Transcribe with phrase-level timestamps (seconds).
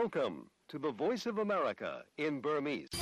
[0.00, 0.36] Welcome
[0.70, 2.88] to the Voice of America in Burmese.။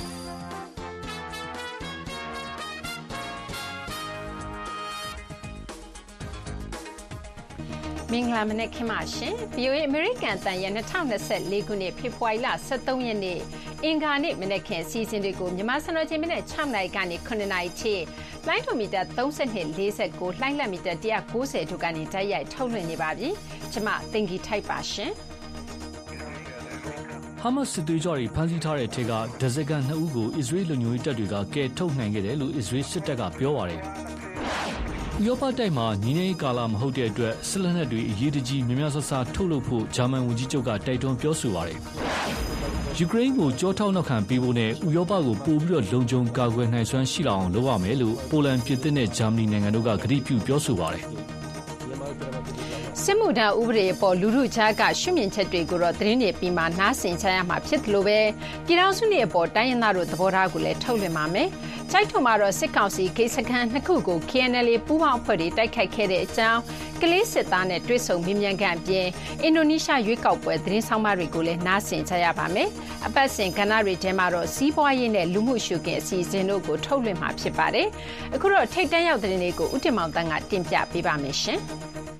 [8.11, 12.47] မင်္ဂလာမနက်ခင်းပါရှင်။ VOA American တန်ရဲ့2024ခုနှစ်ဖေဖော်ဝါရီလ
[12.77, 13.39] 23ရက်နေ့
[13.83, 17.95] အင်္ဂါနေ့မနက်ခင်းစီစဉ်တွေကိုမြန်မာစံတော်ချိန်မနေ့6နိုင်ကနေ9နိုင်ထိ
[18.47, 23.29] လိုင်းဒိုမီတာ32 49လိုင်းလက်မီတာ190တို့ကနေတိုက်ရိုက်ထုတ်လွှင့်နေပါပြီ။
[23.71, 25.13] ကျွန်မတင်ကြီးထိုက်ပါရှင်။
[27.45, 29.11] ဟာမတ်စစ်သွေးကြွတွေဖမ်းဆီးထားတဲ့ထဲက
[29.41, 33.81] ဒဇကန်2ဦးကိုအစ္စရေးလူမျိုးတပ်တွေကကယ်ထုတ်နိုင်ခဲ့တယ်လို့အစ္စရေးစစ်တပ်ကပြောပါတယ်။
[35.19, 41.79] ဥရောပတိုက်မှာညီနေကာလမဟုတ်တဲ့အတွက်စစ်လက်နက်တွေအရေးတကြီးများများဆဆထုတ်လုပ်ဖို့ဂျာမန်ဝန်ကြီးချုပ်ကတိုက်တွန်းပြောဆိုပါတယ်။
[42.97, 51.05] ယူကရိန်းကိုကြောထောက်နောက်ခံပေးဖို့နဲ့ဥရောပကိုပိုပြီးတော့လုံခြုံကာကွယ်နိုင်စွမ်းရှိလာအောင်လုပ်ရမယ်လို့ပိုလန်ပြည်သစ်နဲ့ဂျာမနီနိုင်ငံတို့ကကတိပြုပြောဆိုပါတယ်။
[53.07, 58.19] စစ်မှုထမ်းဥပဒေအပေါ်လူထုကြားကရှုမြင်ချက်တွေကိုတော့သတင်းတွေပြီးမှနားဆင်ကြရမှာဖြစ်တယ်လို့ပဲ
[58.65, 61.47] ပြည်ထောင်စုနေ့အပေါ်တိုင်းရင်းသားတို့သဘောထားကိုလည်းထုတ်လွှင့်ပါမယ်။
[61.91, 66.59] ကြိုက်ထုံမှာတော့စစ်ကောင်စီဂိတ်စခန်းနှစ်ခုကို KNL ပူးပေါင်းအဖွဲ့တွေတိုက်ခိုက်ခဲ့တဲ့အကြောင်း
[67.01, 69.07] ကလေးစစ်သားနဲ့တွဲဆုံမြင်မြန်ကန်အပြင်
[69.43, 72.69] အင်ဒိုနီးရှားရွေးကောက်ပွဲသတင်းဆောင်မတွေကိုလည်းနားဆင်ကြရပါမယ်။
[73.05, 77.87] အပတ်စဉ်ကဏ္ဍတွေထဲမှာတော့စီးပွားရေးနဲ့လူမှုရှုခင်းအစီအစဉ်တို့ကိုထုတ်လွှင့်မှာဖြစ်ပါတယ်။
[78.35, 81.61] အခုတော့ထိတ်တန့်ရောက်တဲ့သတင်းတွေကိုဥတင်မောင်တန်းကတင်ပြပေးပါမယ်ရှင်။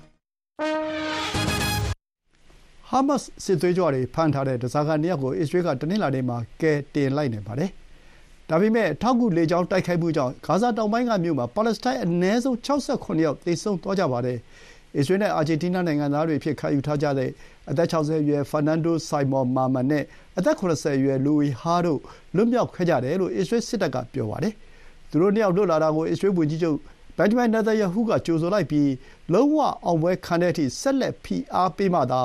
[2.90, 7.70] ဟာမတ်စ်စစ်သွေးကြွတွေဖမ်းထားတဲ့ဓားစာခံနှစ်ယောက်ကို အစ္စရေးက တနင်္လာနေ့မှာ ကယ်တင်လိုက်နိုင်ပါတယ်။
[8.48, 12.68] ဒါပေမဲ့ထောက်ကူ လေကြောင်းတိုက်ခိုက်မှုကြောင့် ဂါဇာတောင်ပိုင်းကမြို့မှာ ပါလက်စတိုင်း အနည်းဆုံး ၆
[13.02, 14.38] ၇ ယောက် သေဆုံးသွားကြပါတယ်။
[14.96, 17.30] အစ္စရေးနဲ့ အာဂျင်တီးနား နိုင်ငံသားတွေအဖြစ် ခံယူထားကြတဲ့
[17.70, 20.04] အသက် ၆၀ အရွယ်ဖာနန်ဒိုဆိုင်မော်မာမန်နဲ့
[20.38, 22.00] အသက် ၇၀ အရွယ်လူဝီဟာတို့
[22.36, 24.52] လွတ်မြောက်ခဲ့ကြတယ်လို့ အစ္စရေးစစ်တပ်က ပြောပါတယ်။
[25.10, 26.78] သူတို့နှစ်ယောက် လွတ်လာတာကို အစ္စရေးဝန်ကြီးချုပ်
[27.18, 28.88] ဘင်ဂျမင် နေသန်ယာဟုက ကြိုဆိုလိုက်ပြီး
[29.32, 32.22] လုံးဝအောင်ပွဲခံတဲ့အထိဆက်လက်ဖိအားပေးမှသာ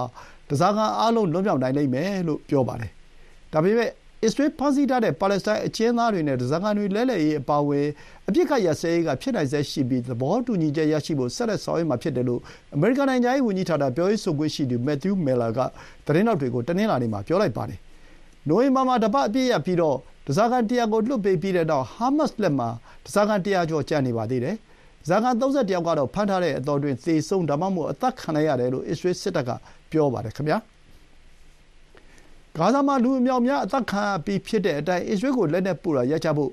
[0.49, 2.91] ဓားစာခံအားလုံးလွတ်မြောက်နိုင်လိမ့်မယ်လို့ပြောပါတယ်။
[3.53, 3.89] ဒါပေမဲ့
[4.23, 7.87] အစ္စရေးဖမ်းဆီးထားတဲ့ပါလက်စတိုင်းအကျဉ်းသားတွေနဲ့ဓားစာခံတွေလဲလှယ်ရေးအပါအဝင်
[8.27, 12.41] အပစ်အခတ်ရပ်စဲရေးကဖြစ်နိုင်ဆဲရှိပြီးသဘောတူညီချက်ရရှိဖို့ဆက်လက်ဆောင်ရွက်မှာဖြစ်တယ်လို့
[12.75, 15.59] အမေရိကန်နိုင်ငံခြားရေးဝန်ကြီးဌာနပြောရေးဆိုခွင့်ရှိသူမက်သယူးမယ်လာက
[16.05, 17.79] သတင်းထောက်တွေကိုတနင်္လာနေ့မှာပြောလိုက်ပါတယ်။
[18.47, 22.69] နိုဝင်ဘာမှာတပတ်အပြည့်ရပ်ပြီးတော့ဓားစာခံ၁၀၀ကိုလွှတ်ပေးပြီးတဲ့နောက်ဟာမတ်စ်လက်မှာ
[23.05, 24.55] ဓားစာခံ၁၀၀ကျော်ကျန်နေပါသေးတယ်။
[25.07, 29.49] ဓားစာခံ ၃၁ ယောက်ကတော့ ဖမ်းထားတဲ့အတောအတွင်း သေဆုံး ဒါမှမဟုတ် အသတ်ခံလိုက်ရတယ်လို့ အစ္စရေးစစ်တပ်က
[29.91, 30.57] ပြောပါတယ်ခင်ဗျာ။
[32.55, 36.51] ဂါဇာမှာ လူအမြောက်အများ အသတ်ခံရပြီးဖြစ်တဲ့အတိုင်း အစ္စရေးကို လက်နက်ပို့တာရပ်ကြဖို့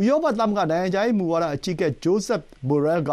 [0.00, 3.10] ဥရောပသမဂ္ဂ နိုင်ငံခြားရေးမူဝါဒအကြီးအကဲ Josep Borrell က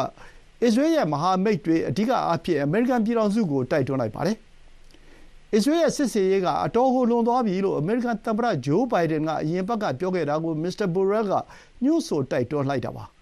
[0.63, 4.37] အစ္စရေးရဲ့ မဟာမိတ်တွေ အဓိကအားဖြင့် အမေရိကန်ပြည်ထောင်စုကို တိုက်တွန်းလိုက်ပါတယ်။
[5.53, 11.35] အစ္စရေးရဲ့ စစ်ဆင်ရေးက အတော်ကို လွန်သွားပြီလို့ အမေရိကန်သမ္မတ ဂျိုးဘိုင်ဒန်က အရင်အပတ်က ပြောခဲ့တာကို မစ္စတာ Borrell က
[11.83, 13.05] ညွှန်းဆို တိုက်တွန်းလိုက်တာပါ။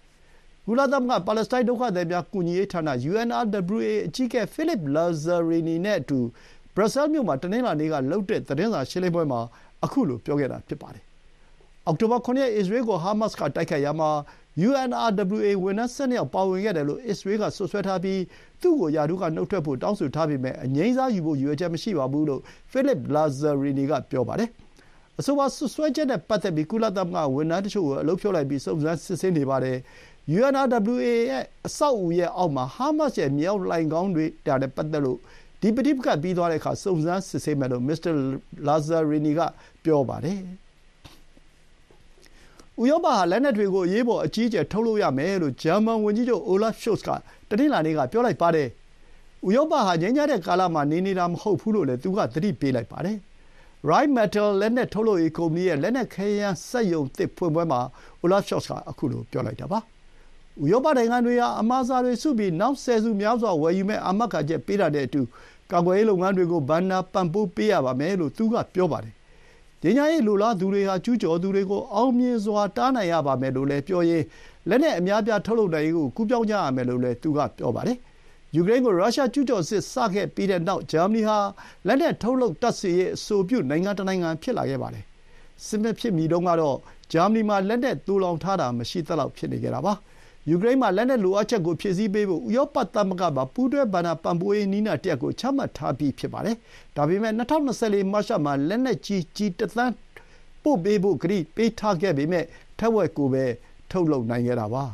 [0.72, 6.18] ကုလသမဂ္ဂပါလက်စတိုင်းဒုက္ခသည်များကူညီရေးဌာန UNRWA အကြီးအကဲ Philippe Lazzarini နဲ့အတူ
[6.76, 9.40] ဘရပ်ဆဲလ်မြို့မှာတနင်္လာနေ့ကလုပ်တဲ့သတင်းစာရှင်းလင်းပွဲမှာ
[9.92, 11.04] ခုလိုပြောခဲ့တာဖြစ်ပါတယ်။
[11.86, 14.10] အောက်တိုဘာ၇ရက်အစ္စရေးကိုဟာမတ်စ်ကတိုက်ခိုက်ရာမှာ
[14.68, 18.20] UNRWA ဝန်ထမ်း၁၂ယောက်ပါဝင်ခဲ့တယ်လို့အစ္စရေးကစွပ်စွဲထားပြီး
[18.62, 22.40] သူ့ကိုရာထူးကနုတ်ထွက်ဖို့တောင်းဆိုထားပေမဲ့အငြိမ်းစားယူဖို့ရည်ရွယ်ချက်မရှိပါဘူးလို့
[22.72, 24.50] Philippe Lazzarini ကပြောပါတယ်။
[25.20, 29.78] အဆိုပါစွပ်စွဲချက်နဲ့ပတ်သက်ပြီးကုလသမဂ္ဂဝန်ထမ်းတချို့ကိုအလုပ်ဖြုတ်လိုက်ပြီးစုံစမ်းစစ်ဆေးနေပါတယ်။
[30.36, 34.24] UNRWA ရဲ့အဆောက်အဦရဲ့အောက်မှာဟာမတ်စ်ရဲ့မြေအောက်လှိုဏ်ခေါင်းတွေ
[34.62, 35.18] နဲ့ပတ်သက်လို့
[35.60, 38.10] ဒီပဋိပက္ခပြီးသွားတဲ့အခါစုံစမ်းစစ်ဆေးမယ်လို့မစ္စတာ
[38.66, 39.40] လာဇာရီနီက
[39.84, 40.38] ပြောပါတယ်။
[42.80, 47.10] ဥရောပဟာလက်နက်တွေကိုအရေးပေါ်အကြီးအကျယ်ထုတ်လုပ်ရမယ်လို့ဂျာမန်ဝန်ကြီးချုပ်အိုလာဖ်ရှို့စ်က
[47.48, 48.68] တနင်္လာနေ့ကပြောလိုက်ပါတယ်။
[49.46, 53.16] ဥရောပဟာငြိမ်းချမ်းတဲ့ကာလမှာနေနေတာမဟုတ်ဘူးလို့လည်းသူကသတိပေးလိုက်ပါတယ်။
[53.88, 57.80] Rheinmetall လက်နက်ထုတ်လုပ်ရေးကုမ္ပဏီရဲ့လက်နက်ခဲယမ်းစက်ရုံသစ်ဖွင့်ပွဲမှာ
[58.20, 59.80] အိုလာဖ်ရှို့စ်ကခုလိုပြောလိုက်တာပါ။
[60.62, 65.22] ဥရောပနိုင်ငံတွေဟာအမှာစာတွေစုပြီးနောက်ဆယ်စုများစွာဝယ်ယူမယ့်အာမခံချက်ပေးတာနဲ့အတူ
[65.72, 69.14] ကာကွယ်ရေးလုပ်ငန်းတွေကိုဘဏ္ဍာပံ့ပိုးပေးရပါမယ်လို့သူကပြောပါတယ်။
[69.82, 74.24] ငြိမ်းချမ်းရေးလိုလားသူတွေဟာကျူးကျော်သူတွေကိုအောင်မြင်စွာတားနိုင်ရပါမယ်လို့လည်းပြောရင်း
[74.68, 77.96] လက်နက်အများအပြားထုတ်လုပ်နိုင်ရေးကိုကူးပြောင်းကြရမယ်လို့လည်းသူကပြောပါတယ်။
[78.54, 81.38] ယူကရိန်းကိုရုရှားကျူးကျော်စစ်စခဲ့ပြီးတဲ့နောက်ဂျာမနီဟာ
[81.86, 85.04] လက်နက်ထုတ်လုပ်တပ်ဆင်ရေးအဆိုပြုနိုင်ငံတနိုင်ငံဖြစ်လာခဲ့ပါတယ်။
[85.66, 86.76] စစ်မဖြစ်မီတုန်းကတော့
[87.12, 89.94] ဂျာမနီမှာလက်နက်သိုလှောင်ထားတာမရှိသလောက်ဖြစ်နေခဲ့တာပါ။
[90.50, 96.56] ယူကရိန်းမှာ လက်နက်လိုအပ်ချက်ကို ဖြည့်ဆည်းပေးဖို့ ဥရောပသမဂ္ဂမှာ ပူးတွဲဘဏ္ဍာပံ့ပိုးရေးနည်းနာတရပ်ကို ချမှတ်ထားပြီး ဖြစ်ပါတယ်။
[96.96, 99.94] ဒါပေမဲ့ ၂၀၂၄ မတ်လမှာ လက်နက်ကြီး ကျည်တသန်း
[100.62, 102.44] ပို့ပေးဖို့ ကတိပေးထားခဲ့ပေမဲ့
[102.78, 103.44] ထက်ဝက်ကိုပဲ
[103.90, 104.84] ထုတ်လုပ်နိုင်ခဲ့တာပါ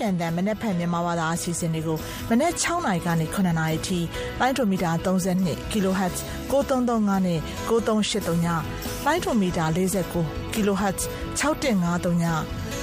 [0.00, 1.98] ကန်တန်မနက်ဖြန်မြန်မာဘာသာအစီအစဉ်တွေကို
[2.30, 3.98] မနက်6နာရီကနေ9နာရီထိ
[4.40, 6.16] လိုင်းဒိုမီတာ32 kHz
[6.50, 8.46] 9335နဲ့9383ည
[9.06, 11.00] လိုင်းဒိုမီတာ49 kHz
[11.40, 12.24] 6153ည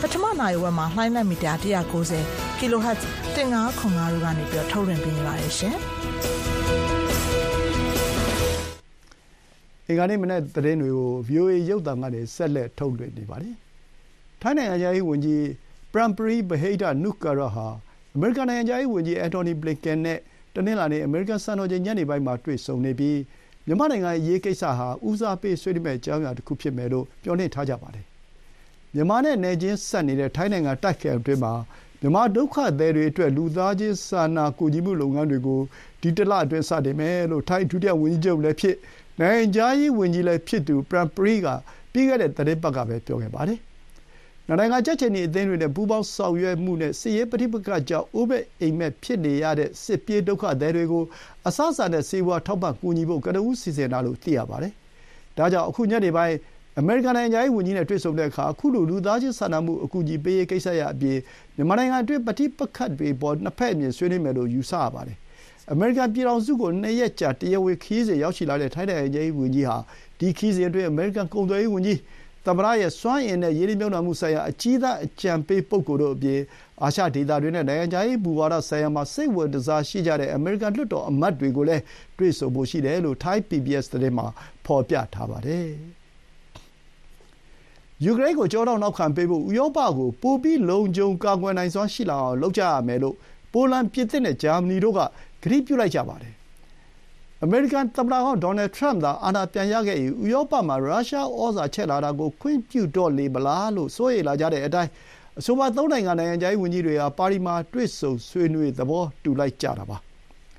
[0.01, 3.01] ပထမနာရီဝက်မှာလှိုင်းလက်မီတာ190 kHz
[3.35, 5.77] 1505တို့ကနေပြီးထုတ်လွှင့်ပေးနေပါတယ်ရှင်။
[9.87, 13.55] အင်္ဂါနေ့မနေ့သတင်းတွေကို VOA ရုပ်သံကနေဆက်လက်ထုတ်လွှင့်နေပါတယ်။
[14.41, 15.41] ထိုင်းနိုင်ငံရေးဝန်ကြီး
[15.93, 17.67] ပရမ်ပရီဘဟိဒနုကာရဟာ
[18.15, 20.19] အမေရိကန်နိုင်ငံရေးဝန်ကြီးအန်တိုနီဘလင်ကန်နဲ့
[20.53, 23.17] တနင်္လာနေ့ အမေရိကန်စံတော်ချိန် ညနေပိုင်းမှာ တွေ့ဆုံနေပြီး
[23.65, 28.05] မြန်မာနိုင်ငံအရေးကိစ္စဟာ ဦးစားပေးဆွေးနွေးမယ့် အကြောင်းအရာတစ်ခုဖြစ်မယ်လို့ပြောနေထားကြပါတယ်။
[28.93, 31.53] မြန်မာနဲ့ နယ်ချင်းဆက်နေတဲ့ ထိုင်းနိုင်ငံတိုက်ခိုက်အတွင်းမှာ
[32.01, 35.61] မြန်မာဒုက္ခသည်တွေအတွက် လူသားချင်းစာနာကူညီမှုလုပ်ငန်းတွေကို
[36.01, 38.75] ဒီတလအတွင်း စတင်မယ်လို့ ထိုင်း ဒုတိယဝန်ကြီးချုပ်လည်းဖြစ်
[39.19, 41.47] နိုင်ငံခြားရေးဝန်ကြီးလည်းဖြစ်သူပရမ်ပရီက
[41.93, 43.59] ပြီးခဲ့တဲ့သတင်းပတ်ကပဲ ပြောခဲ့ပါတယ်။
[44.49, 51.03] နိုင်ငံကြက်ချင်ဒီအသင်းတွေနဲ့ ပူးပေါင်းဆောင်ရွက်မှုနဲ့ စစ်ရေးပဋိပက္ခကြောင့် အိုးမဲ့အိမ်မက်ဖြစ်နေရတဲ့ စစ်ပြေးဒုက္ခသည်တွေကို
[51.47, 54.73] အစအစနဲ့စေဝါထောက်ပံ့ကူညီဖို့ ကနဦး စီစဉ်တာလို့ သိရပါတယ်။
[55.37, 56.35] ဒါကြောင့် အခု ညနေပိုင်း
[56.79, 61.17] အမေရိကန် နိုင်ငံရေးဝန်ကြီးနဲ့ တွေ့ဆုံတဲ့အခါအခုလို လူသားချင်းစာနာမှု အကူအညီပေးရေးကိစ္စရပ်အပြင်
[61.55, 65.17] မြန်မာနိုင်ငံအတွင်း ပဋိပက္ခတွေပေါ် နှစ်ဖက်အမြင် ဆွေးနွေးမယ်လို့ ယူဆရပါတယ်။
[65.71, 69.77] အမေရိကန်ပြည်ထောင်စုကိုနှစ်ရက်ကြာ တရားဝင်ခရီးစဉ်ရောက်ရှိလာတဲ့ ထိုင်းနိုင်ငံရေးဝန်ကြီးဟာ
[70.19, 71.99] ဒီခရီးစဉ်အတွင်း အမေရိကန် ကုန်သွယ်ရေးဝန်ကြီး
[72.47, 76.39] သမ္မတရဲ့စွမ်းအင်နဲ့ရင်းနှီးမြှုပ်နှံမှုဆိုင်ရာအကြီးသားအကြံပေးပုဂ္ဂိုလ်တို့အပြင်
[76.83, 81.83] အာရှဒေသတွင်းနဲ့နိုင်ငံခြားရေးမူဝါဒဆိုင်ရာမှာစိတ်ဝင်တစားရှိကြတဲ့အမေရိကန်လွှတ်တော်အမတ်တွေကိုလည်း
[82.17, 84.25] တွေ့ဆုံဖို့ရှိတယ်လို့ထိုင်း PBS သတင်းမှာ
[84.65, 85.67] ဖော်ပြထားပါတယ်။
[88.05, 93.15] ယူကရိန်းကိုကျောထောက်နောက်ခံပေးဖို့ဥရောပကိုပိုပြီးလုံခြုံကာကွယ်နိုင်စွမ်းရှိလာအောင်လုပ်ကြရမယ်လို့
[93.53, 94.99] ပိုလန်၊ပြင်သစ်နဲ့ဂျာမနီတို့က
[95.43, 96.36] ကတိပြုလိုက်ကြပါတယ်
[97.43, 104.89] အမေရိကန်သမ္မတဟောင်း ဒေါ်နယ်ထရမ့်သာ အာဏာပြန်ရခဲ့ရင် ဥရောပမှာ ရုရှားဩဇာချဲ့လာတာကို ခွင့်ပြုတော့လေမလားလို့ စိုးရိမ်လာကြတဲ့အတိုင်း
[105.39, 109.97] အဆိုပါ သုံးနိုင်ငံ နိုင်ငံခြားရေးဝန်ကြီးတွေဟာ ပါရီမှာ တွေ့ဆုံဆွေးနွေး သဘောတူလိုက်ကြတာပါ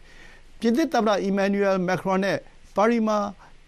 [0.58, 2.38] ။ပြင်သစ်သမ္မတ Emmanuel Macron နဲ့
[2.76, 3.18] ပါရီမှာ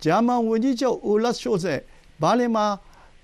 [0.05, 1.81] ဂျာမန်ဝန်ကြီးချုပ် Olaf Scholz နဲ့
[2.23, 2.67] ဘာလင်မှာ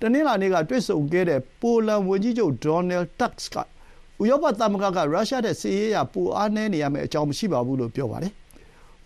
[0.01, 3.57] တနင်္လာနေ့က တွေ့ဆုံခဲ့တဲ့ ပိုလန်ဝန်ကြီးချုပ် Donald Tusk က
[4.23, 8.35] ဥရောပသမဂ္ဂက ရုရှားထက် စစ်ရေးအရ ပိုအားနည်းနေရမယ့်အကြောင်း မရှိပါဘူးလို့ ပြောပါတယ်။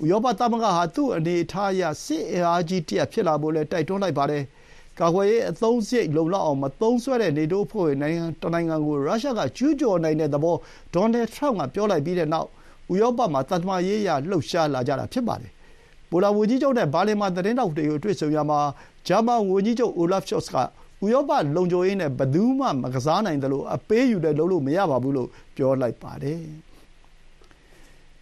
[0.02, 4.42] ဥရောပသမဂ္ဂဟာ သူ့အနေအထားအရ စစ်အင်အားကြီးတရပ် ဖြစ်လာဖို့လည်း တိုက်တွန်းလိုက်ပါတယ်။
[5.00, 10.56] ကာကွယ်ရေး အသုံးစရိတ် လုံလောက်အောင် မသုံးစွဲတဲ့ နေတိုးအဖွဲ့ဝင် နိုင်ငံတနိုင်ငံကို ရုရှားက ကျူးကျော်နိုင်တဲ့သဘော
[10.94, 12.48] ဒေါ်နယ်ထရမ့်က ပြောလိုက်ပြီးတဲ့နောက်
[12.92, 15.52] ဥရောပမှာ သံတမန်ရေးအရ လှုပ်ရှားလာကြတာ ဖြစ်ပါတယ်။
[16.10, 18.60] ပိုလန်ဝန်ကြီးချုပ်နဲ့ ဘာလင်မှာ သတင်းထောက်တွေကို တွေ့ဆုံရာမှာ
[19.06, 20.56] ဂျာမန်ဝန်ကြီးချုပ် Olaf Scholz က
[21.04, 26.40] ဥရောပ လုံခြုံရေးနဲ့ ဘယ်သူမှ မကစားနိုင်သလို အပေးအယူလည်း လုပ်လို့မရပါဘူးလို့ ပြောလိုက်ပါတယ်။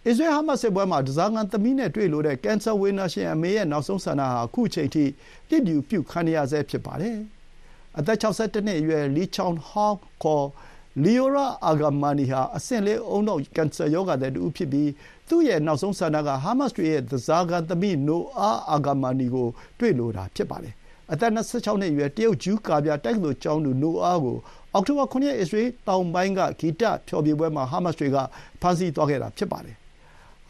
[0.09, 5.03] အစ္စရေး-ဟာမတ်စ်စစ်ပွဲမှာဓားစာခံသမီးနဲ့တွေ့လိုတဲ့ကင်ဆာဝေဒနာရှင်အမေရဲ့နောက်ဆုံးဆန္ဒဟာခုချိန်ထိ
[5.49, 7.17] လျစ်လျူပြုခံနေရဆဲဖြစ်ပါတယ်။
[7.97, 10.47] အသက်၆၁နှစ်အရွယ် Lee Chong-hong ခေါ်
[11.03, 14.89] Leora Agamani ဟာအဆင့်လေးဦးနှောက်ကင်ဆာရောဂါသည်တဦးဖြစ်ပြီး
[15.27, 19.47] သူ့ရဲ့နောက်ဆုံးဆန္ဒကဟာမတ်စ်တွေရဲ့ဓားစာခံသမီး Noa Agamani ကို
[19.79, 20.73] တွေ့လိုတာဖြစ်ပါတယ်။
[21.11, 24.37] အသက်၂၆နှစ်အရွယ်တရုတ်ဂျူးကာပြတက္ကသိုလ်ကျောင်းသူ Noa ကို
[24.73, 28.17] အောက်တိုဘာ၇ရက်အစ္စရေးတောင်ပိုင်းကဂီတဖျော်ဖြေပွဲမှာဟာမတ်စ်တွေက
[28.61, 29.78] ဖမ်းဆီးသွားခဲ့တာဖြစ်ပါတယ်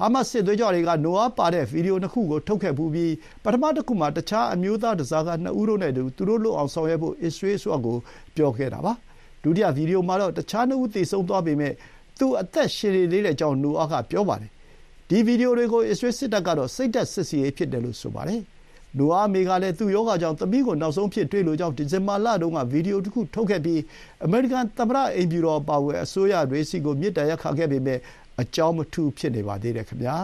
[0.02, 3.14] ဟာမတ်စ်စစ်သွေးကြွတွေက နိုအာပါတဲ့ ဗီဒီယိုနှစ်ခုကို ထုတ်ခဲ့ဖူးပြီး
[3.44, 7.98] ပထမတခုမှာ တခြား အမျိုးသား ဓားစာခံနှစ်ဦးတို့နဲ့အတူ သူတို့လွတ်အောင်ဆောင်ရွက်ဖို့ အစ္စရေးအစိုးရကို
[8.36, 8.94] ပြောခဲ့တာပါ။
[9.44, 11.76] ဒုတိယ ဗီဒီယိုမှာတော့ တခြားနှစ်ဦး သေဆုံးသွားပေမယ့်
[12.20, 14.52] သူ အသက်ရှင်နေသေးတဲ့အကြောင်း နိုအာကပြောပါတယ်။
[15.10, 18.42] ဒီ ဗီဒီယိုတွေကို အစ္စရေးစစ်တပ်ကတော့ စိတ်ဓာတ်စစ်ဆင်ရေး ဖြစ်တယ်လို့ ဆိုပါတယ်။
[18.98, 23.82] နိုအာအမေကလည်း သူ့ရောဂါကြောင့် သမီးကို နောက်ဆုံးအဖြစ် တွေ့လိုကြောင်း ဒီဇင်ဘာလတုန်းကဗီဒီယိုတခု ထုတ်ခဲ့ပြီး
[24.26, 28.00] အမေရိကန်သမ္မတ အိမ်ဖြူတော် အပါအဝင် အစိုးရတွေဆီကို မေတ္တာရပ်ခံခဲ့ပေမယ့်
[28.40, 30.20] အကြောင်းမထူးဖြစ်နေပါသေးတယ်ခင်ဗျာ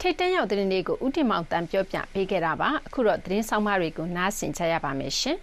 [0.00, 5.38] ထိတ်တန့်ရောက်တဲ့နေ့ကိုဥတီမောင်တန်ပြောပြပေးခဲ့တာပါအခုတော့သတင်းဆောင်မတွေကိုနားဆင်ကြရပါမယ်ရှင်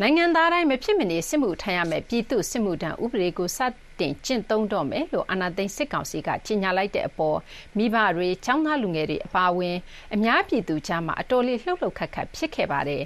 [0.00, 3.58] နိုင်ငံသားတိုင်းမဖြစ်မနေစစ်မှုထမ်းရမယ်ပြည်သူစစ်မှုထမ်းဥပဒေကိုစ
[4.00, 7.38] တင်ကျင့်သုံးတော့မယ်လို့အာဏာသိမ်းစစ်ကောင်စီကကြေညာလိုက်တဲ့အပေါ်
[7.76, 9.76] မိဘတွေចောင်းသားလူငယ်တွေအပါအဝင်
[10.14, 13.02] အများပြည်သူကြားမှာအတော်လေးလှုပ်လှုပ်ခတ်ခတ်ဖြစ်ခဲ့ပါတယ်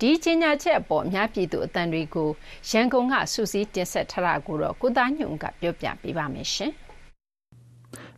[0.00, 2.30] ဒီကြေညာချက်အပေါ်အများပြည်သူအတန်တွေကို
[2.70, 6.72] ရန်ကုန်ကစူးစီးတင်ဆက်ထားတာကိုတော့ကိုသားညုံကပြောပြပေးပါမယ်ရှင်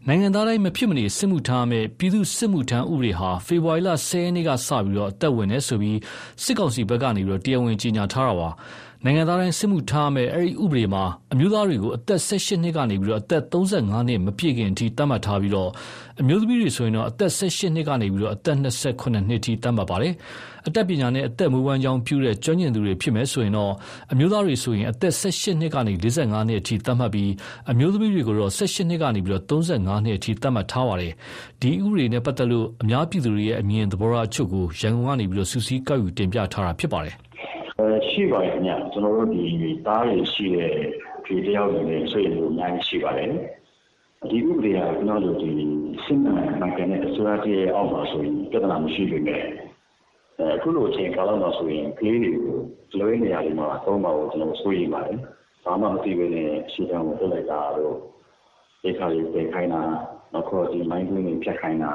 [0.08, 5.98] နိုင်ငံသားတိုင်းမဖြစ်မနေစစ်မှုထမ်းမဲ့ပြည်သူစစ်မှုထမ်းဥပဒေဟာဖေဖော်ဝါရီလ10ရက်နေ့ကစပြီးတော့အသက်ဝင်နေဆိုပြီး
[6.42, 8.48] စစ်ကောင်စီဘက်ကနေပြီးတော့တရားဝင်ကြေညာထားတာပါ
[9.04, 15.70] နိုင်ငံသားတိုင်းစစ်မှုထားမဲ့အဲ့ဒီဥပဒေမှာ အမျိုးသားတွေကို အသက်18နှစ်ကနေပြီးတော့အသက်35နှစ်မပြည့်ခင်အထိ သတ်မှတ်ထားပြီးတော့
[16.20, 20.14] အမျိုးသမီးတွေဆိုရင်တော့ အသက်18နှစ်ကနေပြီးတော့အသက်28နှစ်အထိ သတ်မှတ်ပါတယ်
[20.66, 23.72] အသက်ပညာနဲ့ အသက်မွေးဝမ်းကြောင်းပြုတဲ့ ကျွမ်းကျင်သူတွေဖြစ်မယ်ဆိုရင်တော့
[24.12, 27.30] အမျိုးသားတွေဆိုရင် အသက်18နှစ်ကနေ45နှစ်အထိ သတ်မှတ်ပြီး
[27.70, 31.12] အမျိုးသမီးတွေကိုတော့18နှစ်ကနေပြီးတော့35နှစ်အထိ သတ်မှတ်ထားပါတယ်
[31.60, 37.16] ဒီဥပဒေနဲ့ပတ်သက်လို့ အများပြည်သူတွေရဲ့ အမြင်သဘောထားအချို့ကို ရန်ကုန်ကနေပြီးတော့စူးစီးကောက်ယူတင်ပြထားတာဖြစ်ပါတယ်
[38.08, 39.28] ရှိပါတယ်ခင်ဗျ။ကျနော်တို့
[39.86, 40.72] သားတွေရှိတဲ့
[41.18, 43.32] အဖေတယောက်အနေနဲ့စိုးရိမ်မှုအများကြီးရှိပါတယ်။
[44.30, 45.50] ဒီဥပဒေကကျွန်တော်တို့ဒီ
[46.04, 49.42] စစ်မှန်မှန်ကန်တဲ့အစိုးရတည်းအောက်မှာဆိုရင်ပြဿနာမရှိပေမဲ့
[50.54, 52.58] အခုလိုအချိန်ကာလမှာဆိုရင်ကလေးတွေကို
[52.98, 55.18] လွှဲနေရတယ်မှာသုံးပါကိုကျွန်တော်စိုးရိမ်ပါတယ်။
[55.64, 57.96] ဘာမှမသိဘဲနဲ့ရှင်းချောင်းကိုတက်လိုက်တာတော့
[58.82, 59.82] ဒီခါလေးပြေခိုင်းတာ
[60.32, 61.92] နောက်ခေါ်ဒီမိုင်းတွင်းတွေဖြတ်ခိုင်းတာ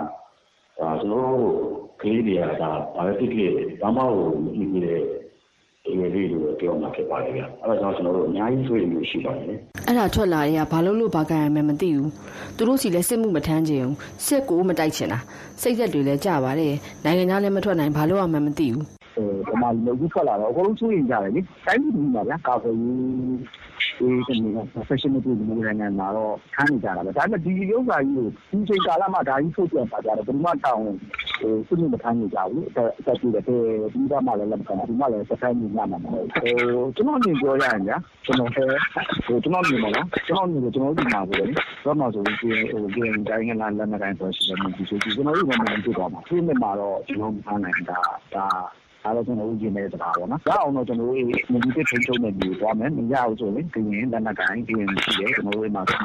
[0.80, 1.58] ဒါကျွန်တော်တို့
[2.02, 4.08] ကလေးတွေကဒါဘာပဲဖြစ်ဖြစ်ဘာမှမ
[4.56, 5.02] သိသေးတဲ့
[5.86, 9.58] ဒီလိုလေးတွေပြောမှာဖြစ်ပါတယ်ဗျ။အဲဒါကြောင့်ကျွန်တော်တို့အများကြီးစိုးရိမ်မှုရှိပါတယ်။
[9.88, 12.08] အဲ့ဒါထွက်လာတွေကဘာလို့လို့ဘာကြရမယ်မသိဘူး။
[12.56, 13.96] သူတို့စီလည်းစစ်မှုမထမ်းချင်ဘူး။
[14.26, 15.20] စစ်ကိုမတိုက်ချင်တာ။
[15.62, 16.74] စိတ်သက်တွေလည်းကြပါတယ်။
[17.06, 23.42] နိုင်ငံသားလည်းမထွက်နိုင်ဘာလို့မှမသိဘူး။ ဟိုဒီမှာလူကြီးထွက်လာတော့အကုန်လုံးစိုးရိမ်ကြတယ်လေ။တိုင်းပြည်မှာဗျာကာကွယ်ရေး
[24.00, 30.84] အေးတမီး professional တွေမျိုးနိုင်ငံမှာတော့ခန်းနေကြတာပဲဒါပေမဲ့ဒီရုပ်စာကြီးကိုဒီချိန်ကာလမှာဒါကြီးထုတ်ပြန်ပါကြတော့ဘယ်မှတောင်း
[31.42, 32.74] ဟိုစုမထမ်းနေကြဘူးအ
[33.06, 36.54] သက်ကြီးတယ်ဒီကမှလည်းလက်ခံဒီမှလည်းစတိုင်းနေညမှာမဟုတ်ဟို
[36.96, 38.64] ကျွန်တော်မြင်ပြောရရင်ဗျာကျွန်တော်ဟဲ
[39.26, 41.46] ဟိုကျွန်တော်မြင်မလားကျွန်တော်မြင်ကျွန်တော်ဒီမှာပေါ့လေ
[41.86, 42.38] တော့မှဆိုရင်
[42.72, 48.00] ဟိုဂိမ်းတိုင်းကလာလက်နေတိုင်းဆိုရှင်လည်းဒီဆိုကျွန်တော်ဒီမှာမဖြစ်တော့မှာဒီနေ့မှာတော့ကျွန်တော်မထားနိုင်တာ
[48.36, 48.48] ဒါ
[49.04, 55.96] ဒါတော့ကျွန်တော်ဦးကျင်တဲ့စကားပေါ့နော်။ဒါအောင်တော့ကျွန်တော်တို့မြည်တစ်ထိချုံနဲ့ပြီးသွားမယ်။မရဘူးဆိုရင်ကရင်လက်နက်ကိုင်းကရင်ရှိတယ်ကျွန်တော်တို့မှာဒီ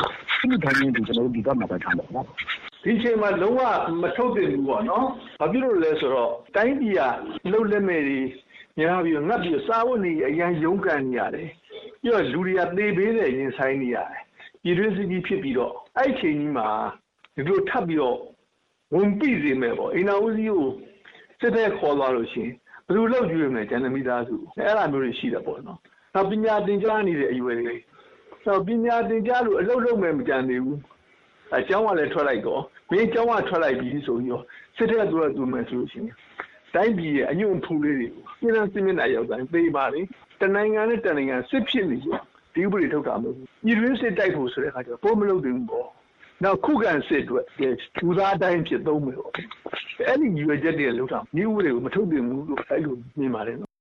[0.51, 2.27] လိုတိုင်းဒီကျွန်တော်တို့ဒီတော့မှာပဲထားတယ်နော်။
[2.85, 3.61] ဒီချိန်မှာလုံးဝ
[4.03, 5.05] မထုတ်တင်ဘူးပေါ့နော်။
[5.41, 7.03] ဘာဖြစ်လို့လဲဆိုတော့တိုင်းပြည်က
[7.51, 8.21] လှုပ်လက်မဲ့တွေ
[8.79, 11.49] များပြီးငတ်ပြီးစားဝတ်နေအရန်ရုန်းကန်နေရတယ်။
[12.03, 14.21] ပြီးတော့လူတွေကသေပေးတဲ့ရင်ဆိုင်နေရတယ်။
[14.63, 16.69] ပြည်တွင်းစစ်ကြီးဖြစ်ပြီးတော့အဲ့ချိန်ကြီးမှာ
[17.35, 18.19] ဒီလိုထပ်ပြီးတော့
[18.95, 20.67] ဝင်ပြီးစေမယ်ပေါ့။အိမ်တော်ဦးစီးကို
[21.41, 22.53] စစ်တဲ့ခေါ်သွားလို့ရှိရင်
[22.88, 25.80] ဘယ်လိုလုပ်ယူရမလဲကျန်တဲ့မိသားစုအဲ့ဒါမျိုးတွေရှိတယ်ပေါ့နော်
[26.14, 27.76] နောက်ပညာသင်ကြားနေတဲ့အရွယ်တွေ
[28.46, 30.80] နောက်ပညာသင်ကြားလို့အလုပ်လုပ်မယ်မကြံသေးဘူး
[31.58, 32.62] အเจ้าကလည်းထွက်လိုက်တော့
[32.92, 34.44] မင်းเจ้าကထွက်လိုက်ပြီဆိုပြီးတော့
[34.78, 36.16] စစ်တဲ့သူကသူမယ်ဆိုလို့ရှိရင်
[36.76, 40.02] တိုင်းပြည်ရဲ့အညွန့်ဖူးလေးတွေကိုပြည်သူစစ်မျက်နှာရောက်တိုင်းပေးပါလေ
[40.42, 42.10] တနိုင်ငံနဲ့တနိုင်ငံစစ်ဖြစ်နေကြ
[42.54, 45.88] ဒီဥပဒေထုတ်တာမဟုတ်ဘူးပြည်တွင်းစစ်တိုက်ဖို့ဆိုတဲ့အခါကျတော့ပိုးမလုပ်သေးဘူးပေါ့
[46.45, 47.45] နောက်ခုခံစစ်အတွက်
[48.01, 49.33] လူသားတိုင်းဖြစ်သုံးမယ်ပေါ့
[50.07, 53.73] အဲ့ဒီရွယ်ချက်တွေလောက်တာမြို့တွေကိုမထုတ်တင်ဘူးလို့အဲ့လိုမြင်ပါတယ်နော်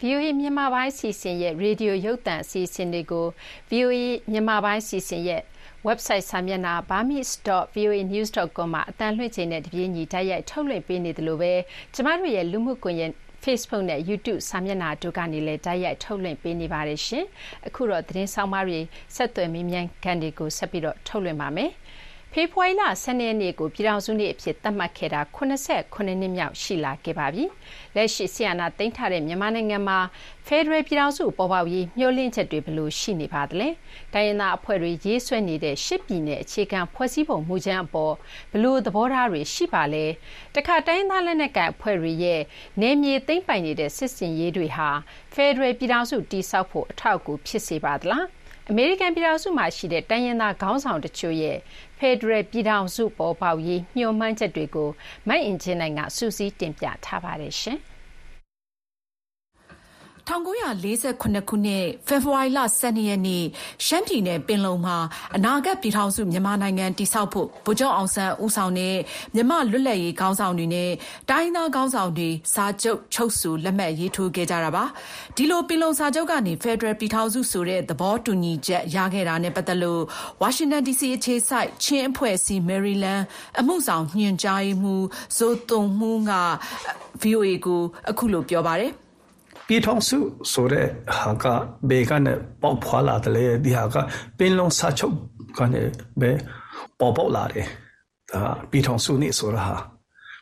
[0.00, 3.26] VOA မြန်မာပိုင်းစီစဉ်ရဲ့ရေဒီယိုရုပ်သံအစီအစဉ်တွေကို
[3.70, 3.96] VOA
[4.30, 5.42] မြန်မာပိုင်းစီစဉ်ရဲ့
[5.86, 11.52] website စာမျက်နှာ burmese.voanews.com မှာအတန်းလွှင့်ချိန်နဲ့တပြေးညီတိုက်ရိုက်ထုတ်လွှင့်ပေးနေတယ်လို့ပဲ
[11.94, 13.12] ကျမတို့ရဲ့လူမှုကွန်ရက်
[13.44, 17.24] Facebook နဲ့ YouTube စာမျက်နှာတို့ကနေလည်းတိုက်ရိုက်ထုတ်လွှင့်ပေးနေပါတယ်ရှင်။
[17.66, 18.80] အခုတော့သတင်းဆောင်မတွေ
[19.16, 21.70] ဆက်သွယ်မေးမြန်းခံတွေကိုဆက်ပြီးတော့ထုတ်လွှင့်ပါမယ်။
[22.36, 27.44] ဖေဖော်ဝါရီလ12ရက်နေ့ကိုပြည်ထောင်စုနေ့အဖြစ်သတ်မှတ်ခဲ့တာ89နှစ်မြောက်ရှိလာခဲ့ပါပြီ။
[27.96, 29.98] လက်ရှိဆီယနာတင်ထားတဲ့မြန်မာနိုင်ငံမှာ
[30.46, 33.68] ဖက်ဒရယ်ပြည်ထောင်စုပေါ်ပေါက်ရေးမျှော်လင့်ချက်တွေဘယ်လိုရှိနေပါသလဲ။
[34.14, 38.14] တိုင်းရင်းသားအဖွဲ့တွေရေးဆွဲနေတဲ့ရှစ်ပြည်နယ်အခြေခံဖွဲ့စည်းပုံမူကြမ်းအပေါ်
[38.50, 40.04] ဘယ်လိုသဘောထားတွေရှိပါလဲ။
[40.54, 42.40] တခါတိုင်းရင်းသားလက်နက်ကိုင်အဖွဲ့တွေရဲ့
[42.80, 44.90] နယ်မြေသိမ်းပိုင်နေတဲ့စစ်စင်ရေးတွေဟာ
[45.32, 48.26] ဖက်ဒရယ်ပြည်ထောင်စုတည်ဆောက်ဖို့အထောက်အကူဖြစ်စေပါသလား။
[48.70, 51.58] အမေရိကန်ပြည်ထောင်စုမှာရှိတဲ့တိုင်းရင်းသားခေါင်းဆောင်တချို့ရဲ့
[52.02, 54.88] ဖက်ဒရယ်ပြည်ထောင်စုပေါ်ပေါက်ရေးမျှော်မှန်းချက်တွေကို
[55.28, 57.78] မအင်ဂျင်နိုင်ကစူးစီးတင်ပြထားပါတယ်ရှင်။
[60.32, 63.44] 1948 ခုနှစ် ဖေဖော်ဝါရီလ12ရက်နေ့
[63.86, 64.96] ရှမ်းပြည်နယ် ပင်လုံမှာ
[65.36, 68.96] အနာဂတ်ပြည်ထောင်စု မြန်မာနိုင်ငံတည်ဆောက်ဖို့ ဗိုလ်ချုပ်အောင်ဆန်းဦးဆောင်တဲ့
[69.34, 70.90] မြန်မာလွတ်လပ်ရေးခေါင်းဆောင်တွေနဲ့
[71.30, 74.84] တိုင်းသားခေါင်းဆောင်တွေ စာချုပ်ချုပ်ဆို လက်မှတ်ရေးထိုးခဲ့ကြတာပါ
[75.36, 80.02] ဒီလို ပင်လုံစာချုပ်ကနေ ဖက်ဒရယ်ပြည်ထောင်စုဆိုတဲ့ သဘောတူညီချက်ရခဲ့တာနဲ့ပတ်သက်လို့
[80.42, 83.24] ဝါရှင်တန် DC အခြေစိုက် ချင်းအဖွဲ့အစည်း မယ်ရီလန်း
[83.60, 86.32] အမှုဆောင်ညွှန်ကြားရေးမှူး ဇိုတုံမှုက
[87.22, 88.92] VOA ကို အခုလို ပြောပါတယ်
[89.72, 90.18] ပြည်ထောင်စု
[90.52, 90.86] ဆိုတဲ့
[91.18, 91.44] ဟာက
[91.88, 93.96] ဘေကနေပေါက်ဖွာလာတယ်ဒီဟာက
[94.38, 95.16] ပင်လုံးစာချုပ်
[95.58, 95.82] ကနေ
[96.20, 96.30] ပဲ
[96.98, 97.66] ပေါ်ပေါက်လာတယ်
[98.30, 99.76] ဒါပြည်ထောင်စုနေဆိုတာဟာ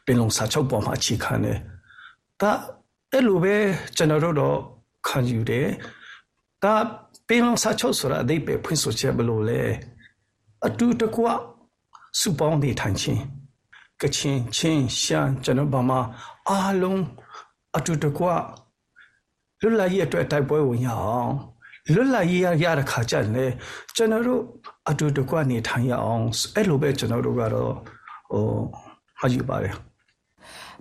[0.05, 1.59] ပင်လုံးစာချုပ်ပေါ်မှာအခြေခံတယ်
[2.41, 2.53] ဒါ
[3.13, 3.57] အဲ့လိုပဲ
[3.97, 4.57] ကျွန်တော်တို့တော့
[5.09, 5.69] ခံယူတယ်
[6.63, 6.75] ဒါ
[7.29, 9.61] ပင်လုံးစာချုပ်ဆိုတာအဓိပ္ပာယ်ဖွင့်ဆိုချက်ဘလို့လဲ
[10.67, 11.27] အတူတကွ
[12.21, 13.21] စုပေါင်းနေထိုင်ခြင်း
[14.03, 15.97] ကချင်ချင်းရှမ်းကျွန်တော်ဘာမှ
[16.49, 17.03] အားလုံး
[17.77, 18.27] အတူတကွ
[19.61, 21.33] လွတ်လပ်ရေးအတွက်တိုက်ပွဲဝင်ရအောင်
[21.95, 23.51] လွတ်လပ်ရေးရတဲ့ခါကျရင်
[23.97, 24.43] ကျွန်တော်တို့
[24.91, 26.25] အတူတကွနေထိုင်ရအောင်
[26.55, 27.73] အဲ့လိုပဲကျွန်တော်တို့ကတော့
[28.31, 28.45] ဟို
[29.21, 29.75] မှယူပါတယ်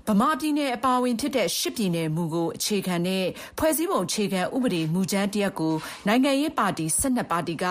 [0.07, 3.25] ဗမာပြည်နယ်အပါအဝင်ဖြစ်တဲ့ရှစ်ပြည်နယ်မူကိုအခြေခံတဲ့
[3.57, 5.75] ဖွဲ့စည်းပုံအခြေခံဥပဒေမူကြမ်းတရက်ကို
[6.07, 7.65] နိုင်ငံရေးပါတီ12ပါတီက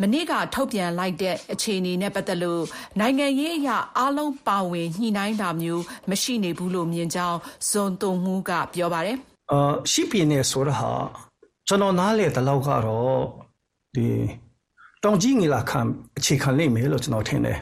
[0.00, 2.64] မနေ့ကထုတ်ပြန်လိုက်တဲ့အခြေအနေနဲ့ပတ်သက်လို့
[3.00, 9.18] နိုင်ငံရေးအရာအားလုံးပါဝင်ညှိနှိုင်းတာမျိုးမရှိနေဘူးလို့မြင်ကြောင်းဇွန်တုံမှုကပြောပါတယ်။
[9.50, 10.92] အာရှိပြင်းနေဆိုတာဟာ
[11.66, 13.20] ကျွန်တော်နားလေတလောက်ကတော့
[13.94, 14.06] ဒီ
[15.02, 15.80] တောင်ကြီးငီလာခံ
[16.18, 17.58] အခြေခံလိမ့်မယ်လို့ကျွန်တော်ထင်တယ်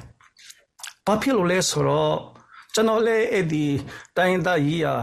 [1.06, 2.14] ။ဘာဖြစ်လို့လဲဆိုတော့
[2.74, 3.64] ကျွန်တော်လည်းအဲ့ဒီ
[4.16, 4.94] တိုင်းသားကြီးရာ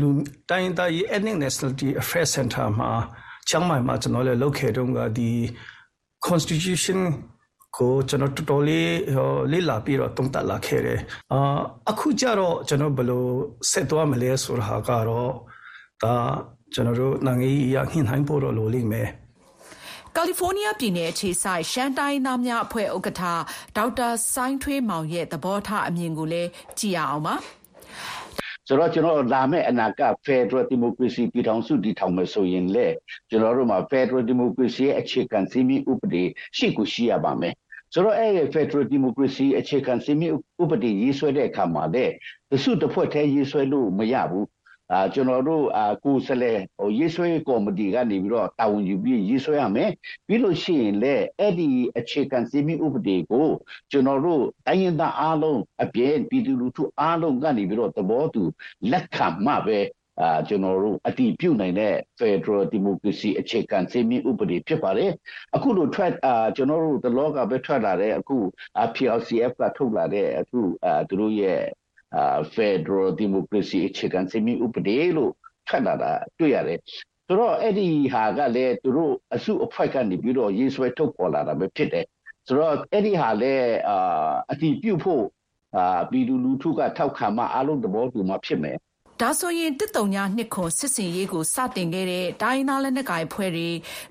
[0.00, 0.08] လူ
[0.50, 2.90] တိုင်းသားကြီး Ethnic Nationality Affairs Center မှာ
[3.48, 5.30] ချမ်းမိုင်မှာကျွန်တော်လည်းလုပ်ခဲ့တော့ကဒီ
[6.26, 7.00] Constitution
[7.76, 8.94] ကိုကျွန်တော်တော်တော်လေး
[9.52, 11.00] လေးလာပြီးတော့တုံးတက်လာခဲ့တယ်
[11.32, 11.58] အာ
[11.90, 13.24] အခုကြတော့ကျွန်တော်ဘယ်လို
[13.70, 15.32] ဆက်သွားမလဲဆိုတာကတော့
[16.02, 16.14] ဒါ
[16.74, 19.08] ကျွန်တော်တို့နိုင်ငံရေးအရဟင်ဟိုင်းဖို့တော့လိုလိမ့်မယ်
[20.16, 23.22] ကယ်လီဖိုးနီးယားပြည်နယ်အခြေစိုက်ရှမ်းတိုင်းသားများအဖွဲ့ဥက္ကဋ္ဌ
[23.76, 26.48] ဒေါက်တာဆိုင်းထွေးမောင်ရဲ့သဘောထားအမြင်ကိုလည်း
[26.78, 27.34] ကြည့်ရအောင်ပါ
[28.66, 32.86] ဆိုတော့ကျွန်တော်လာမယ့်အနာဂတ် Federal Democracy ပြည်ထောင်စုတည်ထောင်မယ်ဆိုရင်လေ
[33.30, 36.24] ကျွန်တော်တို့မှာ Federal Democracy ရဲ့အခြေခံစည်းမျဉ်းဥပဒေ
[36.56, 37.54] ရှိကိုရှိရပါမယ်
[37.92, 42.04] ဆိုတော့အဲ့ဒီ Federal Democracy အခြေခံစည်းမျဉ်းဥပဒေရေးဆွဲတဲ့အခါမှာလေ
[42.50, 44.46] တစုတစ်ဖွဲ့တည်းရေးဆွဲလို့မရဘူး
[44.92, 49.90] အာကျွန်တော်တို့အာကိုစလဲဟိုရေးဆွဲကော်မတီကနေပြီးတော့တာဝန်ယူပြီးရေးဆွဲရမယ်
[50.26, 53.48] ပြီးလို့ရှိရင်လည်းအဲ့ဒီအခြေခံစည်းမျဉ်းဥပဒေကို
[53.90, 58.42] ကျွန်တော်တို့တိုင်းရင်းသားအားလုံးအပြည့်ပြည်သူလူထုအားလုံးကနေပြီးတော့သဘောတူ
[58.90, 59.78] လက်ခံမှပဲ
[60.20, 65.10] အာကျွန်တော်တို့အတီးပြုတ်နိုင်တဲ့ Federal Democracy အခြေခံစည်းမျဉ်းဥပဒေဖြစ်ပါတယ်
[65.54, 68.36] အခုလိုထွက်အာကျွန်တော်တို့တလောကပဲထွက်လာတဲ့အခု
[68.94, 71.60] PLCF ကထုတ်လာတဲ့အခုအာသူတို့ရဲ့
[72.54, 75.32] Federal Democracy အခြေခံစည်းမျဉ်းဥပဒေလို့
[75.68, 76.80] ထွက်လာတာတွေ့ရတယ်
[77.26, 82.06] ဆိုတော့အဲ့ဒီဟာကလည်းသူတို့အစုအဖွဲ့ကနေပြီးတော့ရေးဆွဲထုတ်ပေါ်လာတာပဲဖြစ်တယ်
[82.46, 85.24] ဆိုတော့အဲ့ဒီဟာလည်းအာအတီးပြုတ်ဖို့
[85.76, 88.76] အာပြည်သူလူထုကထောက်ခံမှအလုံးသဘောတူမှဖြစ်မယ်
[89.20, 93.68] ဒါဆိုရင်တစ်တုံညာနှစ်ခွန်စစ်စင်ရေးကိုစတင်ခဲ့တဲ့တိုင်းသားလက်နက်ကိုင်ဖွဲ့တွေ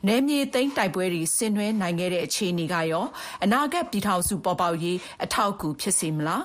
[0.08, 3.06] နယ်မြေသိမ်းတိုက်ပွဲတွေဆင်နွှဲနိုင်ခဲ့တဲ့အခြေအနေကရော
[3.44, 6.44] အနာဂတ်ပြည်ထောင်စုပေါ်ပေါက်ရေးအထောက်အကူဖြစ်စေမလား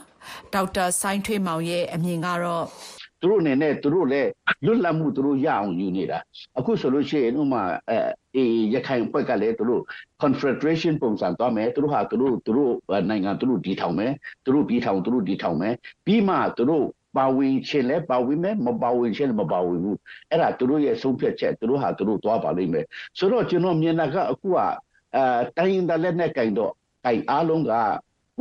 [0.54, 2.66] ဒေါက်တာဆိုင်းထွေးမောင်ရဲ့အမြင်ကတော့
[3.20, 4.30] သူတို့အနေနဲ့သူတို့လည်း
[4.64, 6.18] လွတ်လပ်မှုသူတို့ရအောင်ယူနေတာ
[6.58, 7.62] အခုဆိုလို့ရှိရင်ဥမာ
[8.34, 9.82] အဲရခိုင်ဘက်ကလည်းသူတို့
[10.22, 12.72] confederation ပုံစံသွားမယ်သူတို့ဟာသူတို့သူတို့
[13.08, 14.12] နိုင်ငံသူတို့ဒီထောင်မယ်
[14.44, 15.74] သူတို့ပြီးထောင်သူတို့ဒီထောင်မယ်
[16.06, 16.86] ပြီးမှသူတို့
[17.16, 19.98] ပါဝင်ခြင်းလဲပါဝင်မယ်မပါဝင်ခြင်းမပါဝင်ဘူး
[20.30, 22.84] အဲ့ဒါသူတို့ရဲ့ဆုံးဖြတ်ချက်သူတို့ဟာသူတို့သွားပါလိမ့်မယ်
[23.18, 24.56] ဆိုတော့ကျွန်တော်မြင်တာကအခုက
[25.16, 25.24] အဲ
[25.56, 26.72] တိုင်းရင်းသားလက်နဲ့ကင်တော့
[27.04, 27.72] ကင်အားလုံးက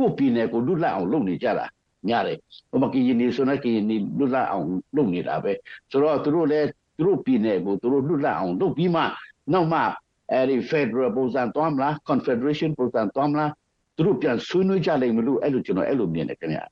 [0.00, 1.66] ကိုယ့်ပြည်နယ်ကိုလွတ်လပ်အောင်လုပ်နေကြတာ
[2.08, 2.38] များတယ်
[2.70, 5.52] ဟိုမှာကရင်နေဆိုတော့ကရင်နေလွတ်လပ်အောင်လုပ်နေတာပဲ
[5.90, 9.02] ဆိုတော့သူတို့လည်းသူတို့ပြည်နယ်ကိုသူတို့လွတ်လပ်အောင်လုပ်ပြီးမှ
[9.52, 9.80] နောက်မှ
[10.32, 13.50] အဲဒီ Federal ပုံစံသွားမလား Confederation ပုံစံသွားမလား
[13.96, 16.64] သူတို့ပြန်ဆွေးနွေးကြလိမ့်မလို့အဲ့လိုကျွန်တော်အဲ့လိုမြင်တယ်ခင်ဗျာ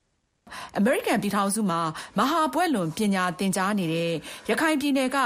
[0.79, 1.81] အမေရိကန်ပြည်ထောင်စုမှာ
[2.19, 4.11] မဟာဘွဲ့လွန်ပညာသင်ကြားနေတဲ့
[4.51, 5.19] ရခိုင်ပြည်နယ်က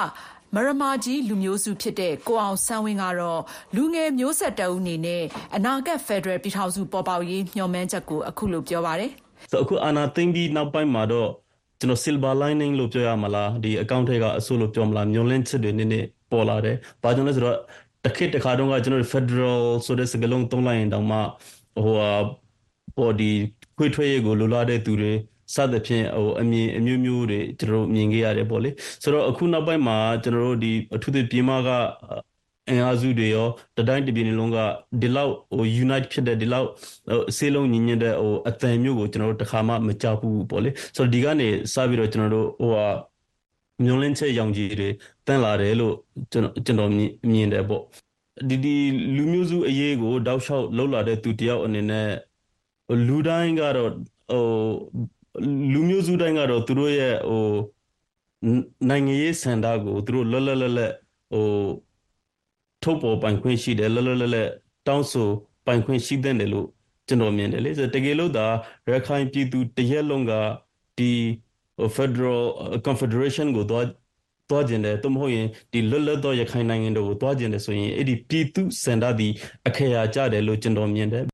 [0.57, 3.41] မရမာကြီးလူမျိုးစုဖြစ်တဲ့ကိုအောင်ဆန်းဝင်းကတော့
[3.77, 5.23] လူငယ်မျိုးဆက်တအုပ်အနေနဲ့
[5.57, 9.11] အနာဂတ်ဖက်ဒရယ်ပြည်ထောင်စုပေါ်ပေါက်ရေးမျှော်မှန်းချက်ကိုအခုလိုပြောပါတယ်။
[9.51, 11.29] ဆိုအခုအာနာသိမ့်ပြီးနောက်ပိုင်းမှာတော့
[11.79, 17.57] ကျွန်တော် silver lining လို့ပြောရမလားဒီအကောင့်ထဲကအဆိုးလို့ပြောမလားမျောလင့်ချက်တွေနည်းနည်းပေါ်လာတယ်။ဘာကြောင့်လဲဆိုတော့
[18.05, 21.19] တခေတ်တခါတုန်းကကျွန်တော် federal ဆိုတဲ့စကားလုံးသုံးလိုက်ရင်တောင်မှ
[21.85, 22.11] ဟိုဟာ
[22.97, 23.31] ပေါ်ဒီ
[23.79, 25.12] ခွေထွေးရေးကိုလိုလားတဲ့သူတွေ
[25.55, 28.71] စသဖြင့်ဟိုအမြင်အမျိုးမျိုးတွေကျွန်တော်တို့မြင်ခဲ့ရတယ်ပေါ့လေ
[29.03, 31.69] ဆိုတော့အခုနောက်ပိုင်းမှာကျွန်တော်တို့ဒီအထူးသဖြင့်ပြည်မက
[32.69, 34.59] အင်အားစုတွေရောတတိုင်းတပြည်လုံးက
[35.03, 36.69] ဒီလောက်ဟို unite ဖြစ်တဲ့ဒီလောက်
[37.09, 42.87] ဟိုအစေးလုံးညီညွတ်တဲ့ဟိုအသံမျိုးကိုကျွန်တော်တို့တခါမှမကြောက်ဘူးပေါ့လေဆိုတော့ဒီကနေစပြီးတော့ကျွန်တော်တို့ဟိုဟာ
[43.85, 44.88] မျိုးလင်းချက်ရောင်ကြီးတွေ
[45.27, 45.95] တန်းလာတယ်လို့
[46.33, 46.91] ကျွန်တော်ကျွန်တော်
[47.33, 47.83] မြင်တယ်ပေါ့
[48.49, 48.77] ဒီဒီ
[49.17, 52.11] လူမျိုးစုအရေးကိုတောက်လျှောက်လှုပ်လာတဲ့သူတယောက်အနေနဲ့
[53.07, 53.91] လူတိုင်းကတော့
[54.31, 54.45] ဟို
[55.73, 57.45] လူမျိုးစုတိုင်းကတော့သူတို့ရဲ့ဟို
[58.88, 60.92] နိုင်ငံရေးစံတာကိုသူတို့လွတ်လွတ်လပ်လပ်
[61.33, 61.47] ဟို
[62.83, 64.49] ထုတ်ပေါ်ပိုင်ခွင့်ရှိတယ်လွတ်လွတ်လပ်လပ်
[64.88, 65.29] တောင်းဆို
[65.66, 66.66] ပိုင်ခွင့်ရှိတဲ့တယ်လို့
[67.09, 68.47] ကျွန်တော်မြင်တယ်လေဆိုတကယ်လို့ဒါ
[68.92, 70.33] ရခိုင်ပြည်သူတရက်လုံးက
[70.99, 71.11] ဒီ
[71.97, 72.42] Federal
[72.87, 73.87] Confederation ကိုတော့
[74.51, 79.29] တွားကျင်တယ်သို့မဟုတ်ရင်ဒီလွတ်လပ်သောရခိုင်နိုင်ငံတို့ကိုတွားကျင်တယ်ဆိုရင်အဲ့ဒီပြည်သူစံတာဒီ
[79.68, 81.32] အခရာကြတယ်လို့ကျွန်တော်မြင်တယ်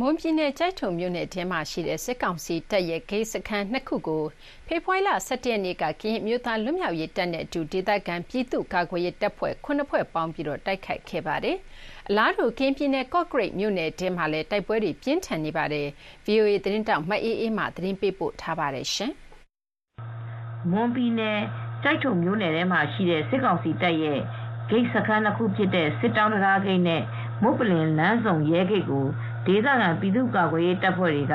[0.00, 4.24] မွန်ပြည်နယ် ကျိုက်ထုံမြို့နယ်ထဲမှာရှိတဲ့ စစ်ကောင်စီတပ်ရဲ့ ဂိတ်စခန်းနှစ်ခုကို
[4.66, 11.56] ဖေဖော်ဝါရီလ ၁၁ ရက်နေ့က ကရင်အမျိုးသား လွတ်မြောက်ရေးတပ်နဲ့အတူ ဒေသခံ ပြည်သူ့ကာကွယ်ရေးတပ်ဖွဲ့ ၇ ဖွဲ့ပေါင်းပြီး တိုက်ခိုက်ခဲ့ပါတယ်။
[12.08, 15.86] အလားတူ ကရင်ပြည်နယ် ကော့ကရိတ်မြို့နယ်ထဲမှာလည်း တိုက်ပွဲတွေ ပြင်းထန်နေပါတယ်။
[16.24, 18.86] ဗွီအိုအေသတင်းထောက် မအေးအေးမာ သတင်းပေးပို့ထားပါတယ်။
[20.70, 21.38] မွန်ပြည်နယ်
[21.82, 24.20] ကျိုက်ထုံမြို့နယ်ထဲမှာရှိတဲ့ စစ်ကောင်စီတပ်ရဲ့
[24.68, 27.02] ဂိတ်စခန်းနှစ်ခုဖြစ်တဲ့ စစ်တောင်းတံတားဂိတ်နဲ့
[27.42, 29.06] မုပ္ပလင်လမ်းဆုံ ရဲဂိတ်ကို
[29.46, 31.34] ဒေသခံပြည်သူ့ကာကွယ်ရေးတပ်ဖွဲ့တွေက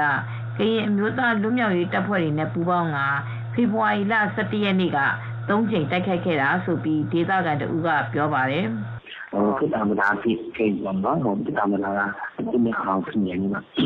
[0.58, 3.08] ကရင်အမျိုးသားလွတ်မြောက်ရေးတပ်ဖွဲ့တွေနဲ့ပူးပေါင်းကာ
[3.54, 5.00] ဖေဖော်ဝါရီလ၁၁ရက်နေ့က
[5.50, 8.65] ၃ကြိမ်တိုက်ခိုက်ခဲ့တာဆိုပြီးဒေသခံတဦးကပြောပါတယ်။
[9.58, 13.62] စစ်တပ်မလားဖြစ်ခဲ့ပေါ့နော်။စစ်တပ်မလားကဒီနေ့အောင်ဖြစ်နေမှာ။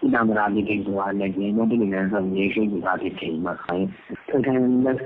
[0.00, 3.54] စစ်တပ်မလားဒီကိစ္စကလည်းဒီနေ့ဒီနေ့ဆိုရင်ရှိနေတာဖြစ်နေမှာ။
[4.28, 4.60] စကန်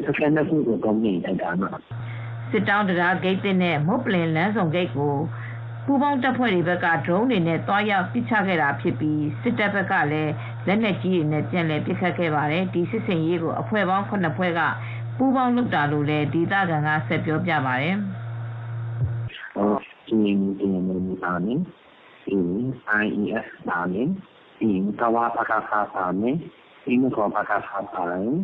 [0.07, 1.79] စကန်နဲ့ခုတော့နေတိုက်တာနော်။
[2.51, 5.15] စစ်တောင်းတရားဂိတ်နဲ့မုတ်ပလင်လမ်းဆောင်ဂိတ်ကို
[5.87, 10.33] ပူးပေါင်းတပ်ဖွဲ့တွေဘက်က ဒရုန်းတွေနဲ့တွားရောက်ပစ်ချခဲ့တာဖြစ်ပြီး စစ်တပ်ဘက်ကလည်း
[10.67, 14.61] လက်နက်ကြီးတွေနဲ့ ပြန်လည်ပစ်ခတ်ခဲ့ပါတယ်။ဒီစစ်ဆင်ရေးကို အဖွဲ့ပေါင်း9ဖွဲ့က
[15.19, 17.97] ပူးပေါင်းလုပ်တာလို့လည်း ဒေသခံက ဆက်ပြောပြပါတယ်။
[19.57, 21.55] အော်ဒီနေ့ဒီနေ့မျိုးသားနေ
[22.27, 22.39] ဒီ
[22.89, 24.09] အ IES ပါမယ်
[24.59, 26.37] ပြီးရင်ကဝါပကဖာပါမယ်
[26.85, 28.37] ဒီမကောပကဖာပါရင်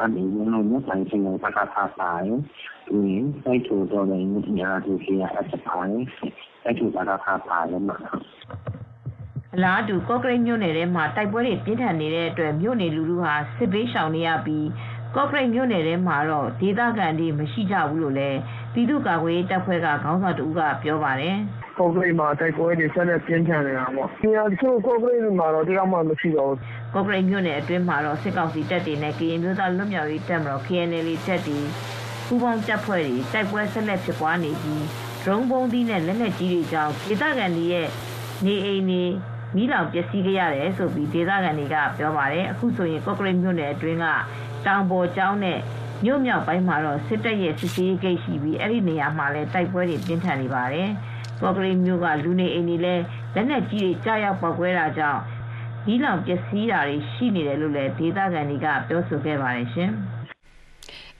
[0.00, 2.40] အမင်းလုံးလုံးဆိုင်ချင်းပကဖာပါရင်
[2.86, 4.26] ပြီးရင်စိုက်ထူတော့လည်း
[4.58, 7.98] ညာသူကြီးအပ်ပါရင်စိုက်ထူပကဖာပါလည်းမှာ
[9.54, 14.66] အလားတူကော့ကရိတ်မြို့နယ်ထဲမှာတိုက်ပွဲတွေပြင်းထန်နေတဲ့အတွက်မြို့နယ်လူလူဟာစစ်ဘေးရှောင်နေရပြီး
[15.14, 18.38] ကော့ကရိတ်မြို့နယ်ထဲမှာတော့ဒေသခံတွေမရှိကြဘူးလို့လည်း
[18.72, 21.36] ပြည်သူ့ကာကွယ်ရေးတပ်ဖွဲ့ကခေါင်းဆောင်တဦးကပြောပါတယ်။
[21.78, 26.58] ကော့ကရိတ်မှာတိုက်ပွဲတွေဆက်လက်ပြင်းထန်နေတာပေါ့။ဒီဟာတချို့ကော့ကရိတ်မှာတော့တရားမှမရှိတော့ဘူး။
[26.94, 31.58] ကော့ကရိတ်မြို့နယ်အတွင်းမှာတော့စစ်ကောင်စီတပ်တွေနဲ့ကရင်မျိုးသားလွတ်မြောက်ရေးတပ်မတော် KNL တပ်တွေ
[32.26, 34.84] ပူးပေါင်းတပ်ဖွဲ့တွေတိုက်ပွဲဆက်လက်ဖြစ်ပွားနေပြီး
[35.22, 37.88] ဒရုန်းဘုံသီးနဲ့လက်နက်ကြီးတွေကြောင့်ဒေသခံတွေရဲ့
[38.46, 39.02] နေအိမ်တွေ
[39.56, 44.06] မီးလောင်ပျက်စီးခဲ့ရတယ်ဆိုပြီးဒေသခံတွေကပြောပါတယ်အခုဆိုရင်ကော့ကရိတ်မြို့နယ်အတွင်းက
[44.66, 45.58] တောင်ပေါ်ကျောင်းနဲ့
[46.04, 50.88] မြို့မြောက်ပိုင်းမှာတော့စစ်တပ်ရဲ့စစ်ဆေးဂိတ်ရှိပြီးအဲ့ဒီနေရာမှာလည်းတိုက်ပွဲတွေပြင်းထန်နေပါတယ်
[51.40, 53.02] ကော့ကရိတ်မြို့ကလူနေအိမ်တွေလည်း
[53.34, 55.20] လက်နက်ကြီးတွေကြားရောက်ပေါက်ကွဲတာကြောင့်
[55.84, 59.90] ဒီလောင်ပျက်စီးတာတွေရှိနေတယ်လို့လည်းဒေသခံတွေကပြောဆိုခဲ့ပါတယ်ရှင်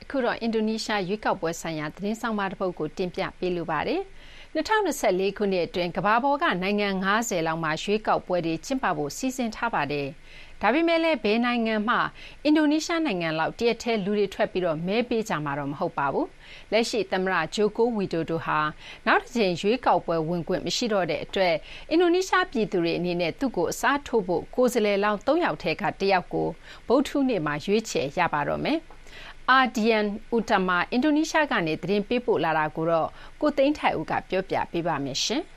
[0.03, 4.01] အခုတော့အင်ဒိုနီးရှားရွေးကောက်ပွဲဆိုင်ရာသတင်းဆောင်မတစ်ပုဒ်ကိုတင်ပြပေးလိုပါတယ်။
[4.55, 10.09] 2024ခုနှစ်အတွင်းကမ္ဘာပေါ်ကနိုင်ငံ90လောက်မှာရွေးကောက်ပွဲတွေကျင်းပဖို့စီစဉ်ထားပါတယ်။
[10.67, 11.97] ဒါပေမဲ့လည်းဘယ်နိုင်ငံမှ
[12.45, 16.27] အင်ဒိုနီးရှားနိုင်ငံလောက်တရက်ထဲလူတွေထွက်ပြီးတော့မဲပေးကြမှာတော့မဟုတ်ပါဘူး။
[16.73, 18.59] လက်ရှိသမ္မတဂျိုကိုဝီဒိုဒိုဟာ
[19.07, 21.55] နောက်တစ်ချိန်ရွေးကောက်ပွဲဝင်ခွင့်မရှိတော့တဲ့အတွက်
[21.91, 26.49] အင်ဒိုနီးရှားပြည်သူတွေအနေနဲ့သူ့ကိုအစားထိုးဖို့ကိုယ်စားလှယ်လောင်း၃ယောက်ထဲကတယောက်ကို
[26.89, 28.79] ဗုဒ္ဓဟူးနေ့မှာရွေးချယ်ရပါတော့မယ်။
[29.51, 30.05] အာဒီယန်
[30.37, 33.09] ဥတမာအင်ဒိုနီးရှားကနေသတင်းပေးပို့လာတာကိုတော့
[33.41, 35.43] ကိုသိန်းထိုင်ဦးကပြောပြပေးပါမယ်ရှင်။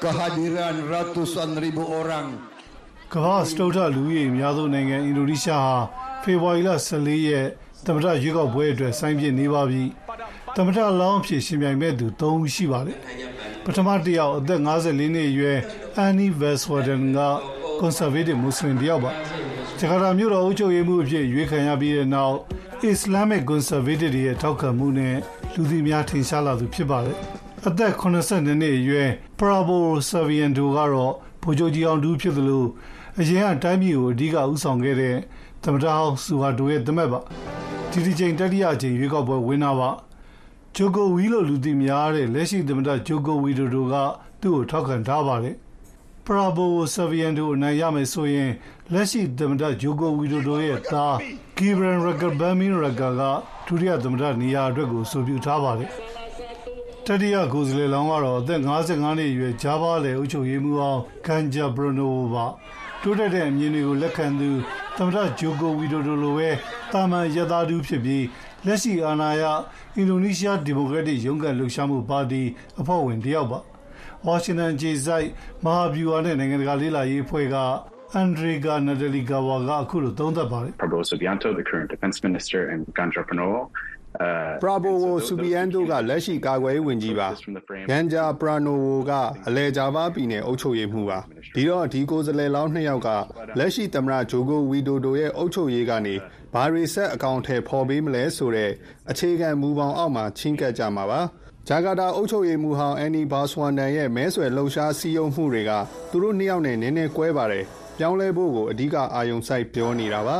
[0.00, 2.49] Kehadiran ratusan ribu orang
[3.14, 5.76] ကမ္ဘာစတုထလူကြီးအများဆုံးနိုင်ငံအင်ဒိုနီးရှားဟာ
[6.22, 7.46] ဖေဖော်ဝါရီလ14ရက်
[7.86, 9.82] သမ္မတရွေးကောက်ပွဲအတွက်ဆိုင်းပြနေပါပြီ။
[10.56, 12.98] သမ္မတလောင်းဖြစ်ရှင်ပြိုင်မဲ့သူ3ဦးရှိပါတယ်။
[13.64, 15.58] ပထမတစ်ယောက်အသက်54နှစ်အရွယ်
[15.96, 17.18] အန်နီဗက်စဝါဒန်က
[17.80, 19.12] ကွန်ဆာဗေးတစ်မွတ်စလင်တယောက်ပါ။
[19.78, 22.36] ဂျကာတာမြို့တော်အုပ်ချုပ်ရေးမှူးအဖြစ်ရွေးခံရပြီးတဲ့နောက်
[22.82, 25.16] အစ္စလာမစ်ကွန်ဆာဗေးတစ်တွေရဲ့ထောက်ခံမှုနဲ့
[25.54, 27.16] လူသိများထင်ရှားလာသူဖြစ်ပါတယ်။
[27.68, 32.64] အသက်82နှစ်အရွယ်ပရာဘိုဆာဗီယန်တိုကတော့ဗိုလ်ချုပ်ကြီးအောင်တူဖြစ်သလို
[33.18, 35.16] အရင်ကတိုင်းပြည်ကိုအဓိကဥဆောင်ခဲ့တဲ့
[35.64, 37.20] သမ္မတဟောင်းဆူဟာတိုရဲ့သမက်ပါ။
[37.90, 39.90] ဒီဒီချိန်တတိယချိန်ရွေးကောက်ပွဲဝင်တာပါ။
[40.76, 43.94] ဂျိုကိုဝီလိုလူသိများတဲ့လက်ရှိသမ္မတဂျိုကိုဝီဒိုတိုက
[44.40, 45.56] သူ့ကိုထောက်ခံထားပါတယ်။
[46.26, 48.50] ပရာဘိုဆာဗီယန်တို့အနိုင်ရမယ်ဆိုရင်
[48.92, 51.16] လက်ရှိသမ္မတဂျိုကိုဝီဒိုတိုရဲ့သား
[51.56, 53.22] ဂီဘရန်ရဂဘန်မီရဂါက
[53.66, 55.90] ဒုတိယသမ္မတနေရာအတွက်ကိုဆိုပြုထားပါတယ်
[57.06, 62.46] တတိယကိုယ်စားလှယ်လောင်းကတော့အသက်55နှစ်အရွယ်ဂျာဘာလေအုပ်ချုပ်ရေးမှူးအောင်ကန်ဂျာဘရိုနိုပါ
[63.02, 64.50] တိုးတက်တဲ့အမြင်တွေကိုလက်ခံသူ
[64.96, 66.50] သမ္မတဂျိုကိုဝီဒိုတိုလိုပဲ
[66.92, 68.24] တာမန်ရသားသူဖြစ်ပြီး
[68.66, 69.42] လက်ရှိအာဏာရ
[69.96, 72.42] အင်ဒိုနီးရှားဒီမိုကရက်တစ်ရုံးကန်လှုပ်ရှားမှုပါတီ
[72.80, 73.58] အဖွဲ့ဝင်တယောက်ပါ
[74.26, 75.28] ဝါရှင်တန်ခြေစိုက်
[75.64, 77.56] မဟာဗျူဟာနဲ့နိုင်ငံတကာလေးလာရေးအဖွဲ့က
[78.14, 83.60] အန်ဒရီဂါနဒလီဂါဝါကအခုလိုသုံးသပ်ပါတယ် Prabowo Subianto the current defense minister and Ganjar Pranowo
[84.18, 87.28] ပရာဘိုဝိုဆူဘီယန်တိုကလက်ရှိကာကွယ်ရေးဝန်ကြီးပါ
[87.90, 89.12] ဂန်ဂျာပရာနိုဝိုက
[89.46, 91.18] အလဲဂျာဗာပြည်နယ်အုပ်ချုပ်ရေးမှူးပါ
[91.54, 93.08] ဒီတော့ဒီကိုယ်စားလှယ်လောင်းနှစ်ယောက်က
[93.58, 96.14] လက်ရှိသမ္မတဂျိုကိုဝီဒိုဒိုရဲ့အုပ်ချုပ်ရေးကနေ
[96.54, 98.70] ဘာရီဆက်အကောင့်ထဲပေါ်ပေးမလဲဆိုတဲ့
[99.10, 101.20] အခြေခံမူပေါင်းအောက်မှာချင်းကပ်ကြမှာပါ
[101.68, 105.70] ဂျာကာတာအုပ်ချုပ်ရေးမှူးဟောင်းအန်နီဘာဆွမ်ဒန်ရဲ့မဲဆွယ်လှုပ်ရှားစည်းရုံးမှုတွေက
[106.10, 107.64] သူတို့နှစ်ယောက်နဲ့နည်းနည်းကွဲပါတယ်
[107.98, 110.36] ပြောင်းလဲဖို့ကိုအဓိကအာယုံစိုက်ပြောနေတာပါ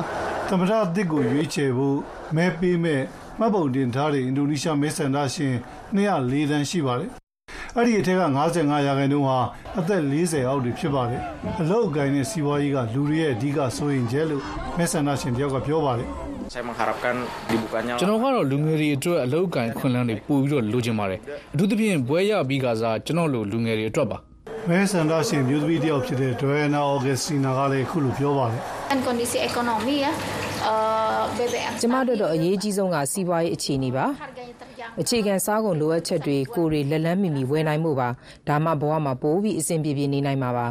[0.48, 1.98] သမ္မတအသစ်ကိုရွေးချယ်ဖို့
[2.36, 3.02] မဲပေးမဲ့
[3.40, 5.54] မှတ်ပုံတင်ထားတဲ့အင်ဒိုနီးရှားမဲဆန္ဒရှင်
[5.96, 7.10] 204တန်းရှိပါတယ်။
[7.76, 8.22] အဲ့ဒီအထက်က
[8.56, 9.38] 55ရာခိုင်နှုန်းဟာ
[9.78, 11.22] အသက်40အောက်တွေဖြစ်ပါတယ်။
[11.60, 14.42] အလောက်အကိုင်းနဲ့စီးပွားရေးကလူတွေရဲ့အဓိကစိုးရင်ကျဲလို့
[14.76, 16.08] မဲဆန္ဒရှင်တယောက်ကပြောပါတယ်။
[16.52, 17.14] saya mengharapkan
[17.50, 21.20] dibukanya ကျွန်တော်ကတော့လူငယ်တွေအတွက်အလောက်ကန်ခွင့်လန်းတွေပို့ပြီးတော့လိုချင်ပါတယ်
[21.54, 24.18] အထူးသဖြင့်ဘွဲရပြီးကစားကျွန်တော်လိုလူငယ်တွေအတွက်ပါ
[24.68, 28.60] မဲဆန္ဒရှင်မျိုးသမီးတယောက်ဖြစ်တဲ့ဒွေနာအော်ဂက်စတီနာကလည်းအခုလိုပြောပါတယ်
[28.92, 30.10] and kondisi ekonomi ya
[30.72, 31.09] uh,
[31.80, 34.06] ကျမတို့တော့အရေးကြီးဆုံးကစီးပွားရေးအခြေအနေပါ
[35.00, 38.08] အခြေခံစားကုန်လိုအပ်ချက်တွေကိုယ်တွေလက်လန်းမီမီဝယ်နိုင်မှုပါ
[38.48, 40.66] ဒါမှဘဝမှာပိုပြီးအဆင်ပြေပြေနေနိုင်မှာပါ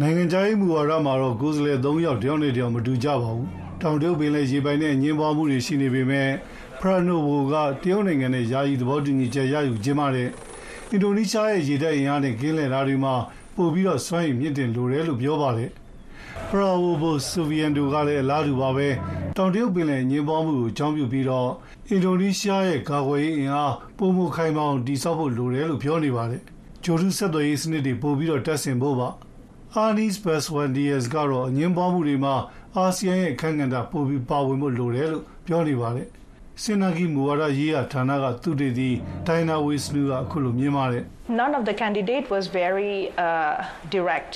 [0.00, 3.46] နိုင်ငံခြားရေးမူဝါဒမှာတော့ကိုယ်စားလှယ်၃ယောက်တယောက်နဲ့တယောက်မတူကြပါဘူး
[3.82, 6.28] တောင်တရုတ်ပင်လယ်ရေပိုင်နဲ့ညင်းပွားမှုတွေရှိနေပေမဲ့
[6.80, 10.28] ဖရနိုဗိုကတရုတ်နိုင်ငံနဲ့ယာယီသဘောတူညီချက်ရယူခြင်းမှာတဲ့
[10.90, 13.14] အင်ဒိုနီးရှားရဲ့ရေတပ်အင်အားနဲ့ကင်းလည်တာတွေမှာ
[13.56, 15.70] ပို့ပြီးတော့စွမ်းရည်မြင့်တင်လိုတယ်လို့ပြောပါတယ်။
[16.48, 18.88] ဖရာဝိုဘိုဆိုဗီယန်တိုကလည်းအလားတူပါပဲ
[19.36, 21.50] တောင်တရုတ်ပင်လယ်ညင်းပွားမှုကိုအကြောင်းပြုပြီးတော့
[21.88, 26.42] အင်ဒိုနီးရှားရဲ့ကာကွယ်ရေးအင်အားပုံမှုခိုင်မာအောင်တည်ဆောက်ဖို့လိုတယ်လို့ပြောနေပါတယ်။
[26.84, 29.08] ဂျိုရုဆက်သွယ်ရေးစနစ်တွေပို့ပြီးတော့တက်ဆင်ဖို့ပါ။
[29.82, 32.34] Arnis Baswandias ကတော့အငင်းပွားမှုတွေမှာ
[32.76, 36.06] အာဆီယံရဲ့အခမ်းအနားပိုပြီးပါဝင်ဖို့လိုတယ်လို့ပြောနေပါတယ်။
[36.62, 38.90] စင်နာဂီမူဝါဒရေးရာဌာနကသူတေသီ
[39.26, 41.04] ဒိုင်နာဝေစနူကအခုလိုမြင်ပါတယ်
[41.40, 42.94] None of the candidate was very
[43.26, 43.54] uh,
[43.94, 44.32] direct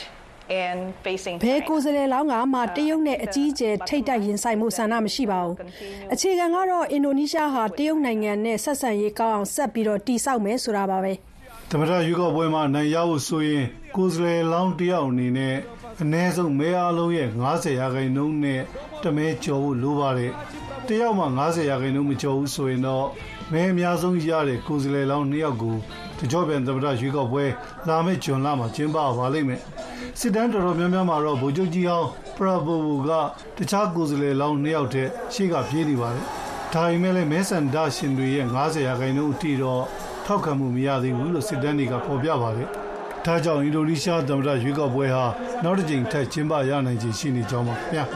[1.45, 5.55] ဘယ်ကိုယ်စားလှယ်လောင်းကမှတရုတ်နဲ့အကြီးအကျယ်ထိတ်တိုက်ရင်ဆိုင်မှုဆန္ဒမရှိပါဘူး။
[6.13, 11.13] အခြေခံကတော့အင်ဒိုနီးရှားဟာတရုတ်နိုင်ငံနဲ့ဆက်ဆံရေးကောင်းအောင်ဆက်ပြီးတော့တည်ဆောက်မယ်ဆိုတာပါပဲ။
[11.71, 13.65] သမထရွေးကောက်ပွဲမှာနိုင်ရဖို့ဆိုရင်
[13.97, 15.57] ကိုယ်စားလှယ်လောင်းတယောက်အနေနဲ့
[16.03, 18.61] အ ਨੇ ဆုံးမဲအားလုံးရဲ့90ရာခိုင်နှုန်းနဲ့
[19.03, 20.33] တမဲကျော်ဖို့လိုပါတယ်။
[20.89, 23.07] တယောက်မှ90ရာခိုင်နှုန်းမကျော်ဘူးဆိုရင်တော့
[23.53, 25.77] မဲအများဆုံးရတဲ့ကိုယ်စားလှယ်လောင်းနှစ်ယောက်ကို
[26.20, 27.44] တကြောပြန်သမထရွေးကောက်ပွဲ
[27.88, 29.61] လာမယ့်ဂျွန်လမှာကျင်းပပါလိမ့်မယ်။
[30.18, 32.06] စစ်တမ်းတော်တော်များများမှာတော့ဗိုလ်ချုပ်ကြီးအောင်
[32.37, 33.11] ပရဘိုဘူက
[33.56, 36.26] တခြားကိုယ်စားလှယ်လောင်းနှစ်ယောက်တည်းရှေ့ကပြေးနေပါတယ်။
[36.72, 39.83] ဒါပေမဲ့လည်းမဲဆန္ဒရှင်တွေရဲ့90ရာခိုင်နှုန်းအထိတော့
[40.26, 42.68] ထောက်ခံမှုမရသေးဘူးလို့စစ်တမ်းတွေကဖော်ပြပါတယ်။
[43.26, 45.24] ဒါကြောင့်အင်ဒိုနီးရှားသမ္မတရွေးကောက်ပွဲဟာ
[45.64, 48.04] နောက်တစ်ကြိမ်ထပ်ကျင်းပရနိုင်ခြေရှိနေကြောင်းပါခင်ဗျာ။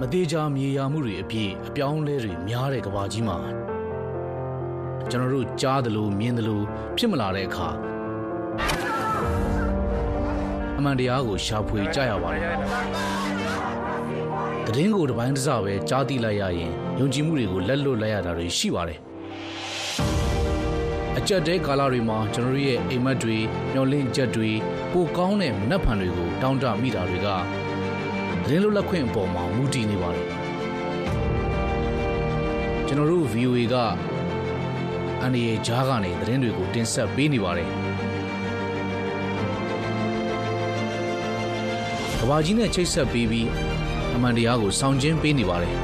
[0.00, 3.75] မသေးချာမြေယာမှုတွေအပြည့်အပြောင်းလဲတွေများတဲ့ကဘာကြီးမှာ
[5.10, 6.60] ကျွန်တော်တို့ကြားသလိုမြင်သလို
[6.96, 7.68] ဖြစ်မလာတဲ့အခါ
[10.78, 12.54] အမှန်တရားကိုရှာဖွေကြရပါတယ်။
[14.74, 18.98] တည်င်းကိုတစ်ပိုင်းတစ်စပဲကြားသိလိုက်ရရင်ယုံကြည်မှုတွေကိုလက်လွတ်လိုက်ရတာတွေရှိပါတယ်။
[21.18, 23.36] အကြက်တဲကာလတွေမှာကျွန်တော်ရဲ့အိမ်မက်တွေ
[23.72, 24.50] မျောလင့်ချက်တွေ
[24.92, 27.28] ပိုကောင်းတဲ့မနှက်ဖန်တွေကိုတောင်းတမိတာတွေက
[28.46, 30.26] တည်င်းလွတ်လပ်ခွင့်အပေါ်မှာမူတည်နေပါတယ်။
[32.86, 33.76] ကျွန်တော်တို့ VOA က
[35.26, 37.68] အန်ဒီရဲ့ဂျားကနေသတင်းတွေကိုတင်ဆက်ပေးနေပါတယ်။
[42.20, 43.48] ကဘာကြီးနဲ့ချိတ်ဆက်ပေးပြီး
[44.14, 45.74] အမှန်တရားကိုစောင့်ကျင်းပေးနေပါတယ်။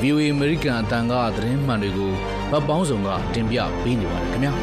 [0.00, 2.10] VOA American အတန်ကသတင်းမှန်တွေကို
[2.50, 4.52] ဗတ်ပေါင်းစုံကတင်ပြပေးနေပါတယ်ခင်ဗျာ။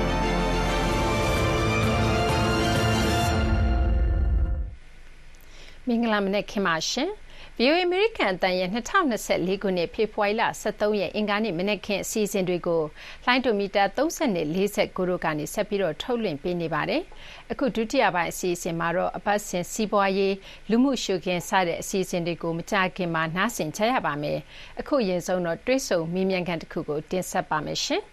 [5.88, 7.12] မင်္ဂလာမနေ့ခင်ပါရှင်။
[7.60, 12.82] VOA American အတန်ရဲ့2024ခုနှစ်ဖေဖော်ဝါရီလ23ရက်အင်္ဂါနေ့မနက်ခင်းအစီအစဉ်တွေကို
[13.26, 17.02] လိုင်းဒိုမီတာ30နဲ့49တို့ကနေဆက်ပြီးတော့ထုတ်လွှင့်ပေးနေပါတယ်။
[17.52, 20.36] အခုဒုတိယပိုင်းအစီအစဉ်မှာတော့အပတ်စဉ်စီးပွားရေး
[20.70, 24.40] လူမှုရှုခင်းစတဲ့အစီအစဉ်တွေကိုမကြခင်မှာနားဆင်ချရပါမယ်။
[24.80, 28.04] အခုရင်ဆုံးတော့တွဲဆုံမိမြန်ခံတစ်ခုကိုတင်ဆက်ပါမယ်ရှင်။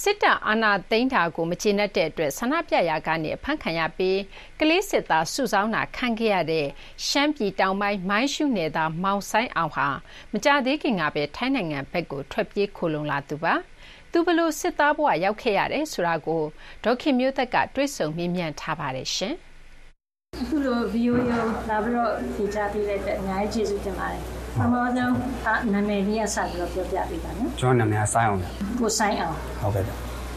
[0.00, 4.18] စစ်တပ်အာဏာသိမ်းတာကို မကျေနပ်တဲ့အတွက် ဆန္ဒပြရာကနေ အဖမ်းခံရပြီး
[4.60, 6.66] ကလေးစစ်သား စုဆောင်းတာခံခဲ့ရတဲ့
[7.08, 9.88] ရှမ်းပြည်တောင်ပိုင်း မိုင်းရှုနယ်သား မောင်ဆိုင်းအောင်ဟာ
[10.32, 13.54] မကြာသေးခင်ကပဲ ထိုင်းနိုင်ငံဘက်ကို ထွက်ပြေးခိုလှုံလာသူပါ။
[14.12, 16.42] သူဘလို့စစ်သားဘဝ ရောက်ခဲ့ရတယ်ဆိုတာကို
[16.84, 19.34] ဒေါခင်မျိုးသက်က တွေးဆုံမေးမြန်းထားပါတယ်ရှင်။
[20.40, 28.40] အခုလို VOA ကို လာပြီးတော့ ဖြေချပေးတဲ့အတွက် အများကြီးကျေးဇူးတင်ပါတယ်။ ပထမဆုံးနာမည်လေးကစပြီးတော့ပြောပြပေးပါနော်ကျွန်တော်နာမည်ကဆိုင်းအောင်
[28.80, 29.84] ကိုဆိုင်းအောင်ဟုတ်ကဲ့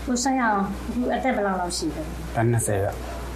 [0.06, 0.62] ကိုဆိုင်းအောင်
[0.94, 2.02] ဒီအသက်ဘယ်လောက်လောက်ရှိလဲ
[2.36, 2.92] တန်း20ပဲ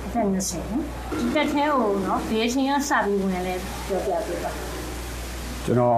[0.05, 0.83] အသက်20နော်
[1.17, 3.55] ဒီတက်ထဲကိုနော်ဘယ်အချိန်ကစပြီးဝင်လဲ
[3.87, 4.51] ပြောပြပေးပါ
[5.65, 5.97] ကျွန်တော်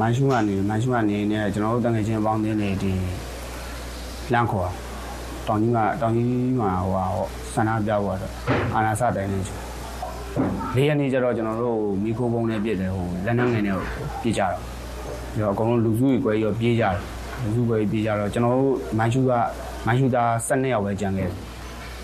[0.00, 2.92] မန်ရှူကနေမန်ရှူကနေနဲ့ကျွန်တော်တို့တငယ်ချင်းပေါင်းတင်းနေဒီ
[4.32, 4.70] လမ်းခေါ်
[5.46, 7.04] တောင်ကြီးကတောင်ကြီးမှာဟိုဟာ
[7.54, 8.32] ဆန္ဒပြဖို့တော့
[8.74, 9.58] အာနာစတိုင်းနေချင်
[10.76, 13.76] ၄ရက်နေ့ကျတော့ကျွန်တော်တို့မီခိုပုံနဲ့ပြည့်တယ်ဟိုလက်နက်ငယ်နဲ့
[14.22, 16.94] ပြေးကြတော့ပြီးတော့အကုန်လုံးလူစုကြီးကွဲရောပြေးကြတယ်
[17.42, 19.32] လူစုကွဲပြေးကြတော့ကျွန်တော်တို့မိုင်းရှူက
[19.86, 21.30] မိုင်းရှူသား12ယောက်ပဲကြံခဲ့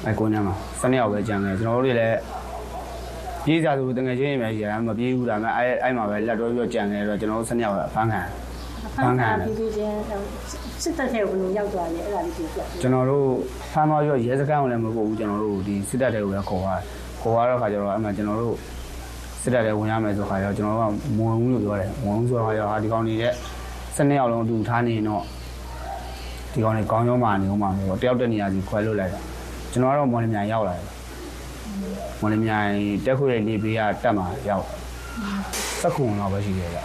[0.07, 2.19] အဲကိုနေမှာ12ယောက်ပဲကြံခဲ့ကျွန်တော်တို့တွေလည်း
[3.45, 8.21] ပြေးကြသူတငယ်ချင်းတွေပဲရှိတယ်မပြေးဘူးဒါပေမဲ့အဲအဲ့မှာပဲလက်တွဲပြီးတော့ကြံခဲ့တော့ကျွန်တော်တို့12ယောက်ဖမ်းခံ
[8.95, 9.97] ဖမ်းခံပြီးပြီးချင်း
[10.83, 13.27] စစ်တပ်ထဲကိုဘယ်လိုရောက်သွားလဲအဲ့ဒါလေးပြောပြကျွန်တော်တို့
[13.73, 18.57] ဖမ်းသွားပြီးတော့ရဲစခန်းကိုလည်းမပို့ဘူးကျွန်တော်တို့ဒီစစ်တပ်ထဲကိုပဲခေါ်သွားတယ် ခေါ်ရတော့ခါကျတော့အဲ့မှာကျွန်တော်တို့
[19.43, 23.33] စစ်တပ်တွေဝင်ရမယ်ဆိုခါကျတော့ကျွန်တော်တို့ကမဝင်ဘူးလို့ပြောတယ်ဝင်ဘူးဆိုတော့ခါကျတော့ဟာဒီကောင်နေတဲ့
[23.97, 25.23] စနေအောင်လုံးအတူထားနေတော့
[26.53, 29.21] ဒီကောင်တွေကောင်းရောမှနေဦးမှာမျိုးတယောက်တနေရာစီခွဲလို့လိုက်တာ
[29.73, 30.87] ကျွန်တော်ကတော့မော်လမြိုင်ရောက်လာတယ်
[32.21, 32.71] မော်လမြိုင်
[33.05, 34.65] တက်ခွေနေပေးရတက်မှာရောက်
[35.81, 36.81] စက်ခုံတော့ပဲရှိတယ်ဗျ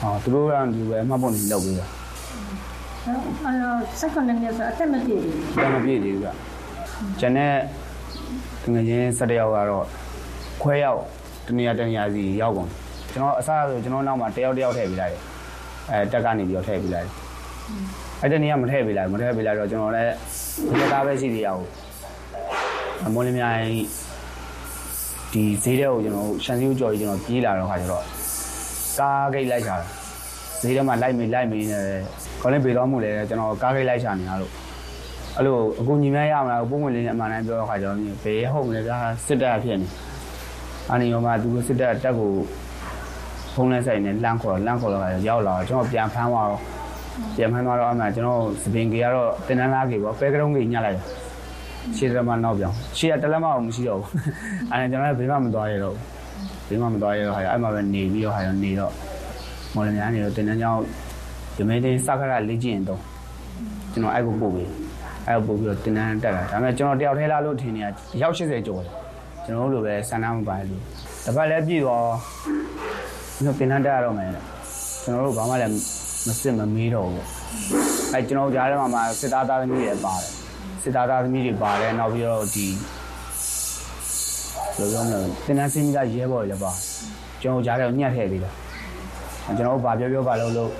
[0.00, 1.86] ဟောသူတို့ကဒီပဲမှတ်ဖို့နေလောက်ပေးတာ
[3.04, 6.28] အဲ့တော့စက်ခုံနေဆိုအသက်မပြည့်ဘူးအသက်မပြည့်သေးဘူးဗျ
[7.20, 7.32] ကျန်
[8.66, 9.86] တဲ့ငငချင်း၁၁ယောက်ကတော့
[10.62, 11.00] ခွဲရောက်
[11.46, 12.68] တနေရာတနေရာစီရောက်ကုန်
[13.12, 15.22] ကျွန်တော်အစားဆိုကျွန်တော်နောက်မှာတယောက်တယောက်ထည့်ပေးလိုက်တယ်
[15.90, 17.12] အဲတက်ကနေပြီးတော့ထည့်ပေးလိုက်တယ်
[18.22, 20.12] အဲ့တနေရာမထည့်ပေးလိုက်မထည့်ပေးလိုက်တော့ကျွန်တော်လည်း
[20.78, 21.62] ဒီကားပဲရှိသေးရအောင်
[23.14, 23.62] မော်လမြိုင်
[25.32, 28.04] ဒီဈေးတဲ့ကိုကျွန်တော်ရှန်စီကိုကြော်ကြီးကျွန်တော်ပြေးလာတော့ခါကျတော့
[28.98, 29.76] ကားဂိတ်လိုက်ချတာ
[30.62, 32.02] ဈေးထဲမှာလိုက်မေးလိုက်မေးနေတယ်
[32.40, 34.65] ခေါင်းလေးပေတော့မှုလေကျွန်တော်ကားဂိတ်လိုက်ချနေတာလို့
[35.38, 38.90] အဲ့လိုအကူညီမရမလားပုံဝင်လေးနဲ့အမှန်တမ်းပြောတော့ခါကျတော့ဘေးဟုတ်လေက
[39.26, 39.86] စစ်တပ်ဖြစ်နေ
[40.90, 42.30] အာနေရောမှာသူစစ်တပ်တက်ကို
[43.54, 46.60] ဖုန်းလဲဆိုင်နဲ့လမ်းခေါ်လမ်းခေါ်တော့ရောက်လာတော့ကျွန်တော်ပြန်ဖမ်းသွားတော့
[47.36, 51.04] ပြန်ဖမ်းသွားတော့အမှကျွန်တော်စပင်ကြီးကတော့တင်နန်းလားကြီးပေါ့ပဲကရုံးကြီးညှလိုက်တယ်
[51.96, 54.10] ရှေ့တမနောက်ပြောင်းရှေ့ကတလက်မအောင်မရှိတော့ဘူး
[54.70, 55.96] အဲကျွန်တော်လည်းဘေးမှမသွားရတော့
[56.68, 58.92] ဘေးမှမသွားရတော့ဟာအဲ့မှာပဲနေပြီးတော့ဟာနေတော့
[59.74, 60.80] မော်လမြိုင်ကနေတော့တင်တန်းကျောင်း
[61.56, 63.00] ရမဲတင်းစခရလေ့ကျင့်တော့
[63.92, 64.85] ကျွန်တော်အဲ့ကိုပို့ပြီး
[65.28, 67.90] အဲ့ကိုပို့ပြီးတော့တင်တန်းတက်လာဒါပေမဲ့ကျွန်တော်တယောက်ထဲလာလို့ထင်နေတာ
[68.22, 68.92] ရောက်80ကျော်တယ်
[69.44, 70.82] ကျွန်တော်တို့လိုပဲဆန္ဒမပါလို့
[71.24, 72.06] တပတ်လည်းပြည့်တော့
[73.34, 74.30] ကျွန်တော်တင်တန်းတက်ရတော့မယ်
[75.02, 75.72] ကျွန်တော်တို့ဘာမှလည်း
[76.26, 77.24] မစစ်မမေးတော့ဘူး
[78.12, 80.30] အဲကျွန်တော်ကြားထဲမှာစစ်သားသားသမီးတွေပါတယ်
[80.82, 82.66] စစ်သားသားသမီးတွေပါတယ်နောက်ပြီးတော့ဒီ
[84.76, 86.72] ဘယ်လိုပြောမလဲတင်တန်းစင်းကြီးကရဲဘော်တွေလည်းပါ
[87.40, 88.54] ကျွန်တော်ကြားထဲညှက်ထည့်ပြီးတော့
[89.56, 90.70] ကျွန်တော်တို့ဘာပြောပြောပါလို့လို့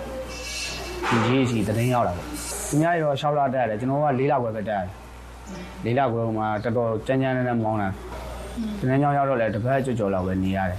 [1.08, 2.35] ဒီကြီးစီတရင်ရောက်လာပေါ့
[2.68, 4.82] သူများရော6လတက်ရတယ်ကျွန်တော်က4လခွဲပဲတက်ရ
[5.84, 7.88] တယ်4လခွဲမှာတော်တော်ကြမ်းကြမ်းနဲ့မောင်းတာ
[8.78, 10.78] တင်တန်းကြောင်းရောက်တော့လည်းတစ်ပတ်ကြော်ကြော်လောက်ပဲနေရတယ်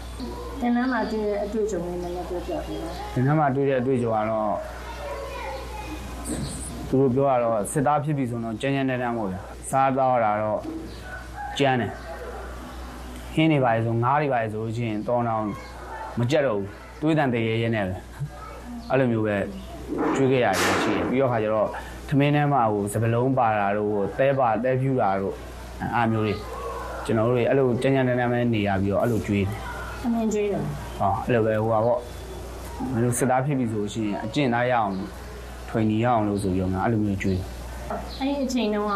[0.60, 4.54] တင်တန်းမှာတွေ့တဲ့အတွေ့အကြုံလေးနည်းနည်းပြောပြပေးပါတင်တန်းမှာတွေ့တဲ့အတွေ့အကြုံကတော့
[6.90, 10.60] သူတို့ပြောရတော့စစ်သားဖြစ်ပြီဆိုတော့ကြမ်းကြမ်းနဲ့တန်းမဟုတ်လားစားတော့တာတော့
[11.60, 11.92] ကြမ်းတယ်
[13.34, 15.48] ဟင်းနေပါလေဆိုငားတွေပါလေဆိုလို့ချင်းတောင်းတောင်း
[16.20, 16.68] မကြက်တော့ဘူး
[17.02, 17.96] တွေးတန်တရေရဲနဲ့ပဲ
[18.90, 19.36] အဲ့လိုမျိုးပဲ
[20.16, 21.68] ကျွေးခဲ့ရတယ်ရှိရင်ပြီးတော့ခါကျတော့
[22.08, 25.36] သမင်းထဲမှာဟိုစပလုံးပါတာတို့ဟိုတဲပါတဲဖြူတာတို့
[25.96, 26.34] အားမျိုးတွေ
[27.06, 29.50] ကျွန်တော်တို့တွေအဲ့လိုကြမ်းကြမ်းတန်းတန်းပဲနေရပြီးတော့အဲ့လိုကျွေးတယ်
[30.04, 30.62] အမြင်ကျွေးတယ်
[31.00, 32.00] ဟောအဲ့လိုပဲဟိုပါပေါ့
[32.92, 34.94] မလို့စစ်သားဖြစ်ပြီဆိုရှင်အကျင့်သားရအောင်
[35.70, 37.46] ထွင်နေရအောင်လို့ဆိုပြီးတော့ငါအဲ့လိုမျိုးကျွေးတယ်
[38.20, 38.94] အဲ့ဒီအချိန်တုန်းက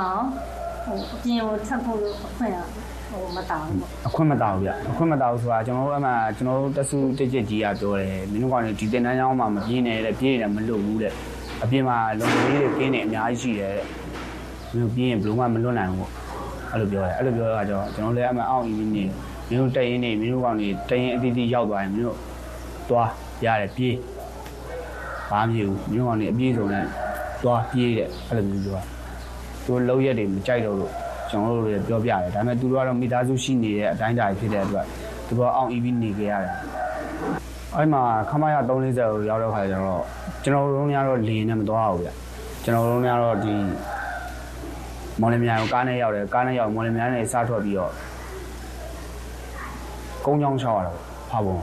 [0.84, 2.68] ဟိုအပြင်ကိုထပ်ဖို့လို့အခွင့်อ่ะ
[3.12, 11.14] ဟိုမတောင်းဘူးအခွင့်မတောင်းဗျအခွင့်မတောင်းဆိုတာကျွန်တော်တို့အမှကျွန်တော်တို့တဆူတစ်ချက်ကြီးကပြောတယ်မင်းတို့ကလည်းဒီတင်တန်းကျောင်းမှာမပြင်းနဲ့တဲ့ပြင်းနေတယ်မလုပ်ဘူးတဲ့
[11.64, 13.88] အပြင်မှာလုံလေးတွေကင်းနေအများကြီးရှိတယ်တဲ့
[14.74, 16.10] မင်းတို့ပြင်းရင်ဘယ်လိုမှမလွတ်နိုင်ဘူး
[16.72, 19.12] အဲ့လိုပြောတယ်အဲ့လိုပြောတာကြောင့်ကျွန်တော်လည်းအမှအောင်းအင်းနေမင်း
[19.62, 22.18] တို့တက်ရင်နေမင်းတို့ကောင်နေတက်ရင်အတီးတီးရောက်သွားရင်မင်းတို့
[22.90, 23.10] သွား
[23.46, 23.96] ရတယ်ပြေး
[25.30, 26.86] ဘာမှမဖြစ်ဘူးမင်းတို့ကောင်နေအပြေးဆုံးနဲ့
[27.44, 28.84] သွားပြေးတဲ့အဲ့လိုမျိုးပြောတာ
[29.66, 30.94] သူလုံးရက်တွေမကြိုက်တော့လို့
[31.32, 34.86] ကျွန်တော်တို့လည်းပြောပြတယ်ဒါပေမဲ့သူတို့ကတော့မိသားစုရှိနေတဲ့အတိုင်းအတာဖြစ်တဲ့အတွက်
[35.28, 36.54] သူတို့အောင် EV နေကြရတယ်
[37.76, 40.02] အဲ့မှာခမရ340ကိုရောက်တော့ခါကျတော့
[40.44, 42.10] ကျွန်တော်တို့ကတော့လေနဲ့မသွားဘူးဗျ
[42.64, 43.54] ကျွန်တော်တို့ကတော့ဒီ
[45.22, 47.92] မော်လမြိုင်ကိုကားနဲ့ရောက်တယ်ကားနဲ့ရောက်မော်လမြိုင်နဲ့စားထွက်ပြီးတော့
[50.26, 50.94] ကုန်းချောင်းချောက်ရတာ
[51.30, 51.58] ဖာပုံ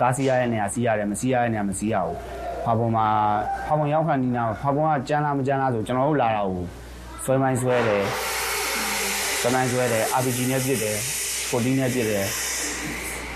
[0.00, 2.18] ကားစီးရတဲ့နေရာစီးရတယ်မစီးရတဲ့နေရာမစီးရဘူး
[2.64, 3.06] ဖာပုံမှာ
[3.66, 6.60] ဖာပုံရောက်ခါနီးနာဖာပုံကကြမ်းလားမကြမ်းလားဆိုကျွန်တော်တို့လာတာကို
[7.24, 8.04] ဆွဲမိုင်းဆွဲတယ်
[9.40, 10.96] ဆွဲမိုင်းဆွဲတယ် RPG နဲ့ပစ်တယ်
[11.50, 12.24] 14နဲ့ပစ်တယ်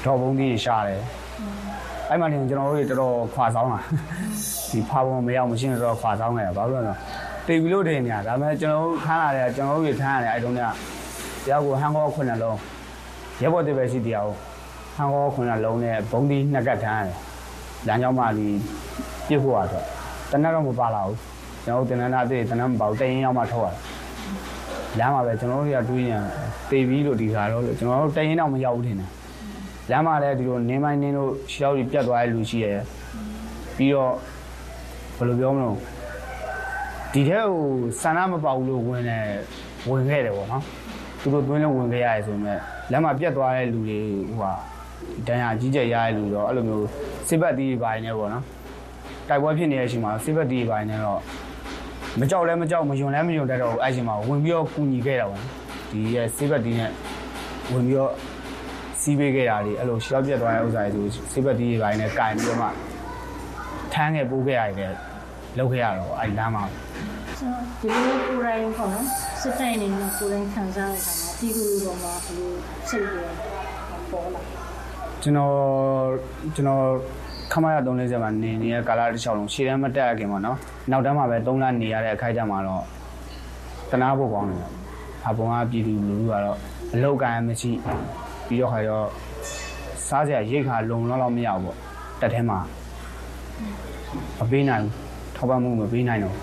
[0.04, 1.00] ဒေါ်ဘုံကြီးရှာတယ်
[2.08, 3.80] အဲ့မှာနေကျွန်တော်တို့တော်တော်ခွာဆောင်တာ
[4.70, 6.94] ဒီဖာပုံမရောက်မရှင်းတော့ခွာဆောင်ခဲ့တာဘာလို့လဲ
[7.46, 10.62] တေပြီလို့တင်နေတာဒါပေမဲ့ကျွန်တော်တို့ခန်းလာတယ်ကျွန်တော်တို့ထမ်းရတယ်အဲ့တုန်းကတ
[11.50, 12.58] ရားကိုဟန်ကောခုနှစ်လုံး
[13.42, 14.34] ရဲဘော်တေပဲရှိတရားကို
[14.96, 17.16] ဟန်ကောခုနှစ်လုံးနဲ့ဘုံဒီနှစ်ကတ်ထမ်းရတယ်
[17.86, 18.48] လမ်းကြောင်းမှာဒီ
[19.28, 19.84] ပြစ်ဖို့ရတော့
[20.30, 21.16] တနက်တော့မပါလာဘူး
[21.68, 23.72] ကျွန်တော်တင်နန်းသားသေးတင်နန်းမပါဘူးတရင်ရောက်မှထုတ်ရတာ
[24.98, 26.22] လမ်းမှာပဲကျွန်တော်တို့ကတွေးရင်
[26.70, 29.10] တေပြီးလို့ဒီခါတော့ကျွန်တော်တို့တရင်တော့မရောက်ဘူးထင်တယ်
[29.90, 32.80] လမ်းမှာလည်းဒီလိုနင်းမိုင်းနင်းလို့ရှောက်ပြီးပြတ်သွားတဲ့လူရှိရယ်
[33.76, 34.12] ပြီးတော့
[35.16, 35.76] ဘယ်လိုပြောမလို့
[37.12, 37.62] ဒီထဲကို
[38.00, 39.24] ဆန္ဒမပေါဘူးလို့ဝင်တယ်
[39.88, 40.62] ဝင်ခဲ့တယ်ပေါ့နော်
[41.20, 42.58] သူတို့သွင်းလို့ဝင်ခဲ့ရတယ်ဆိုပေမဲ့
[42.90, 44.52] လမ်းမှာပြတ်သွားတဲ့လူတွေဟိုဟာ
[45.26, 46.86] တန်ရာကြီးကျယ်ရတဲ့လူတော့အဲ့လိုမျိုး
[47.28, 48.44] စစ်ဘက်တီးပိုင်းနေပေါ့နော်
[49.28, 51.20] တိုက်ပွဲဖြစ်နေတဲ့အချိန်မှာစစ်ဘက်တီးပိုင်းနေတော့
[52.20, 55.42] မကြောက်လဲမကြောက်မယွန်လဲမယွန်တတ်တော့အဲ့ချိန်မှာဝင်ပြီးတော့ကူညီခဲ့တာပေါ့
[55.90, 56.90] ဒီရဲ့စစ်ဘက်တီးနဲ့
[57.72, 58.12] ဝင်ပြီးတော့
[59.00, 62.68] စီးပေးခဲ့တာလေအဲ့လိုရှောက်ပြတ်သွားတဲ့ဥစ္စာတွေဆိုစစ်ဘက်တီးပိုင်းနဲ့ကင်ပြီးတော့မှ
[63.92, 64.92] ထမ်းခဲ့ပိုးခဲ့ရတယ်
[65.58, 66.64] လောက်ခဲ့ရတော့အဲ့လမ်းမှာ
[67.80, 69.06] ဒီလိုကိုယ်တိုင်ပေါ့နော်
[69.40, 72.52] စစ်တိုင်နေနဲ့ကိုယ်တိုင်ခံစားရတာမှာဒီလိုလိုတော့မှဘယ်လို
[72.88, 73.14] စိတ်ရ
[74.10, 74.40] ပေါ်လာ
[75.22, 75.54] ကျွန်တော်
[76.54, 76.84] ကျွန်တော်
[77.52, 80.58] ခမရ340မှာနေနေတဲ့ကာလတစ်လျှောက်လုံးရှေ့တန်းမတက်ရခင်ပေါ့နော်
[80.90, 82.84] နောက်တန်းမှာပဲ3လနေရတဲ့အခိုက်အတန့်မှာတော့
[83.90, 84.64] တနာဖို့ကောင်းတယ်
[85.26, 86.58] အပုံကပြည်သူလူထုကတော့
[86.92, 87.70] အလောက်ကန်မရှိ
[88.46, 89.06] ပြီးတော့ခါတော့
[90.06, 91.76] စားစရာရိတ်ခါလုံလောက်လောက်မရဘူးပေါ့
[92.20, 92.58] တက်ထဲမှာ
[94.38, 94.92] မပေးနိုင်ဘူး
[95.36, 96.34] ထောက်ပံ့မှုမပေးနိုင်တော့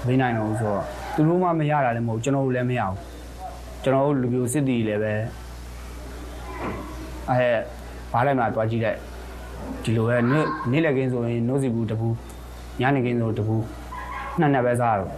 [0.00, 2.96] မပေးနိုင်တော့ဆိုတော့သူတို့မှမရတာလည်းမဟုတ်ကျွန်တော်တို့လည်းမရဘူး
[3.82, 5.12] ကျွန်တော်တို့လူမျိုးစစ်တီလည်းပဲ
[7.30, 7.40] အဲ
[8.12, 8.96] ဘားလိုက်မှတွားကြည့်တဲ့
[9.84, 12.08] ဒီလိုပဲနေ့နေ့လည်ကင်းဆိုရင်နိုးစီဘူးတပူ
[12.80, 13.56] ညနေကင်းဆိုတပူ
[14.38, 15.10] နှစ်နှစ်ပဲစားတော့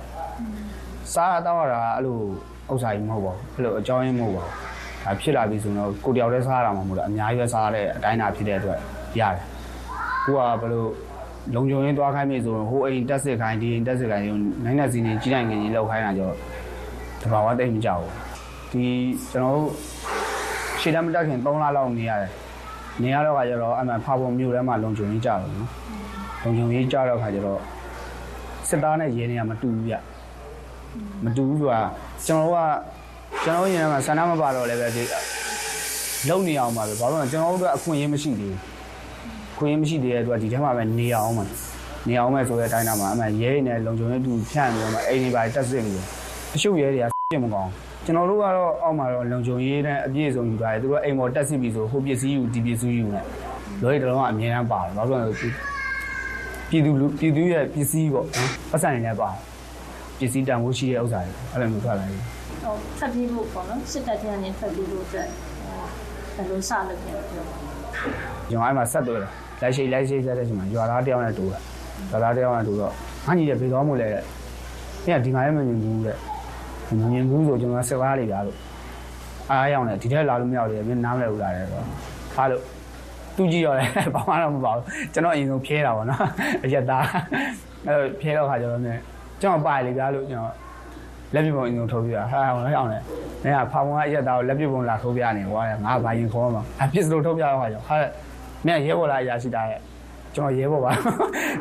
[1.14, 2.18] စားတော့တာအဲ့လို
[2.72, 4.54] ဥစ္စာကြီးမဟုတ်ပါဘူးအဲ့လိုအကြောင်းရင်းမဟုတ်ပါဘူး
[5.04, 8.78] ဒါဖြစ်လာပြီဆိုတော့ကိုတယောက်တည်းစားရမှာမဟုတ်တော့အများကြီးပဲစားရတဲ့အတိုင်းအတာဖြစ်တဲ့အတွက်
[9.20, 9.42] ရတယ်
[10.24, 10.84] ကိုကဘယ်လို
[11.54, 14.26] လုံခြုံရေးသွားခိုင်းပြီဆိုတော့ဟိုအိမ်တက်စစ်ခိုင်းဒီအိမ်တက်စစ်ခိုင်း
[14.64, 16.30] နိုင်တဲ့စီနေကြီးနိုင်ငင်ကြီးလောက်ခိုင်းတာကြော
[17.22, 18.12] တဘာဝတိတ်မကြောက်ဘူး
[18.72, 18.86] ဒီ
[19.32, 19.70] ကျွန်တော်တို့
[20.80, 22.30] ရှေ့တမ်းမတက်ခင်3လလောက်နေရတယ်
[23.02, 25.68] နေရတော့ခါကျတော့အမှန်ဖာပုံမြို့ထဲမှာလုံခြုံရေးကြတော့နော်
[26.42, 27.60] လုံခြုံရေးကြတော့ခါကျတော့
[28.68, 29.94] စစ်သားနဲ့ရဲနေရမတူဘူးဗျ
[31.24, 31.82] မတူဘူးဆိုတာ
[32.26, 32.60] ကျွန်တော်တို့က
[33.44, 35.02] ကျွန်တော်ရင်ထဲမှာဆန္ဒမပါတော့လည်းပဲဒီ
[36.28, 38.60] လုံနေအောင်ပါပဲဘာလို့လဲကျွန်တော်တို့ကအခွင့်အရေးမရှိသေးဘူး
[39.58, 41.44] ခွခွင့်မရှိသေးတဲ့အတွက်ဒီထဲမှာပဲနေအောင်မှာ
[42.08, 46.00] နေအောင်မဲ့ဆိုတဲ့အတိုင်းတော့မှအမှရဲနေလုံခြုံရေးတူဖြန့်ပြီးတော့မှအိမ်တွေပါတက်စစ်ပြီး
[46.54, 47.70] အရှုပ်ရဲတွေကပြစ်မကောင်း
[48.04, 53.24] ကျွန်တော်တို့ကတော့အောက်မှာတော့လုံခြုံရေးနဲ့အပြည့်အစုံယူထားတယ်သူတို့အိမ်ပေါ်တက်စစ်ပြီးဆိုဟိုပစ္စည်းယူဒီပစ္စည်းယူနဲ့
[53.82, 55.50] လောရီတလုံးကအမြဲတမ်းပါတယ်ဘာလို့လဲဆို
[56.70, 59.38] ပြည်သူပြည်သူရဲ့ပစ္စည်းပေါ့နော်ပတ်စံနေလည်းပါတယ်
[60.18, 62.20] ပစ္စည်းတန်ဖိုးရှိတဲ့ဥစ္စာတွေအဲ့လိုမျိုးထွက်လာတယ်
[62.62, 65.28] ဟိုထွက်ပြေးဖို့ပေါ့နော်စစ်တပ်ထဲကနေထွက်ပြေးဖို့အတွက်
[66.34, 67.56] ဘယ်လိုစလုပ်လဲပြောပါ
[68.50, 69.30] ကျွန်တော်အဲ့မှာဆက်သွဲတယ်
[69.60, 71.60] လိုက်ရှိလိုက်ရှိဆက်တဲ့ချိန်မှာရွာသားတယောက်နဲ့တူတယ်
[72.10, 72.92] ရွာသားတယောက်နဲ့တူတော့
[73.26, 74.22] ငါညီတဲ့ဘေသွားမို့လဲတဲ့
[75.04, 76.16] အဲ့ဒီငါလည်းမမြင်ဘူးတဲ့
[77.00, 78.58] မမြင်ဘူးဆိုကျွန်တော်ဆက်ကားလေးပြလို့
[79.50, 81.80] အားရောက်နေဒီထဲလာလို့မရောက်သေးဘူးမင်းနားမလဲဘူးလားတဲ့ဆို
[82.36, 82.62] အားလို့
[83.36, 83.84] သူကြည့်ရောလဲ
[84.14, 86.20] ဘာမှတော့မပါဘူးကျွန်တော်အရင်ဆုံးဖြဲတာပေါ့နော်
[86.64, 87.06] အရက်သား
[87.86, 88.90] အဲ့ဖြဲတော့ခါကျတော့ね
[89.40, 90.54] ကျွန်တော်ပါလေပြလို့ကျွန်တော်
[91.34, 93.02] လက်ပြပုံအရင်ဆုံးထိုးပြတာဟာဟောလည်းအောင်တယ်။
[93.42, 97.96] မင်းကဖာပုံကအရက်သားကိုလက်ပြပုံလာထိုးပြနေကွာငါဘာရင်ခေါ်မှာအဖြစ်စလို့ထိုးပြတော့ဟာကြောင့်ဟာ
[98.66, 99.80] မင်းရဲဘော်လာအရာရှိတာရဲ့
[100.34, 100.90] ကျွန်တော်ရဲဘော်ပါ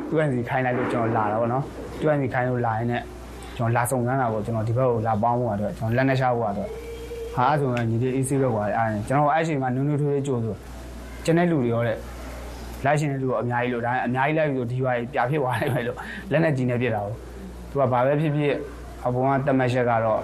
[0.10, 1.64] သူကစီခိုင်းလိုက်လို့ကျွန်တော်လာတာပေါ့နော်
[2.00, 3.04] သူကစီခိုင်းလို့လာရင်လည်း
[3.62, 6.70] ကျွန်တော်လာစုံစမ်းတာပေါ့ကျွန်တော်ဒီဘက်ကိုလာပေါင်းဖို့အတွက်ကျွန်တော်လက်နဲ့ရှာဖို့အတွက်
[7.36, 10.56] ဟာဆိုရင်ညီလေးအေးဆေးပဲကွာအဲ့ဒါကျွန်တော်အဲ့ချိန်မှာနုံနုံထွေးထွေးကြိုးဆို
[11.26, 11.98] ကျန်တဲ့လူတွေရောတဲ့
[12.86, 15.98] လိုက်ရှင်တဲ့လူကအများကြီးလို့ဒါအများကြီးလိုက်ပြီးတော့ဒီဝါကြီးပြဖြစ်သွားတယ်ပဲလို့
[16.32, 17.14] လက်နဲ့ကြီးနေပြစ်တာကို
[17.70, 18.54] သူကဘာပဲဖြစ်ဖြစ်
[19.06, 20.20] အပေါ်ကတမက်ချက်ကတော့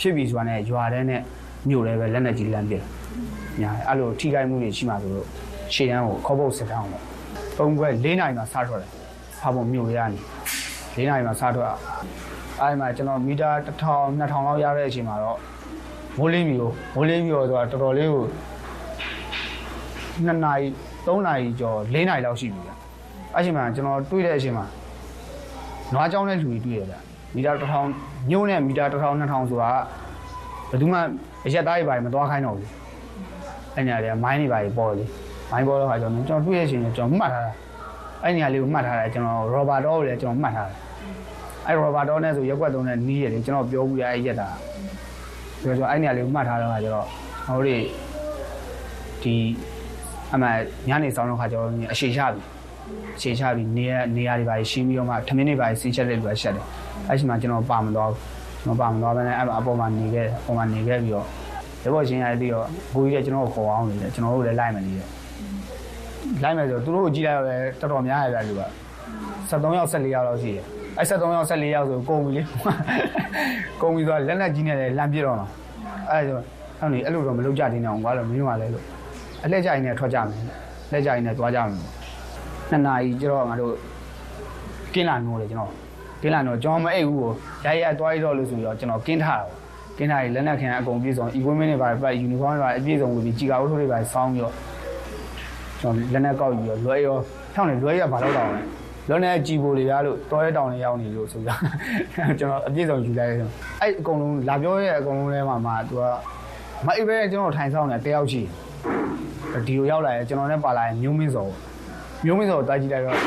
[0.00, 1.20] ဖြစ်ပြီဆိုတာနဲ့ရွာတဲ့နဲ့
[1.68, 2.82] မြို့လည်းပဲလက်နဲ့ကြီးလမ်းပြစ်
[3.60, 5.26] ညာအဲ့လိုထိခိုက်မှုတွေရှိမှဆိုလို့
[5.74, 7.04] ရှေ့ရန်ကိုခေါပုတ်စစ်တောင်းတော့
[7.58, 8.90] သုံးခွဲ၄နိုင်မှာစားထွက်တယ်
[9.40, 10.18] ဖာပုံမြို့ရနေ
[10.96, 11.72] ၄နိုင်မှာစားထွက်
[12.60, 15.38] အဲ့မှာကျွန်တော်မီတာ1000 2000လောက်ရတဲ့အချိန်မှာတော့
[16.18, 18.24] မိုးလင်းမျိုးမိုးလင်းမျိုးဆိုတာတော်တော်လေးကို
[20.26, 20.66] 2နာရီ
[21.06, 22.70] 3နာရီကျော်4နာရီလောက်ရှိပြီဗျ
[23.34, 24.64] အဲ့ချိန်မှာကျွန်တော်တွေးတဲ့အချိန်မှာ
[25.92, 26.94] နွားကြောင်းတဲ့လူတွေတွေ့ရဗျ
[27.34, 27.52] မီတာ
[27.92, 29.70] 1000ညိုးနဲ့မီတာ1000 2000ဆိုတာ
[30.70, 30.98] ဘယ်သူမှ
[31.46, 32.70] အရက်သားတွေပါမသွားခိုင်းတော့ဘူး
[33.74, 35.04] အဲ့ညာတွေကမိုင်းတွေပါပေါ်လေ
[35.50, 37.52] မိုင်းပေါ်တော့ခါကျွန်တော်ကျွန်တော်တွေ့ရတဲ့အချိန်ကျွန်တော်မှတ်ထားတာ
[38.22, 40.87] အဲ့နေရာလေးကိုမှတ်ထားတယ်ကျွန်တော်ရော်ဘာတော့ကိုလည်းကျွန်တော်မှတ်ထားတယ်
[41.68, 44.48] အဲ့ရော်ဘာတော့နဲ့ဆိုရက်ွက်သုံးနဲ့နီးရတယ်ကျွန်တော်ပြောဘူးရအဲ့ရက်တာ
[45.60, 47.06] ဆိုတော့အဲ့နေရာလေးကိုမှတ်ထားတော့ခါကျတော့
[47.46, 47.76] ဟိုတွေ
[49.22, 49.34] ဒီ
[50.34, 50.48] အမှ
[50.88, 52.40] ညနေဆောင်တော့ခါကျတော့အရှိချပြီ
[53.16, 56.64] အရှိချပြီနေရနေရာတွေပါရှင်းပြီးတော့မှထမင်းတွေပါဆင်းချက်လေးတွေရှက်တယ်
[57.08, 58.10] အဲ့ချိန်မှာကျွန်တော်ပါမတော့
[58.62, 61.26] ကျွန်တော်ပါမတော့ဘဲနဲ့အဲ့အပေါ်မှာနေခဲ့အပေါ်မှာနေခဲ့ပြီးတော့
[61.82, 65.08] ဒီဘောချင်းရပြီးတော့ဘူကြီးလည်းကျွန်တော်ကိုခေါ်အောင်နေတယ်ကျွန်တော်တို့လည်းလိုက်မနေတယ်
[66.42, 67.50] လိုက်မယ်ဆိုသူတို့ကိုကြည့်လိုက်တော့
[67.80, 68.62] တော်တော်များရပြလူက
[69.50, 70.66] 73ယောက်14ယောက်လောက်ရှိတယ်
[70.98, 72.42] အဲ့73ယောက်14ယောက်ဆိုကုန်ပြီလေ
[73.80, 75.48] ကုန်ပြီဆိုတော့လက်လက်ကြီးနဲ့လည်းလမ်းပြတော့မှာ
[76.10, 76.36] အဲ့ဒါ
[76.80, 78.84] ဆိုအဲ့နေအဲ့လိုတော့မလုပ်ကြသေးနဲ့အောင်ကွာလို့မင်းကလည်းလို့
[79.44, 80.28] အလှည့်ကြိုင်နဲ့ထွက်ကြမယ်
[80.92, 81.68] လက်ကြိုင်နဲ့သွားကြမယ်
[82.70, 83.72] နှစ်နာရီကျတော့ငါတို့
[84.94, 85.72] ကင်းလာနိုးတယ်ကျွန်တော်
[86.22, 87.32] ကင်းလာနိုးကျွန်တော်မအိပ်ဘူးကို
[87.64, 89.58] ရိုက်ရိုက်သွားရတော့လို့ဆိုပြီးတော့ကျွန်တော်ကင်းထားတာပေါ့
[89.98, 94.54] ကင်းထားရင်လက်နက်ခံအကုန်ပြည့်စုံ equipment တွေပါပတ် uniform တွေပါအပြည့်စုံပြီးကြီးကာဝတ်ထုပ်တွေပါစောင်းပြီးတော့
[95.80, 97.16] ကျွန်တော်လက်နက်ကောက်ပြီးတော့လွယ်ရော
[97.54, 98.60] ထောင်းနေလွယ်ရဘာလို့တောင်းလဲ
[99.08, 101.54] လွယ်နေကြည်ပိုတွေရလို့တော်ရဲတောင်တွေရောက်နေလို့ဆိုတာ
[102.38, 103.48] ကျွန်တော်အပြည့်စုံယူလိုက်တယ်
[103.82, 106.02] အဲ့အကုန်လုံးလာပြောရဲ့အကုန်လုံးထဲမှာမှသူက
[106.86, 108.42] မအိပ်ပဲကျွန်တော်ထိုင်ဆောင်နေတယောက်ရှိ
[109.66, 111.48] ဒီလိုရောက်လာရင်ကျွန်တော်နဲ့ပါလာရင်မျိုးမင်းစော
[112.24, 113.18] မျိုးမင်းစောတားကြည့်လိုက်တော့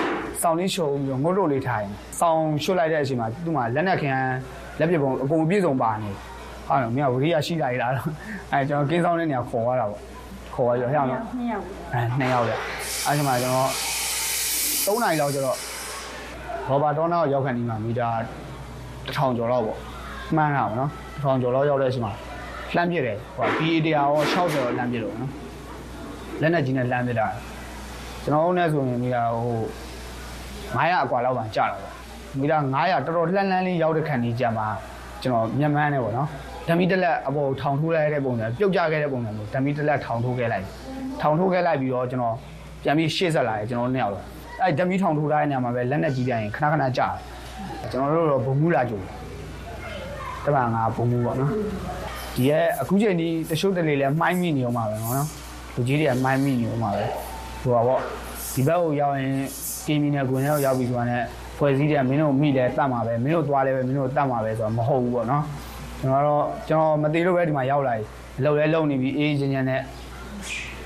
[0.41, 1.87] စောင်းလေးရှုံပြီးတော့ငုတ်တို့လေးထိုင်
[2.19, 4.13] စောင်းရှုတ်လိုက်တဲ့အချိန်မှာသူ့မှာလက်နက်ခံ
[4.79, 6.11] လက်ပြပုံအကုန်ပြည့်စုံပါနေ
[6.67, 7.91] ဟာတော့မင်းကဝရိယရှိလာရလား
[8.51, 10.01] အဲကျွန်တော်ကင်းဆောင်တဲ့နေရာခေါ်ရတာပေါ့
[10.55, 11.63] ခေါ်ရရဟဲ့အောင်နှစ်ယောက်
[11.93, 12.55] အဲနှစ်ယောက်လေ
[13.05, 13.69] အဲဒီမှာကျွန်တော်
[14.85, 15.57] 3နိုင်လောက်ကျတော့
[16.71, 18.07] ဘောဘာဒေါနာကိုရောက်ခံဒီမှာမီတာ
[19.07, 19.77] 1000ကျော်လောက်ပေါ့
[20.35, 20.89] မှန်းတာပေါ့နော်
[21.23, 22.13] 1000ကျော်လောက်ရောက်တဲ့အချိန်မှာ
[22.75, 25.31] လှမ်းပြစ်တယ်ဟို PA တရားရော60လှမ်းပြစ်လို့နော်
[26.41, 27.27] လက်နဲ့ကြီးနဲ့လှမ်းပြစ်တာ
[28.23, 29.59] ကျွန်တော်တို့နဲ့ဆိုရင်မီတာဟို
[30.75, 31.93] 900အကွာလောက်ပါကြာတာပေါ့
[32.39, 34.67] မီတာ900တော်တော်လှမ်းလှမ်းလေးရောက်တဲ့ခံကြီးကြမှာ
[35.21, 36.27] ကျွန်တော်မျက်မှန်းနေပေါ့နော်
[36.67, 40.65] ဓမီတက်လက်အပေါ်ထောင်ထိုးလိုက်တဲ့ပုံစံပြုတ်ကျခဲ့တဲ့ပုံစံမျိုးဓမီတက်လက်ထောင်ထိုးခဲ့လိုက်
[41.21, 42.35] ထောင်ထိုးခဲ့လိုက်ပြီးတော့ကျွန်တော်
[42.83, 44.25] ပြန်ပြီးရှေ့ဆက်လာတယ်ကျွန်တော်နှစ်ယောက်တော့
[44.63, 47.07] အဲ့ဓမီထောင်ထိုးထားတဲ့နေရာမှာပဲလက်နဲ့ကြီးပြန်ရင်ခဏခဏကြာ
[47.81, 49.01] တယ်ကျွန်တော်တို့တော့ဘုံမူလာကြို
[50.45, 51.49] တမန်ငါဘုံမူပေါ့နော်
[52.35, 55.15] ဒီရဲ့အခုချိန်ဒီတရှုပ်တလေလဲမှိုင်းမိနေအောင်ပါပဲနော်
[55.75, 57.03] လူကြီးတွေကမှိုင်းမိနေအောင်ပါပဲ
[57.61, 58.01] ဟိုပါပေါ့
[58.53, 59.35] ဒီဘက်ကိုရောက်ရင်
[59.85, 61.23] ကင်းမီနဲ့ကွန်ရောက်ရောက်ပြီးဆိုတာနဲ့
[61.57, 65.43] ဖွဲ့စည်းတယ်မင်းတို့မိလဲတတ်မှာပဲမင်းတို့သွားလဲပဲမင်းတို့တတ်မှာပဲဆိုတော့မဟုတ်ဘူးပေါ့နော်
[65.99, 68.03] ကျွန်တော်တော့ကျွန်တော်မသေးလို့ပဲဒီမှာရောက်လာပြီ
[68.39, 69.81] အလုပ်လဲလုပ်နေပြီအေးချင်းချင်းနဲ့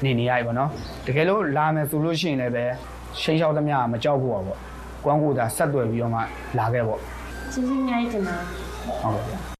[0.03, 0.69] နေနေရပြီပေါ့နော်
[1.05, 2.65] တကယ်လို့လာမယ်ဆိုလို့ရှိရင်လည်းပဲ
[3.21, 4.43] ရှိန်လျှောက်သမျှမကြောက်ဘူးပေါ့
[5.03, 6.19] ကွမ်းကိုသာဆက်သွယ်ပြီးတော့မှ
[6.57, 6.99] လာခဲ့ပေါ့
[7.53, 8.45] ကျေးဇူးအများကြီးတင်ပါတယ်
[9.01, 9.54] ဟုတ်ကဲ့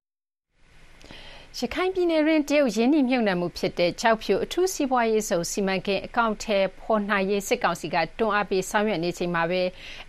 [1.59, 9.61] ရခိုင်ပြည်နယ်တွင်းတရုတ်ရင်းနှီးမြှုပ်နှံမှုဖြစ်တဲ့ ကျောက်ဖြူ အထူးစီးပွားရေးဇုန် စီမံကိန်း အကောင်အထည်ဖော်နိုင်ရေး စစ်ကောင်စီက တွန်းအားပေး ဆောင်ရွက်နေချိန်မှာပဲ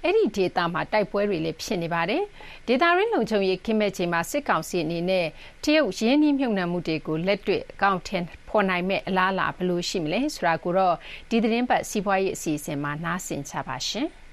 [0.04, 2.22] အဲဒီဒေသမှာ တိုက်ပွဲတွေလည်း ဖြစ်နေပါတယ်။
[2.66, 5.26] ဒေသတွင်း လုံခြုံရေး ကင်းမဲ့ချိန်မှာ စစ်ကောင်စီအနေနဲ့
[5.64, 10.94] တရုတ်ရင်းနှီးမြှုပ်နှံမှုတွေကို လက်တွေ့ အကောင်အထည်ဖော်နိုင်မယ့် အလားအလာ ဘယ်လိုရှိမလဲဆိုတာကိုတော့
[11.30, 14.08] ဒီသီတင်းပတ် စီးပွားရေးအစီအစဉ်မှာ နားဆင်ကြပါရှင်။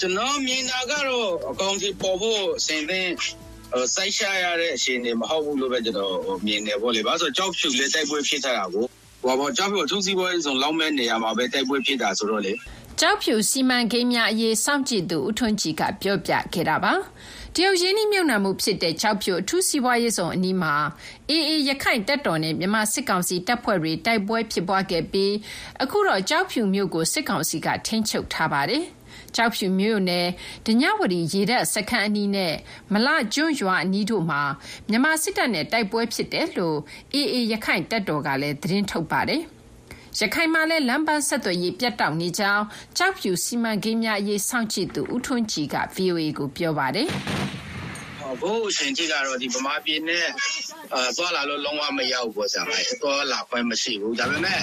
[0.00, 3.12] ကျွန်တော်မြင်တာကတော့အကောင့်ကြီးပေါ်ဖို့အစဉ်သင်း
[3.94, 6.12] စိုက်ရှာရတဲ့အခြေအနေမဟုတ်ဘူးလို့ပဲကျွန်တော်
[6.46, 8.84] မြင်တယ်ပေါ့လေ။ဘာလို့ဆိုကြောက်ဖြူလေးတိုက်ပွဲဖြစ်ထားတာကို
[9.22, 12.52] ဟောပေါ့ကြောက်ဖြူအထူးစီးပွားရေးဆောင်လောက်မဲ့နေရာမှာပဲတိုက်ပွဲဖြစ်တာဆိုတော့လေ
[13.00, 16.92] ကြောက်ဖြူစီမံကိန်းများအရေးစောင့်ကြည့်သူဦးထွန်းကြည်ကပြောပြခဲ့တာပါ
[17.54, 20.74] တရုတ်ရင်းနှီးမြှုပ်နှံမှုဖြစ်တဲ့ကြောက်ဖြူအထူးစီးပွားရေးဆောင်အနီးမှာ
[21.30, 25.32] အေးအေးရခိုင်တက်တော်နဲ့မြန်မာစစ်ကောင်စီတပ်ဖွဲ့တွေတိုက်ပွဲဖြစ်ပွားခဲ့ပြီး
[25.82, 28.84] အခုတော့ကြောက်ဖြူမြို့ကိုစစ်ကောင်စီကထိန်းချုပ်ထားပါတယ်။
[29.36, 30.26] ကျောက်ဖြူမြို့နယ်
[30.66, 32.54] ဓညဝတီရေတပ်စခန်းအနီးနဲ့
[32.92, 34.42] မလကျွန်းရွာအနီးတို့မှာ
[34.88, 36.78] မြန်မာစစ်တပ်နဲ့ တိုက်ပွဲဖြစ်တယ်လို့
[37.12, 39.42] အေးအေးရခိုင်တပ်တော်ကလည်း သတင်းထုတ်ပါတယ်။
[40.20, 42.64] ရခိုင်မှာလည်း လမ်းပန်းဆက်သွယ်ရေး ပြတ်တောက်နေကြောင်း
[42.96, 47.08] ကြောက်ဖြူစီမံကိန်းများအရေး စောင့်ကြည့်သူ ဦးထွန်းကြည်က VOA ကို ပြောပါတယ်။
[48.42, 50.26] ဘိုးအရှင်ကြီးကတော့ဒီဗမာပြည်နဲ့
[50.94, 52.72] အဲသွားလာလို့ လုံးဝမရောက်ဘူးဆရာမ။
[53.02, 54.60] သွားလာခွင့်မရှိဘူး။ဒါပေမဲ့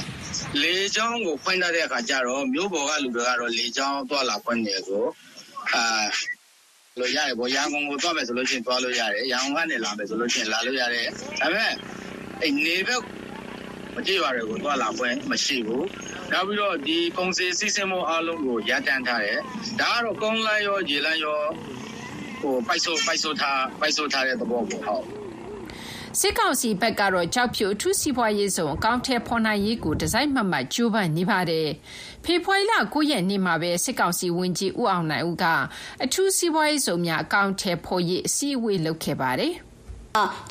[0.61, 5.05] လေကြောင်းကို ဖွင့်ထားတဲ့အခါကျတော့ မြို့ပေါ်ကလူတွေကတော့ လေကြောင်းသွားလာခွင့်နေကို
[5.73, 5.83] အာ
[6.99, 11.07] လို့ရတယ်ပေါ့ရန်ကုန်ကို သွားမယ်ဆိုလို့ရှိရင် သွားလို့ရတယ် ရန်ကုန်ကနေ လာမယ်ဆိုလို့ရှိရင် လာလို့ရတယ်
[11.41, 11.73] ဒါပေမဲ့
[12.41, 13.01] အဲနေဘက်
[13.95, 15.87] မကြည့်ရတဲ့ကို သွားလာခွင့်မရှိဘူး
[16.31, 19.39] နောက်ပြီးတော့ဒီကုံစီစီစဉ်မှုအားလုံးကို ရပ်တန့်ထားတယ်
[19.79, 21.41] ဒါကတော့ ကုန်းလန်းရော ရေလန်းရော
[22.43, 25.03] ဟိုပိုက်ဆိုပိုက်ဆိုထားပိုက်ဆိုထားတဲ့သဘောကိုဟုတ်
[26.19, 31.67] စစ်ကောင်စီဘက်ကတော့ကြောက်ဖြူအထူးစီးပွားရေးဆောင်အကောင့်ထဲဖော်နိုင်ရေးကိုဒီဇိုင်းမှတ်မှတ်ကြိုးပမ်းနေပါတယ်။
[32.23, 35.45] ဖေဖော်ဝါရီလ9ရက်နေ့မှာပဲစစ်ကောင်စီဝန်ကြီးဦးအောင်နိုင်ဦးက
[36.03, 39.53] အထူးစီးပွားရေးဆောင်များအကောင့်ထဲဖော်ရေးအစည်းအဝေးလုပ်ခဲ့ပါတယ်။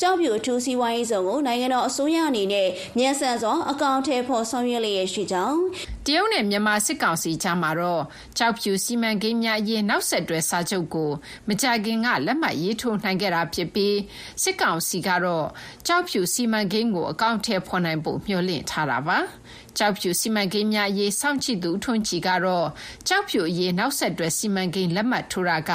[0.01, 5.59] ကြောက်ဖြူအထူးစီးပွားရေးဆောင်ကိုနိုင်ငံတော်အစိုးရအနေနဲ့မြန်ဆန်စွာအကောင့်ထဲပေါ်ဆောင်ရွက်လျက်ရှိကြောင်း
[6.07, 8.03] တရုတ်နဲ့မြန်မာစစ်ကောင်စီကြားမှာတော့
[8.39, 11.11] ကြောက်ဖြူစီမံကိန်းများရေးနောက်ဆက်တွဲစာချုပ်ကို
[11.49, 13.97] မကြာခင်ကလက်မှတ်ရေးထိုးနိုင်ခဲ့တာဖြစ်ပြီး
[14.43, 15.47] စစ်ကောင်စီကတော့
[15.87, 19.19] ကြောက်ဖြူစီမံကိန်းကိုအကောင့်ထဲဖော်နိုင်ဖို့မျှော်လင့်ထားတာပါ။
[19.79, 22.67] ကျောက်ဖြူစီမံကိန်းများအရေးစောင့်ကြည့်သူဦးထွန်းကြည်ကတော့
[23.09, 25.73] ကျောက်ဖြူအရေးနောက်ဆက်တွဲစီမံကိန်းလက်မှတ်ထိုးတာက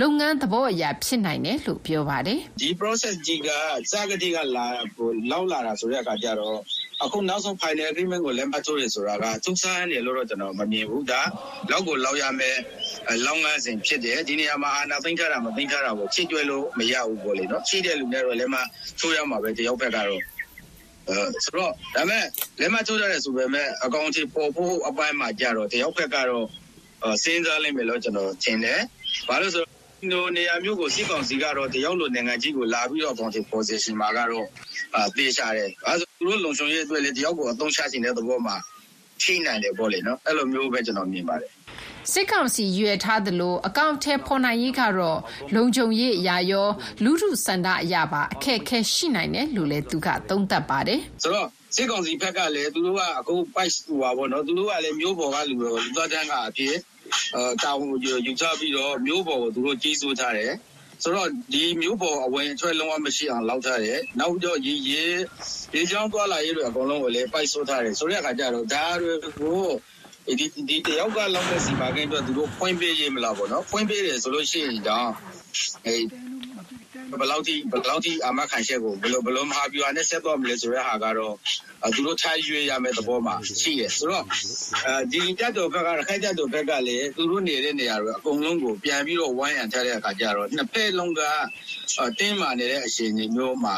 [0.00, 3.48] လုပ်ငန်းသဘောအရဖြစ်နိုင်တယ်လို့ပြောပါတယ်။ဒီ process ကြီးက
[3.90, 4.66] စကတိကလာ
[5.30, 6.58] လောက်လာတာဆိုတဲ့အခါကျတော့
[7.04, 11.20] အခုနောက်ဆုံး final agreement ကိုလက်မှတ်ထိုးရဆိုတာကသူစားရနေလို့တော့ကျွန်တော်မမြင်ဘူးဒါ
[11.70, 12.56] လောက်ကိုလောက်ရမယ်
[13.26, 18.56] လောင်းငန်းစဉ်ဖြစ်တယ်ဒီနေရာမှာအာနာသိမ့်ထားတာမသိမ့်ထားတာကိုချစ်ကျွဲလို့မရဘူးပေါ့လေနော်ချိတဲ့လူနဲ့တော့လည်းမ
[19.00, 20.20] ထိုးရမှာပဲတယောက်ဘက်ကတော့
[21.44, 22.24] ဆိုတော့ဒါမဲ့
[22.60, 26.46] လက်မထိုးကြရဲဆိုပေမဲ့အကောင့်ကြီးပေါ်ဖို့အပိုင်းမှာကြတော့တယောက်ဘက်ကတော့
[27.22, 28.80] စဉ်းစားလိမ့်မယ်လို့ကျွန်တော်ထင်တယ်။
[29.28, 29.62] ဘာလို့ဆို
[30.12, 34.46] တော့နေရာမျိုးကိုစစ်ကောင်စီကတော့တယောက်လိုနိုင်ငံကြီးကိုလာပြီးတော့ county position မှာကတော့
[34.96, 38.56] အာတေးရှာတယ်။အဲဆိုသူတို့လုံခြုံရေးအတွက်လည်းတယောက်ကိုအသုံးချခြင်းတဲ့သဘောမှာ
[39.22, 41.50] ထိနိုင်တယ်ပေါ့လေနော်။အဲ့လိုမျိုးပဲကျွန်တော်မြင်ပါတယ်။
[42.10, 45.18] စစ်ကောင်စီရွေထားသလိုအကောင့်ထဲဖော်နိုင်ရေးကတော့
[45.54, 46.68] လုံခြုံရေးအရာရော
[47.04, 56.74] လူထုစန္ဒအရာပါအခက်အခဲရှိနိုင်တယ်လို့လည်းသူကသုံးသပ်ပါတယ်ဆိုတော့စစ်ကောင်စီဘက်ကလည်းသူတို့ကအခုပိုက်ဟိုပါဗောနော်သူတို့ကလည်းမျိုးပေါ်ကလူတွေလူသားတန်းကအဖြစ်
[57.34, 57.82] အဲတောင်း
[58.26, 60.52] ယူချပြီးတော့မျိုးပေါ်ကိုသူတို့ကြီးစိုးထားတယ်
[61.02, 65.04] ဆိုတော့ဒီမျိုးပေါ်အဝင်အထွက်လုံးဝမရှိအောင်လောက်ထားတယ်နောက်တော့ရေရေ
[65.74, 69.64] ရေချောင်းသွားလာရေးတွေအကုန်လုံးကိုလည်းပိုက်ဆိုးထားတယ်ဆိုတဲ့အခါကျတော့ဒါတွေကို
[70.26, 75.10] ဒီဒီတယောက်ကလောက်တဲ့ စီမံကိန်းအတွက် သူတို့ ဖွင့်ပေးရေးမလားပေါ့နော် ဖွင့်ပေးတယ်ဆိုလို့ရှိရင်တော့
[75.86, 75.96] အဲ
[77.20, 81.34] ဘယ်လောက်ထိဘယ်လောက်ထိအမခံချက်ကိုဘယ်လို ဘယ်လို မဟာဗျူဟာနဲ့ ဆက်သွားမလဲဆိုတဲ့ဟာကတော့
[81.94, 84.24] သူတို့ထားရွေးရမယ့်သဘောမှာ ရှိရဆိုတော့
[84.86, 91.22] အဲဒီတက်တော်ဘက်ကခိုက်တက်တော်ဘက်ကလည်း သူတို့နေတဲ့နေရာတွေ အကုန်လုံးကို ပြန်ပြီးတော့ ဝိုင်းရံထားတဲ့အခါကျတော့ နှစ်ဖက်လုံးက
[92.18, 93.76] တင်းမာနေတဲ့ အခြေအနေမျိုးမှာ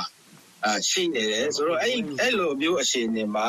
[0.88, 3.48] ရှိနေတယ် ဆိုတော့ အဲ့အဲ့လိုမျိုး အခြေအနေမှာ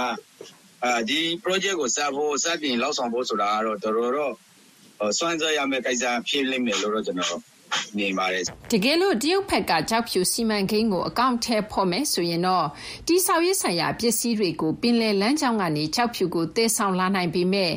[1.10, 4.34] ဒီ project ကိုစဖို့စတင်လောက်ဆောင်ဖို့ဆိုတာကတော့ တော်တော်တော့
[5.18, 7.42] စွမ်းစားရမယ့်ကိစ္စ ဖြစ်လိမ့်မယ်လို့တော့ ကျွန်တော်
[8.00, 12.68] နေပါတယ် တကယ်လို့ တရုတ်ဘက်ကကြောက်ဖြူစီမံကိန်းကို အကောင့်ထဲဖော်မယ်ဆိုရင်တော့
[13.08, 17.72] တိဆောက်ရေးဆိုင်ရာ ပစ္စည်းတွေကို ပင်လယ်လမ်းကြောင်းကနေကြောက်ဖြူကိုတည်ဆောင်လာနိုင်ပေမဲ့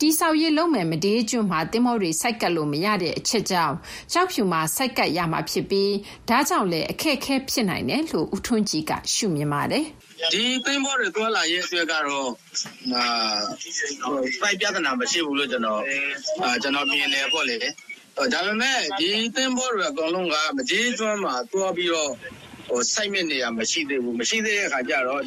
[0.00, 3.74] တိဆောက်ရေးလုံးမယ်မဒေးကျွန်းမှာတင်မောတွေစိုက်ကပ်လို့ မရတဲ့အချက်ကြောင့်
[4.12, 5.92] ကြောက်ဖြူမှာစိုက်ကပ်ရမှာဖြစ်ပြီး
[6.28, 9.86] ဒါကြောင့်လည်း အခက်အခဲ ဖြစ်နိုင်တယ်လို့ ဦးထွန်းကြည်က ရှုမြင်ပါတယ်။
[10.32, 12.30] ဒီသိမ်းဘောတွေတွာလာရဲ့အတွက်ကတော့
[12.94, 13.04] အာ
[14.42, 15.82] ပိုက်ပြဿနာမရှိဘူးလို့ ကျွန်တော်
[16.42, 17.56] အာကျွန်တော်မြင်တယ်ပေါ့လေ
[18.16, 22.10] ဒါပေမဲ့ ဒီသင်းဘောတွေအကုန်လုံးက မကြီးကျွမ်းမှာတွားပြီးတော့
[22.68, 25.20] ဟဟိုစိုက်မဲ့နေရမရှိသေးဘူး မရှိသေးတဲ့အခါကျတော့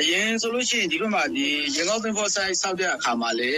[0.00, 1.46] အရင်ဆိုလို့ရှိရင် ဒီဘက်မှာဒီ
[1.76, 3.52] ရေကောက်သင်္ဘောဆိုင်ဆောက်တဲ့အခါမှာလေ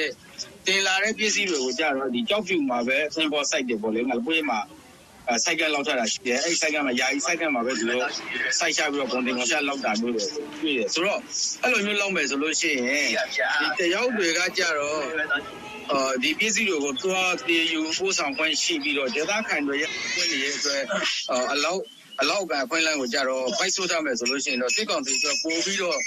[0.67, 4.59] တင်လာတဲ့ပစ္စည်းတွေကိုကြတော့ဒီကြောက်ဖြူမှာပဲ သင်္ဘောစိုက်တယ်ပေါ့လေ ငါပွေးမှာ
[5.45, 8.01] စိုက်ကလောက်ထတာရှိတယ်အဲ့စိုက်ကမှာယာယီစိုက်ကမှာပဲဒီလို
[8.59, 10.25] စိုက်ချပြီးတော့ကွန်တင်ကွန်ရှာလောက်တာမျိုးတွေ
[10.63, 11.21] တွေ့တယ်ဆိုတော့
[11.63, 13.07] အဲ့လိုမျိုးလောက်မယ်ဆိုလို့ရှိရင်
[13.79, 15.01] ဒီတယောက်တွေကကြတော့
[15.93, 20.83] အော်ဒီပစ္စည်းတွေကိုသွားတည်ယူပို့ဆောင်ခွင့်ရှိပြီးတော့ဒေသခံတွေရဲ့ခွင့်တွေရဲ့အတွက်
[21.53, 21.81] အလောက်
[22.21, 25.99] အလောက်ကအခွင့်အလမ်းကိုကြတော့ပိုက်ဆို့ထားမယ်ဆိုလို့ရှိရင်တော့စစ်ကောင်စီကပို့ပြီးတော့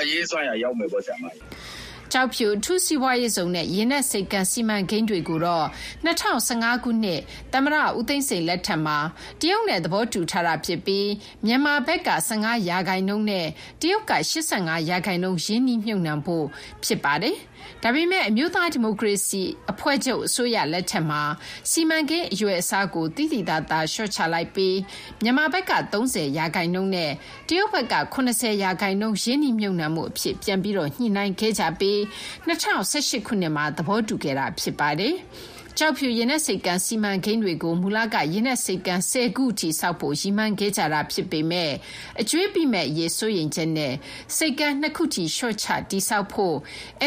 [0.00, 1.81] အရေးဆွမ်းရရောက်မယ်ပေါ့ဆရာမကြီး
[2.14, 5.66] ကျောက်ဖြူအထူးစီးပွားရေးဇုံနဲ့ ရေနက်ဆိပ်ကမ်း စီမံကိန်းတွေကိုတော့
[6.04, 7.20] ၂၀၁၅ ခုနှစ်
[7.52, 8.98] သမ္မတဦးသိန်းစိန်လက်ထက်မှာ
[9.40, 11.08] တရုတ်နဲ့ သဘောတူထားတာဖြစ်ပြီး
[11.46, 13.46] မြန်မာဘက်က ၁၅ ရာခိုင်နှုန်းနဲ့
[13.80, 16.46] တရုတ်က ၈၅ ရာခိုင်နှုန်း ရင်းနှီးမြှုပ်နှံဖို့
[16.84, 17.36] ဖြစ်ပါတယ်။
[17.82, 21.22] ဒါပေမဲ့ အမျိုးသားဒီမိုကရေစီအဖွဲ့ချုပ် အစိုးရလက်ထက်မှာ
[21.70, 24.76] စီမံကိန်းအရွယ်အစားကို သိသိသာသာ လျှော့ချလိုက်ပြီး
[25.22, 27.12] မြန်မာဘက်က30ရာခိုင်နှုန်းနဲ့
[27.48, 32.01] တရုတ်ဘက်က80ရာခိုင်နှုန်း ရင်းနှီးမြှုပ်နှံမှုအဖြစ် ပြန်ပြီးတော့ညှိနှိုင်းခဲ့ကြပြီး
[32.46, 35.14] 2018ခုနှစ်မှာ သဘောတူခဲ့တာ ဖြစ်ပါတယ်။
[35.78, 41.74] ကျောက်ဖြူရေနက်ဆိပ်ကမ်း စီမံကိန်းတွေကို မူလက ရေနက်ဆိပ်ကမ်း ၁၀ ခုအထိ ဆောက်ဖို့ ရည်မှန်းခဲ့ကြတာ ဖြစ်ပေမယ့်
[42.20, 43.94] အကြွေးပိမယ့်အရေး စိုးရိမ်ချက်နဲ့
[44.36, 46.56] ဆိပ်ကမ်း ၂ ခုထိ လျှော့ချ တည်ဆောက်ဖို့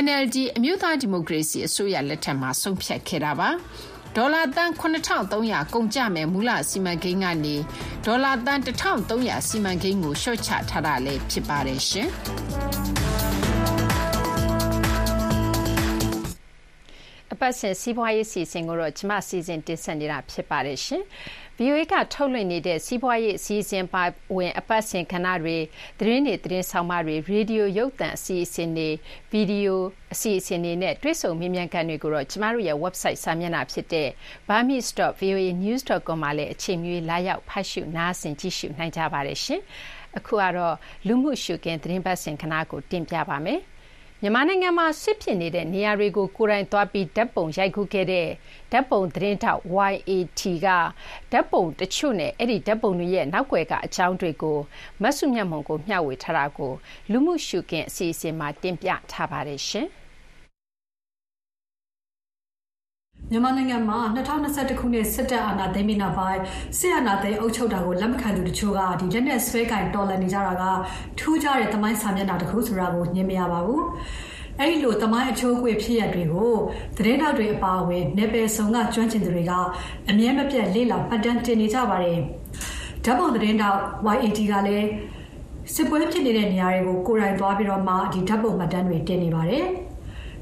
[0.06, 3.50] NLD အမျိုးသားဒီမိုကရေစီအစိုးရ လက်ထက်မှာ ဆုံးဖြတ်ခဲ့တာပါ။
[4.16, 7.56] ဒေါ်လာသန်း ၇,၃၀၀ ကုန်ကျမယ့် မူလစီမံကိန်းကနေ
[8.06, 8.70] ဒေါ်လာသန်း ၁,
[9.10, 11.82] ၃၀၀ စီမံကိန်းကို လျှော့ချထားတာလည်း ဖြစ်ပါတယ်
[17.36, 21.04] အပတ်စဉ်စီးပွားရေးစီစဉ်ကိုတော့ကျမစီစဉ်တင်ဆက်နေတာဖြစ်ပါတယ်ရှင်။
[21.58, 24.04] VOA ကထုတ်လွှင့်နေတဲ့စီးပွားရေးအစည်းအဝေးပါ
[24.36, 25.58] ဝင်အပတ်စဉ်ခဏတွေ
[26.00, 28.90] သတင်းတွေသတင်းဆောင်မတွေရေဒီယိုရုပ်သံအစီအစဉ်တွေ
[29.32, 29.82] ဗီဒီယို
[30.14, 34.10] အစီအစဉ်တွေနဲ့တွဲဆုံမြင်မြန်ကန်တွေကိုတော့ကျမတို့ရဲ့ website စာမျက်နှာဖြစ်တဲ့
[34.48, 39.62] burmese.voanews.com မှာလည်းအချိန်မီလာရောက်ဖတ်ရှုနားဆင်ကြည့်ရှုနိုင်ကြပါတယ်ရှင်။
[40.18, 40.76] အခုကတော့
[41.08, 43.62] လူမှုရှုခင်းသတင်းပတ်စဉ်ခဏကိုတင်ပြပါမယ်။
[44.26, 48.28] မြန်မာနိုင်ငံမှာ စစ်ဖြစ်နေတဲ့နေရာတွေကို ကိုယ်တိုင်သွားပြီး ဓာတ်ပုံရိုက်ကူးခဲ့တဲ့
[48.72, 49.62] ဓာတ်ပုံသတင်းထောက်
[49.94, 50.68] YAT က
[51.32, 54.58] ဓာတ်ပုံတချို့နဲ့ အဲ့ဒီဓာတ်ပုံတွေရဲ့ နောက်ွယ်က အကြောင်းတွေကို
[55.02, 56.72] မဆုမြတ်မွန်ကို မျှဝေထားတာကို
[57.12, 59.88] လူမှုရှုခင်း အစီအစဉ်မှာ တင်ပြထားပါတယ်ရှင်။
[63.32, 64.00] မြန်မာနိုင်ငံမှာ
[64.38, 66.42] 2021ခုနှစ်စစ်တပ်အာဏာသိမ်းပြီးနောက်ပိုင်း
[66.80, 70.64] စစ်အာဏာသိမ်းအုပ်ချုပ်တာကိုလက်မခံသူတချို့ကဒီလက်နဲ့ဆွဲကင်တော်လှန်နေကြတာက
[71.20, 73.82] ထူးခြားတဲ့သမိုင်းစာမျက်နှာတစ်ခုဆိုတာကိုညင်မရပါဘူး။
[74.60, 76.54] အဲဒီလိုသမိုင်းအချိုးအကွေဖြစ်ရတွေကို
[76.98, 79.54] သတင်းတောက်တွေအပါအဝင်နေပယ်ဆောင်ကကျွမ်းကျင်သူတွေက
[80.10, 82.20] အမြဲမပြတ်လေ့လာပတ်တန်းတင်နေကြပါတယ်။
[83.06, 83.80] ဓာတ်ပုံသတင်းတောက်
[84.16, 84.88] YAT ကလည်း
[85.74, 89.66] စစ်ပွဲဖြစ်နေတဲ့နေရာတွေကိုကိုယ်တိုင်သွားပြီးတော့မှဒီဓာတ်ပုံမှတ်တမ်းတွေတင်နေပါတယ်။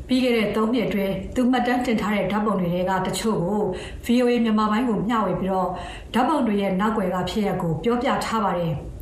[0.08, 3.62] ပြီးခဲ့တဲ့၃နှစ်အတွင်းသူမှတ်တမ်းတင်ထားတဲ့ဓာတ်ပုံတွေကတချို့ကို
[4.06, 5.70] VOA မြန်မာပိုင်းကိုမျှဝေပြီးတော့
[6.14, 8.76] ဓာတ်ပုံတွေရဲ့နောက်ွယ်ကဖြစ်ရပ်ကိုပြောပြထားပါတယ်။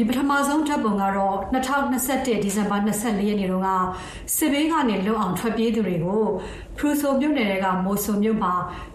[0.00, 3.70] ဒီပထမဆုံးဓာတ်ပုံကတော့2021ဒီဇင်ဘာ24ရက်နေ့တုန်းက
[4.36, 6.24] စစ်ဘေးကနေလွတ်အောင်ထွက်ပြေးသူတွေကို
[6.76, 8.54] ဖရူဆိုမြို့နယ်ကမိုဆိုမြို့မှာ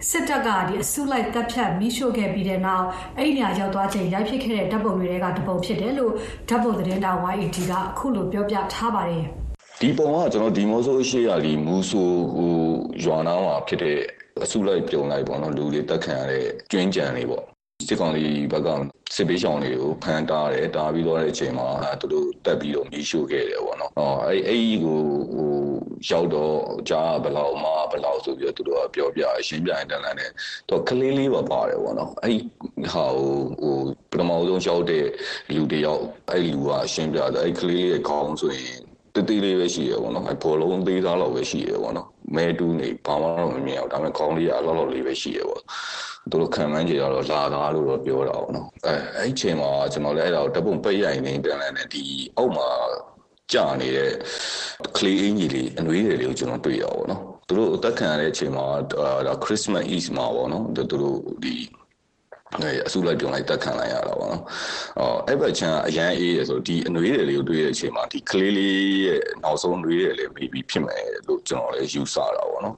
[0.10, 2.86] စစ်တပ်ကဒီအစုလိုက်တပ်ဖြတ်မိရှို့ခဲ့ပြီးတဲ့နောက်
[3.18, 6.14] အဲ့ဒီနေရာရောက်သွားချိန်ရိုက်ဖြစ်ခဲ့တဲ့ဓာတ်ပုံတွေကတပုံဖြစ်တယ်လို့
[6.50, 9.28] ဓာတ်ပုံသတင်းတာ YET ကအခုလိုပြောပြထားပါတယ်။
[9.86, 12.54] ဒီပုံကကျွန်တော်ဒီမောဆိုးရှိရလီမူဆိုဟို
[13.04, 14.00] ရွာနာမှာဖြစ်တဲ့
[14.44, 17.44] အစုလိုက်ပြုံလိုက်ပေါ့နော်လူတွေတက်ခံရတဲ့ကျွင်းကြံတွေပေါ့
[17.88, 18.70] စစ်ကောင်စီဘက်က
[19.16, 21.68] စစ်ပေးဆောင်တွေကိုဖမ်းတားတယ်တားပြီးတော့တဲ့အချိန်မှာ
[22.02, 25.02] သူတို့တက်ပြီးတော့မီးရှို့ခဲ့တယ်ပေါ့နော်အော်အဲ့အဲ့ဒီကို
[25.34, 25.52] ဟို
[26.10, 26.58] ရောက်တော့
[26.90, 30.32] ကြားဘလောက်မှဘလောက်ဆိုပြီးတော့သူတို့ကပြောပြရှင်းပြရင်တန်းလန်းနဲ့
[30.70, 32.40] တော့ကလေးလေးပါပါတယ်ပေါ့နော်အဲ့ဒီ
[32.94, 33.76] ဟာဟိုဟို
[34.12, 35.06] ပထမဆုံးရောက်တဲ့
[35.56, 45.62] လူတယောက်အဲ့လူကရှင်းပြတယ်အဲ့ကလေးလေးရဲ့ခေါင်းဆိုရင် တသေးလေးပဲရှိရပေါ့နော်ဘောလုံးသေးသားလောက်ပဲရှိရပေါ့နော်မဲတူးနေဘာမှတော့မမြင်အောင်ဒါပေမဲ့ခေါင်းလေးကအလောက်လောက်လေးပဲရှိရပေါ့
[46.30, 52.04] သူတို့ခံမှန်းကြတော့လာသားလို့တော့ပြောတာပေါ့နော်အဲအဲ့အချိန်မှာကျွန်တော်လည်းအဲ့ဒါကိုတပုံပိတ်ရိုင်နေပြန်လဲဒီ
[52.38, 52.70] အောက်မှာ
[53.54, 54.12] ကြာနေတဲ့
[54.98, 58.66] ကလေးအင်ကြီးလေးအနှွေးတွေလေးကိုကျွန်တော်တွေ့ရပါဘောနော်သူတို့အသက်ခံရတဲ့အချိန်မှာ
[59.28, 61.56] ဒါ Christmas Eve မှာပေါ့နော်သူတို့ဒီ
[62.88, 64.44] အစုလိုက်ပြုံလိုက်တက်ခံလိုက်ရတာပေါ့နော်
[65.00, 72.76] အော်အဲ့ဘက်ချမ်းအရန်အေးရဆိုဒီအနွေးတွေလေးကိုတွေ့တဲ့အချိန်မှာဒီကလေးလေးရဲ့နောက်ဆုံးနွေးတွေလေး maybe ဖြစ်မယ်လို့ကျွန်တော်လည်းယူဆတာပေါ့နော်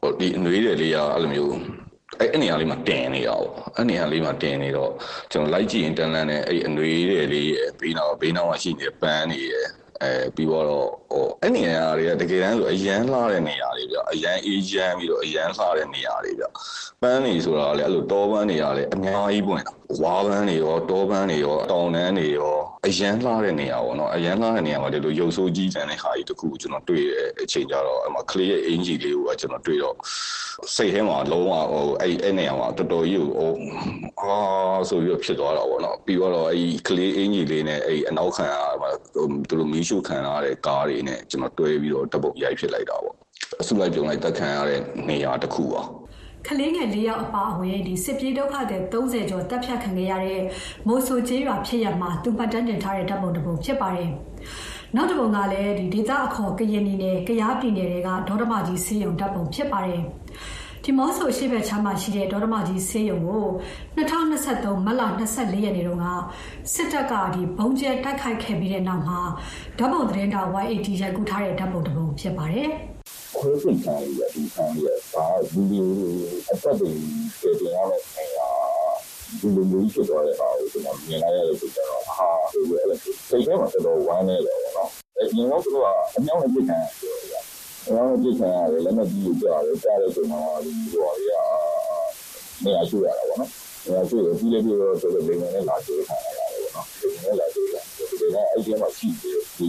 [0.00, 1.54] ဟိုဒီအနွေးတွေလေးကအဲ့လိုမျိုး
[2.18, 4.92] အဲ့အနေအားလေးမှာတင်နေတာပေါ့အဲ့နေရာလေးမှာတင်နေတော့
[5.32, 9.66] ကျွန်တော်လိုက်ကြည့်ရင်တန်လန်းနဲ့အဲ့အနွေးတွေလေးရဲ့ဘေးနောက်ဘေးနောက်မှာရှိနေတဲ့ပန်းတွေရဲ့
[10.02, 10.66] အဲပြီးတော့
[11.12, 16.44] ဟိုအဲ့နေရာတွေကတကယ်တမ်းဆိုအရန်လှတဲ့နေရာတွေဗျအရန်အေးချမ်းပြီးတော့အရန်လှတဲ့နေရာတွေဗျ
[17.02, 19.72] ပန်းနေဆိုတာလည်းအဲ့လိုတောပန်းနေရာလည်းအများကြီးပွင့်တာ
[20.02, 29.96] ဝါးပန်းတွေရောတောပန်းတွေရောတောင်တန်းတွေရောအရန်လှတဲ့နေရာပေါ့နော်အရန်လှတဲ့နေရာမှာဒီလိုရုပ်ဆိုးကြီးတန်တဲ့ဟာကြီးတခုကျွန်တော်တွေ့တဲ့အချိန်ကျတော့အမကလေးရဲ့အင်ဂျီလေးကိုကျွန်တော်တွေ့တော့
[30.74, 33.52] စိတ်ထဲမှာလုံးဝဟိုအဲ့အဲ့နေရာမှာတော်တော်ကြီးကို
[34.20, 34.36] အာ
[34.88, 38.46] ဆိုပြီးဖြစ်သွားတာပေါ့နော်ပြီးတော့အဲ့ကလေးအင်ဂျီလေးနဲ့အဲ့အနောက်ခံ
[38.82, 38.92] ဟို
[39.48, 43.16] သူတို့မီးရှို့ခံရတဲ့ကားတွေနဲ့ကျွန်တော်တွဲပြီးတော့တပုတ်ရိုက်ဖြစ်လိုက်တာပေါ့
[43.60, 45.82] အစုလိုက်ပြုံလိုက်တက်ခံရတဲ့နေရာတစ်ခုပါ
[46.46, 50.42] ကလေးငယ်၄ယောက်အပါအဝင်ဒီစစ်ပြေးဒုက္ခသည်30ကျော်တပ်ဖြတ်ခံခဲ့ရတဲ့
[50.86, 54.10] မိုးဆိုကျေးရွာဖြစ်ရမှာသူပတ်တန်းတင်ထားတဲ့တပ်ပုံတစ်ပုံဖြစ်ပါတယ်။
[54.96, 60.02] နောက်တစ်ပုံကလည်းဒီဒေသအခေါ်ကရင်ပြည်နယ်ကရားပြည်နယ်တွေကဒေါဒမကြီးစီးရုံတပ်ပုံဖြစ်ပါတယ်။
[60.84, 63.46] ဒီမော့ဆိုရှိဘက်ချမ်းမှာရှိတဲ့ ဒေါဒမကြီးဆေးရုံကို
[63.96, 66.06] 2023မတ်လ24ရက်နေ့တုန်းက
[66.74, 69.20] စစ်တပ်ကဒီဘုံကျဲတိုက်ခိုက်ခဲ့ပြီးတဲ့နောက်မှာ
[69.78, 72.68] ဓာတ်ပုံသတင်းတောက် Y80 ရိုက်ကူးထားတဲ့ ဓာတ်ပုံတစ်ပုံဖြစ်ပါတယ်။
[73.36, 75.92] ခွဲစိတ်ခံရတဲ့ဒီခံရတာဗီဒီယို
[76.52, 76.90] အပတ်တွေ
[77.40, 78.38] ပြင်ရတဲ့ခံရ
[79.40, 87.42] ဒီလိုမျိုးဖြစ်သွားတဲ့ဟာကို ကျွန်တော်မြင်လိုက်ရတဲ့ဆိုတော့ဟာဒီလိုအဲ့စိတ်ထဲမှာ တော်တော်ဝမ်းနေတယ်ပေါ့နော်အဲကျွန်တော်တို့က အမြောက်နဲ့ပြစ်ခံရတယ်အမြော
[87.88, 91.12] က်နဲ့ပြစ်ခံရတယ်လည်းမကြည့်ကြရတယ်ကြားတဲ့ကျွန်တော်ဒီဟိုဟာ
[92.64, 93.50] နေရာရှိရတာပေါ့နော်
[93.84, 99.68] နေရာရှိရပြီးလည်းပြီးတော့တော်တော်လေးနဲ့လာကြည့်ခံရတယ်ပေါ့နော်ဒီနဲ့လာကြည့်တယ်ဒီကအဲ့ဒီမှာရှိတယ်ဒီ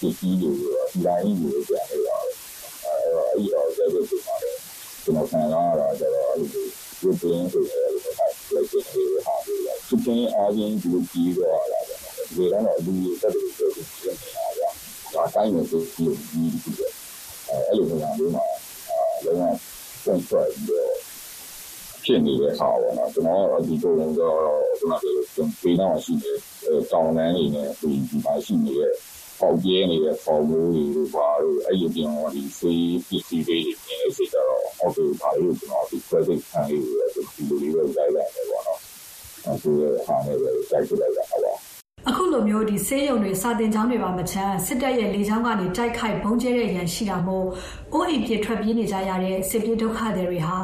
[0.00, 0.50] ဒီကြီးတွေ
[0.92, 4.60] ဒီတိုင်းတွေကြာနေတော့အဲ့တော့အဲ့တော့ဆက်ပြီးဒီမှာလည်း
[5.04, 9.56] ကျွန်တော်ခံရတာကျတော့အဲ့ဒီဒီပင်းဆိုတဲ့အဲ့ဒီဟာလိုက်တဲ့ဒီဟာတွေ
[9.88, 11.98] သူချင်းအားချင်းဒီလိုကြီးတော့လာတယ်
[12.28, 14.62] ဒီကတော့ဒီတက်တယ်ဆိုပြီးပြင်နေတာက
[15.14, 17.05] ဒါတိုင်းနဲ့ဒီဒီဒီ
[17.66, 18.44] အဲ့လိုမျိုးမျိုးမှာ
[19.24, 19.42] လုံးဝ
[20.04, 20.96] ပွင့်ထွက်ပြီးတော့
[22.04, 24.38] ဖြစ်နေတဲ့ဟာပေါ့နော်ကျွန်တော်ကတော့ဒီပုံစံတော့
[24.80, 26.38] ကျွန်တော်တို့ပြန်ပြီးတော့ရှိတယ်
[26.90, 28.92] တောင်းတန်းနေနဲ့ဒီဒီမှာရှိနေတဲ့
[29.40, 34.48] ပေါက်ပြဲနေတဲ့ဖော်မိုးတွေဘာလို့အဲ့ဒီပြန်တော့ဒီစေးပစ္စည်းတွေမြင်နေစိတ်တော့
[34.80, 38.80] အော်ဒီဘာလို့ကျွန်တော်ဒီ credit ခံရလို့ဒီလိုလေးပဲလိုက်လိုက်တယ်ပေါ့နော်
[39.44, 39.70] အဲ့ဒီ
[40.06, 41.55] ဟာနဲ့ပဲတိုက်ကြလိုက်တာပါအခု
[42.36, 47.46] လိုမျိုးဒီဆေးရုံတွေ စာတင်ကျောင်းတွေပါမချမ်းစစ်တပ်ရဲ့ လေကြောင်းကနေ တိုက်ခိုက်ဘုံကျဲတဲ့ရန်ရှိတာမို့
[47.92, 50.56] အိုးအိမ်ပြထွက်ပြေးနေကြရတဲ့ စစ်ပြေးဒုက္ခသည်တွေဟာ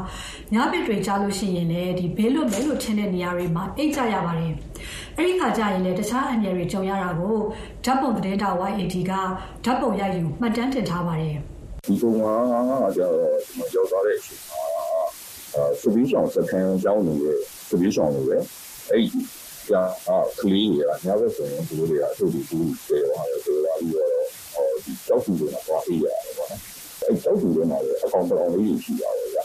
[0.55, 4.53] ညပစ်တွေကြားလို့ရှိရင်လည်းဒီဘေးလွတ်မယ်လို့ထင်တဲ့နေရာတွေမှာ အိတ်ကြရပါတယ်။
[5.17, 7.37] အဲဒီခါကျရင်လည်း တခြားအန္တရာယ်တွေ ကြုံရတာကို
[7.85, 9.13] ဓာတ်ပုံသတင်းတာ YAD က
[9.65, 11.37] ဓာတ်ပုံရိုက်ယူ မှတ်တမ်းတင်ထားပါတယ်။
[11.87, 12.25] ဒီပုံက
[12.97, 14.63] ကျတော့ကျွန်တော်ရောက်သွားတဲ့အချိန်မှာ
[15.55, 18.37] အဲစပီးဆောင်စကန်ကျောင်းနေတဲ့စပီးဆောင်တွေပဲ
[18.91, 19.05] အဲ့
[19.71, 19.73] က
[20.09, 24.11] အာကလေးတွေကညဘက်ဆိုရင်သူတို့တွေကအထုတ်ပြီးဘူးပြေသွားတယ်ဆိုတော့ပြီးတော့
[24.55, 26.61] ဟောဒီကြောက်သူတွေကတော့အေးရတယ်ပေါ့နော်
[27.07, 29.39] အဲကြောက်သူတွေမှာလည်းအကောင်တောင်လေးရှိတာပဲဗျ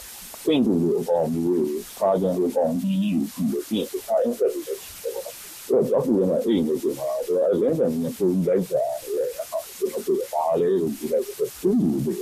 [0.46, 1.60] ပင့်သူတွေအကောင်မျိုးတွေ
[1.98, 5.36] ခါကြံတွေအကောင်ကြီးကြီးရှိတယ်ပြင်ဆိုတာအင်ဆက်တွေရှိတယ်ပေါ့နော်
[5.68, 12.14] အဲကြောက်သူတွေမှာအေးနေကြမှာဆိုတော့အဲလင်းဆန်ကြီးပုံလိုက်တာလည်းဟာကျွန်တော်တို့ပါလေလို့ဒီလိုက်ဆိုသူ့လူတွေ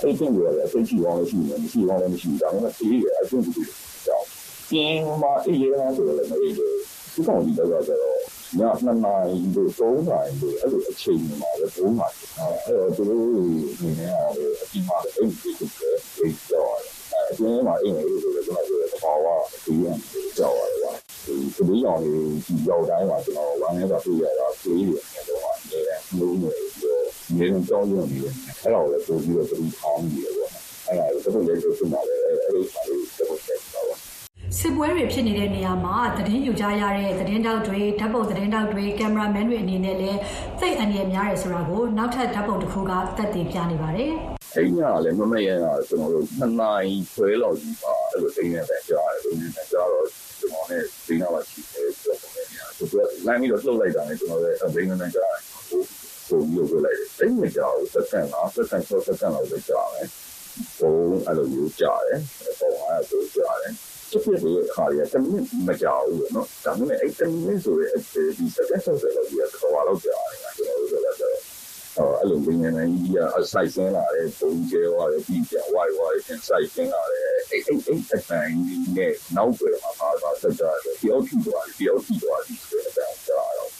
[0.00, 3.64] အဲ့ဒီတွေလည်းအသိကြည့်အောင်ရှိနေမရှိအောင်လည်းမရှိဒါပေမဲ့အေးရအကျင့်တွေ
[4.06, 4.26] ကြောင့်
[4.70, 6.74] ကျင်းမှာအေးရအောင်ဆိုတော့လည်းမအေးဘူး
[7.14, 8.18] ဒီကောင်ကြီးတော့ကျတော့
[8.58, 12.12] ညနှစ်နာရီတို့သုံးနာရီတို့အဲ့လိုအချိန်မှာပဲပုံမှန်
[12.64, 13.24] အဲ့တော့သူတို့
[13.80, 16.92] နေနေရတယ်အပြင်မှာလည်းအိမ်ကြီးကိုပြေးကြောက်ရတယ်
[17.30, 19.26] အပြင်မှာအိမ်လေးတွေလည်းကျွန်တော်တို့လည်းဘာဝ
[19.64, 19.96] ဒီရန်
[20.38, 20.92] ကြောက်ရတယ်ကွာ
[21.24, 21.34] ဒီ
[21.68, 27.04] ဒီရောင်လေးဒီရောက်တိုင်းမှာကျွန်တော်ဝမ်းနေတာတွေ့ရတာပြေးရတယ်တော့အနေနဲ့မျိုးမျိုးပြီးတော့
[27.36, 30.50] နေနေကြောက်ရွံ့နေတယ်အဲ့တော့လည်းပို့ပြီးတော့သူထောင်းနေတယ်ပေါ့
[30.86, 33.41] အဲ့ဒါလည်းတော်တော်လေးကိုသူ့မှာလည်းအဲ့ဒီမှာလေးတော်တော်ဆက်ပါပါ
[34.58, 40.18] စစ်ပွဲတွေဖြစ်နေတဲ့နေရာမှာသတင်းယူကြရတဲ့သတင်းတောက်တွေဓာတ်ပုံသတင်းတောက်တွေကင်မရာမန်တွေအနေနဲ့လည်း
[40.60, 44.12] သိအန္တရာယ်များတယ်ဆိုတာကိုနောက်ထပ်ဓာတ်ပုံတစ်ခုကသက်သေပြနေပါတယ်။
[44.56, 50.06] အဲ့ညလည်းမမရတာကျွန်တော်တို့နှစ်နိုင်ခွဲလောက်ကြီးပါအဲ့လိုတင်းနေတယ်ကြားတယ်တင်းနေကြားတော့
[50.40, 52.92] ကျွန်တော်နဲ့ဒီနားမှာရှိတယ်ဆိုတော့လည်းညာသူက
[53.26, 55.80] လမ်းပြီးတော့လှုပ်လိုက်တာနဲ့ကျွန်တော်လည်းဒိန်းနေကြားတယ်ဟို
[56.28, 60.06] ပုံပြီးတော့လိုက်တယ်။တင်းနေကြအောင်စက္ကန့်လားစက္ကန့်ဆောစက္ကန့်လောက်ပဲကြားတယ်။
[60.78, 60.94] ဟို
[61.26, 62.18] အဲ့လိုမျိုးကြားတယ်။
[62.60, 63.74] ပုံအားဆိုကြားတယ်။
[64.12, 67.90] ဖြစ်ဖြစ်တဲ့ခါရတမိနစ်မကြောက်ဘူးနော်ဒါပေမဲ့အဲ့တမိနစ်ဆိုရဲ
[68.36, 78.56] ဒီစက်ကဆောက်တယ်လို့ဒီခေါ်လာတော့ကြာတယ်ကျွန်တော်တို့လည်းတော့အဲ့လိုဝင်နေနေကြီးအဆိုင်ဆင်းလာတယ်ပုံကျဲသွားတယ်ပြီးပြန်ဝိုင်ဝိုင်ဆင်းဆိုင်ဆင်းလာတယ်အဲ့အဲ့အဲ့အတိုင်း
[78.96, 83.70] နဲ့နောက်ွယ်မှာပါတာဆက်ကြတယ်တယောက်ထိသွားတယ်တယောက်ထိသွားတယ်ဆိုတော့ကြာတော့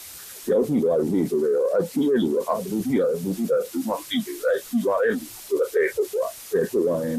[0.45, 5.15] တယောက်ထိသွားပြီဆိုတော့အချီးရလူဟာလူကြီးရတယ်လူကြီးတယ်သူမှသိတယ်အဲ့ဒီသွားတယ်
[5.47, 7.19] ဆိုတော့တဲ့ဆိုတော့တဲ့ဆိုတော့လည်း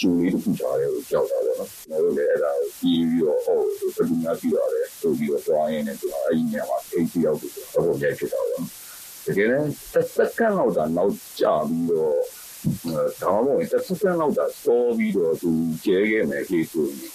[0.00, 8.64] ရှင်လေးတစ်ခုကြားတယ်ကိုကြောက်တာပေါ့နော်ကျွန်တော်တို့လည်းအဲ့ဒါကိုပြီးပြီးတော့ဟိုဘယ်လိုများပြီးရတယ်ဆိုပြီးတော့ကြွားရင်းနဲ့ကျွန်တော်အဲ့ဒီနေရာမှာအိတ်တယောက်ကိုတော့ပုံရိုက်ဖြစ်တာပေါ့
[9.26, 12.16] တကယ်လည်းတစ်စက္ကန့်လောက်တာနောက်ကြာပြီးတော့
[13.22, 15.50] ဒါမှမဟုတ်တစ်စက္ကန့်လောက်တာစောပြီးတော့သူ
[15.84, 17.12] ကျဲခဲ့မယ်ခေဆိုရင်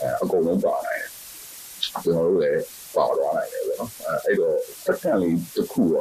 [0.00, 1.10] အဲအကုန်လုံးပါနိုင်တယ်
[2.04, 2.62] ကျွန်တော်တို့လည်း
[2.96, 3.90] ပါသွားနိုင်တယ်ပေါ့နော်
[4.24, 5.96] အဲ့တော့စက္ကန့်လေးတစ်ခုက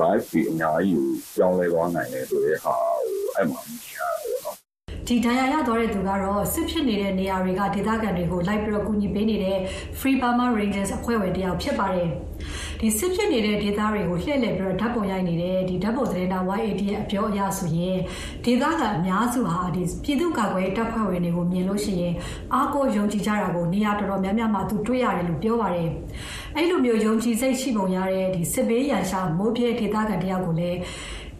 [0.00, 2.74] live ဒီအများကြီးကိုကြောင်းလဲသွားနိုင်တယ်ဆိုတဲ့ဟာ
[3.06, 4.65] ဟိုအဲ့မှာမြင်ရတယ်ပေါ့နော်
[5.08, 9.58] ဒီဒဏ်ရာရသွားတဲ့သူကတော့စစ်ဖြစ်နေတဲ့နေရာတွေကဒေသခံတွေကိုလိုက်ပြီးတော့ကူညီပေးနေတဲ့
[9.98, 12.10] Free Burma Rangers အဖွဲ့ဝင်တယောက်ဖြစ်ပါတယ်။
[12.80, 17.98] ဒီစစ်ဖြစ်နေတဲ့ဒေသတွေကိုလှည့်လည်ပြီးတော့ဓာတ်ပုံရိုက်နေတဲ့ဒီဓာတ်ပုံသတင်းတောက် YAD ရဲ့အပြောအရဆိုရင်
[18.44, 22.14] ဒေသခံအများစုဟာဒီပြည်သူ့ကာကွယ်တပ်ဖွဲ့ဝင်တွေကိုမြင်လို့ရှိရင်
[22.54, 25.88] အားကိုးယုံကြည်ကြတာကိုနေရာတော်တော်များများမှာသူတွေ့ရတယ်လို့ပြောပါတယ်။
[26.56, 30.78] အဲ့လိုမျိုးယုံကြည်စိတ်ရှိပုံရတဲ့ဒီစစ်ဘေးရန်ရှာမိုးပြဲဒေသခံတယောက်ကိုလည်း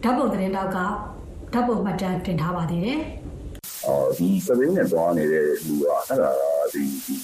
[0.03, 0.77] ဓာတ်ပုံသတင်းတောက်က
[1.53, 3.01] ဓာတ်ပုံမှတ်တမ်းတင်ထားပါသေးတယ်။
[3.87, 6.31] အော်ဒီစပင်းနဲ့သွားနေတဲ့လူကအဲ့ဒါ
[6.73, 7.15] ဒီဒီ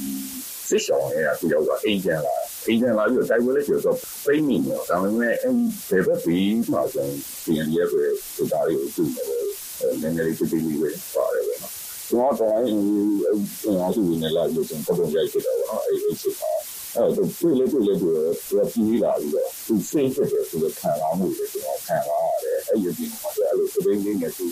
[0.70, 2.36] စစ်ဆောင်ရဲ့အခုရောက်တော့အိမ်ကျန်လာ
[2.68, 5.54] အိမ်ကျန်လာပြီးတော့တိုက်ပွဲလေးကျော်တော့ပိတ်မိနေတော့ဒါပေမဲ့အဲ့
[5.90, 8.04] ဘယ်ဘက်ပြီးမှဆိုရင်ပြန်ရဲပဲ
[8.36, 9.44] ဒီသားလေးကိုသူ့နေတယ်
[10.02, 11.74] နည်းနည်းလေးပြပြလေးပဲပါတယ်ပဲနော်
[12.10, 16.52] ကျွန်တော်တော့အင်းအင်းအဆူနေလာလို့ကျွန်တော်ပုံရိုက်ခဲ့တော့နော်အဲ့အဲ့စစ်ပါ
[16.96, 24.46] အဲ့တော့တွေ့လေတွေ့လေတွေ့သူကပြီးလာပြီးတော့သူစိတ်ဖြစ်တယ်သူကခံလာမှုတွေကျွန်တော်ခံလာရတယ်အဲ့ဒီဒီမှာအဲ့လိုသဘင်လေးနဲ့သူ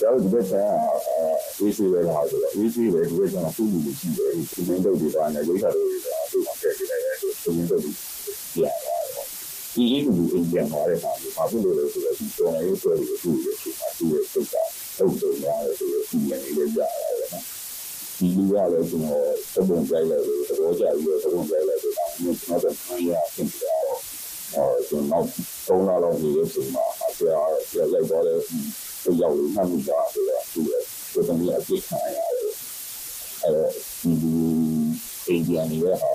[0.00, 0.54] ကျွန်တော်ဒီဘက်က
[1.58, 7.88] အေးစီပဲလာဆိုတော့အေးစီပဲဒီဘက်ကသူ့လူကြီးရှိတယ်ဒီမင်းတို့ဒီပါနဲ့ဒိဋ္ဌာတို့ကသူ့မှာပြည့်နေတယ်ဆိုသူမင်းတို့ပြ
[8.62, 8.96] ရတာ
[9.74, 14.54] ဒီအေးကူအင်ဂျင်ပါတဲ့ပါဘာဖြစ်လို့လဲဆိုတော့ဒီတော်ရေးဆွဲလို့သူ့ရဲ့ဒီမှာသူ့ရဲ့စိတ်က
[14.96, 17.44] ဟုတ်တယ်ရတယ်ဆိုတော့ဒီနေလေးရရတယ်နော်
[18.18, 19.24] ဒီလူကလည်းကျွန်တော်
[19.54, 23.98] သဘုံကြိုက်လိုက်လို့သဘောကျပြီးတော့သဘုံကြိုက်လိုက်တော့ကျွန်တော်တို့မှရပြင်ပြတော့
[24.54, 25.24] အော်ကျွန်တော်
[25.66, 28.34] သုံးလာတော့ဒီလိုဆိုမှအပြားပြလိုက်တော့လေ
[29.04, 30.82] သူရောက်လို့မှတ်မိတာဆိုတော့သူရဲ့
[31.12, 32.54] ဒီတမီးအပြစ်ခံရတယ်
[33.44, 33.52] အဲ
[34.00, 34.12] ဒီ
[35.26, 36.10] အိန္ဒိယနေရဟာ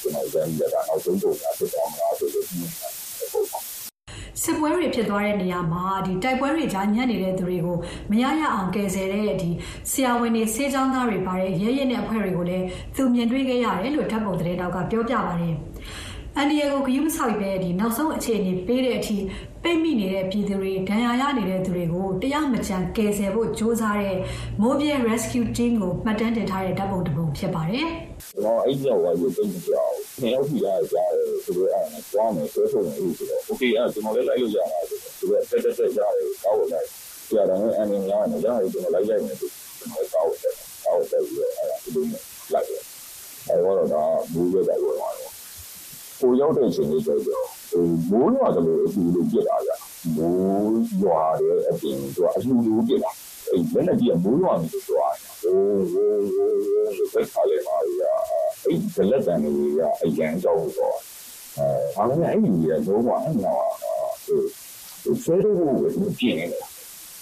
[0.00, 2.60] ကျွန်တော်ဇန်ရတာနောက်ဆုံးပုံကဖြစ်သွားမှာဆိုလို့ဒီ
[4.42, 7.76] စစ်ပွဲတွေဖြစ်သွားတဲ့နေရာမှာဒီတိုက်ပွဲတွေကြားညံ့နေတဲ့သူတွေကို
[8.10, 9.50] မရရအောင်ကယ်ဆယ်တဲ့ဒီ
[9.90, 15.54] ဆရာဝန်တွေဆေးကျောင်းသားတွေပါတဲ့ရဲရဲနဲ့အဖွဲ့တွေကိုလည်းသူမြင်တွေ့ခဲ့ရတယ်လို့ဓာတ်ပုံသတင်းတောက်ကပြောပြပါတယ်။
[16.36, 19.16] အန်ဒီယေကိုဂယုမဆောက်ပဲဒီနောက်ဆုံးအခြေအနေပေးတဲ့အထိ
[19.62, 24.16] ပိတ်မိနေတဲ့ပြည်သူတွေဒဏ်ရာရနေတဲ့သူတွေကိုတရားမကြံကယ်ဆယ်ဖို့ကြိုးစားတဲ့
[24.62, 27.88] Mobile Rescue Team ကိုမှတ်တမ်းတင်ထားတဲ့ဓာတ်ပုံတစ်ပုံဖြစ်ပါတယ်။
[28.30, 31.10] ကျွန်တော်အဲ့ဒီရောက်ရုပ်သိမ်းကြောက်။နှစ်ယောက်ကြည့်ရကြတယ်
[31.44, 36.86] ဆိုတော့အဲ့ဒါနဲ့သွားမယ်ဆွဲထုတ်မယ်လို့ဆိုတော့ okay အဲ့ကျွန်တော်လည်းလိုက်လို့ရတာဆိုတော့သူကတက်တက်တက်ရတယ်ကောက်ဝင်လိုက်။
[37.28, 40.54] ကြာတယ်အန်နေရမယ်ရတယ်ကျွန်တော်လိုက်လိုက်မယ်ဆိုကျွန်တော်ကောက်ဝင်တယ်။
[40.84, 42.22] ကောက်ဝင်တယ်ပြီးတော့အဲ့ဒါဒီလိုနဲ့
[42.52, 42.82] လိုက်တယ်။
[43.48, 45.01] အဲ့တော့တော့ဘူးရတဲ့ဝင်သွားတော့
[46.22, 49.70] ကိုရောက်တဲ့အချိန်လေးကျတော့ဟိုမိုးရွာတယ်လို့အတူတူပြစ်လာကြ
[50.16, 53.10] မိုးရွာတဲ့အပြင်သူကအလူလူပြစ်လာ
[53.50, 55.56] အဲ့လက်နဲ့ကြီးကမိုးရွာနေလို့သွားဟို
[55.92, 56.50] ဟိုဟို
[56.96, 58.02] ဟိုဘက်ခါလေးမှာရ
[58.64, 60.96] အဲ့ဒလက်တန်တွေကအရန်ကြောက်တော့
[61.56, 61.66] အဲ
[61.96, 63.64] အားလုံးအဲ့ဒီကြီးကလုံးဝအဲ့တော့
[64.24, 64.38] ဟို
[65.02, 66.64] ဟိုဆွဲထုတ်ဖို့ပြင်းနေတယ်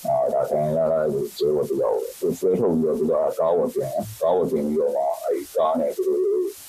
[0.07, 6.21] အာဒါဆန်ရတာကိုကျေဝတ်တော့သူဆွဲထုတ်ပြီးတော့သူကကားဝတ်ပြန်ကားဝတ်ပြန်ပြီးတော့မှအဲကားနဲ့သူတို့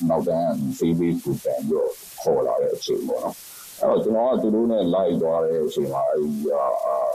[0.10, 3.36] နောက်တန်းစီးပြီးသူပြန်ပြီးတော့ခေါ်လာတဲ့အချိန်ပေါ့နော်
[3.82, 6.66] အဲ့တော့ကျွန်တော်ကသူတို့နဲ့လိုက်သွားတဲ့အချိန်မှာအဲဒီအာ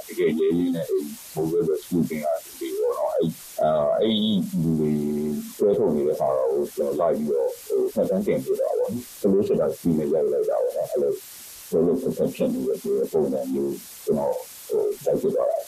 [0.07, 3.25] တကယ်ရေးလေးနဲ့အဲဒီဘိုးဘဲပဲသူတင်တာဒီပေါ့နော်အဲ
[3.63, 4.93] အာအဲဒီလူတွေ
[5.57, 11.13] ဆွဲထုတ်နေတဲ့ဟာတော့ကျွန်တော်လိုက်ပြီးတော့ဟိုဖတ်တန်းတင်ပြတာပေါ့နော်ဆိုလို့ဆိုတာဒီနဲ့ရိုက်လိုက်တာပေါ့နော်အဲ့လို
[11.71, 12.75] ဘယ်လို perception တွေပဲ
[13.13, 14.35] ပုံစံမျိုးကျွန်တော်
[14.69, 15.59] ဟိုတိုက်ပြသွားတာ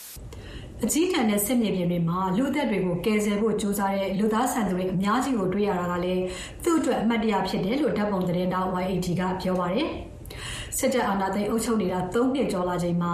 [0.85, 6.22] အကြီးတန်းတဲ့စစ်မြေပြင်တွေမှာလူသက်တွေကိုကယ်ဆယ်ဖို့ကြိုးစားတဲ့လူသားဆန်သူတွေအများကြီးကိုတွေ့ရတာကလည်း
[6.64, 9.89] သူ့အတွက်အမှတ်တရဖြစ်တယ်လို့ဓာတ်ပုံသတင်းတောက် YAT ကပြောပါတယ်။
[10.79, 13.12] စစ်တပ်အာဏာသိမ်းအုပ်ချုပ်နေတာ၃နှစ်ကျော်လာချိန်မှာ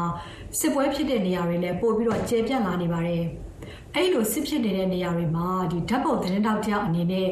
[0.58, 3.22] စစ်ပွဲဖြစ်တဲ့နေရာတွေလည်းပိုပြီးတော့ကျေပြန့်လာနေပါတယ်။
[3.94, 7.28] အဲ့လိုစစ်ဖြစ်နေတဲ့နေရာတွေမှာဒီဓာတ်ပုံသတင်းတောက်တယောက်အနေနဲ့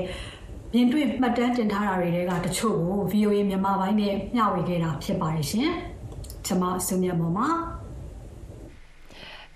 [0.73, 5.71] မြင်တွေ့မှတ်တမ်းတင်ထားတာတွေကတချို့ကို VOA မြန်မာပိုင်းနဲ့မျှဝေခဲ့တာဖြစ်ပါတယ်ရှင်။
[6.47, 7.49] ကျွန်မစုမြတ်မော်ပါ။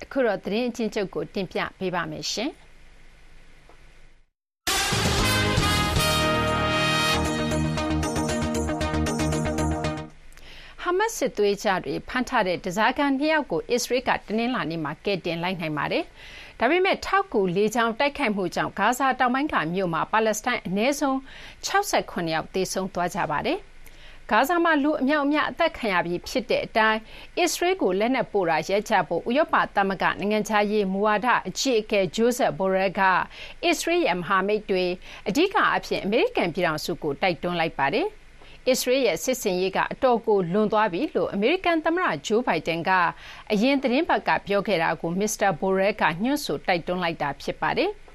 [0.03, 2.53] အခုတော့သတင်းအချင်းချုပ်ကိုတင်ပြပေးပါမယ်ရှင်။
[10.83, 16.05] ဟာမတ်စစ်သွေးကြတွေဖမ်းထားတဲ့တစားကန်နှစ်ယောက်ကိုအစ္စရေးကတနင်္လာနေ့မှာကယ်တင်လိုက်နိုင်ပါတယ်။
[16.61, 21.17] ဒါပေမဲ့ထောက်ကူလေးချောင်းတိုက်ခိုက်မှုကြောင့်ဂါဇာတောင်ပိုင်းကမြို့မှာပါလက်စတိုင်းအနည်းဆုံး
[21.67, 23.59] 68ယောက်သေဆုံးသွားကြပါတယ်။
[24.31, 27.01] ဂါဇာမှာလူအမြောက်အများအသက်ခံရပြီးဖြစ်တဲ့အတိုင်း
[27.39, 33.03] အစ္စရေးကိုလက်နက်ပို့တာရပ်ကြဖို့ဥရောပသမဂ္ဂနိုင်ငံခြားရေးမူဝါဒအကြီးအကဲဂျိုးဆက်ဘော်ရဲက
[33.65, 34.85] အစ္စရေးရဲ့မဟာမိတ်တွေ
[35.29, 38.07] အဓိကအဖြစ်အမေရိကန်ပြည်ထောင်စုကိုတိုက်တွန်းလိုက်ပါတယ်။
[38.69, 42.91] အစ္စရေးရဲ့စစ်စင်ရေးကအတော်ကိုလွန်သွားပြီလို့အမေရိကန်သမ္မတဂျိုးဘိုင်ဒန်က
[43.53, 47.93] အရင်သတင်းပတ်ကပြောခဲ့တာကိုမစ္စတာဘိုရဲကညွှန်းဆိုတိုက်တွန်းလိုက်တာဖြစ်ပါတယ်။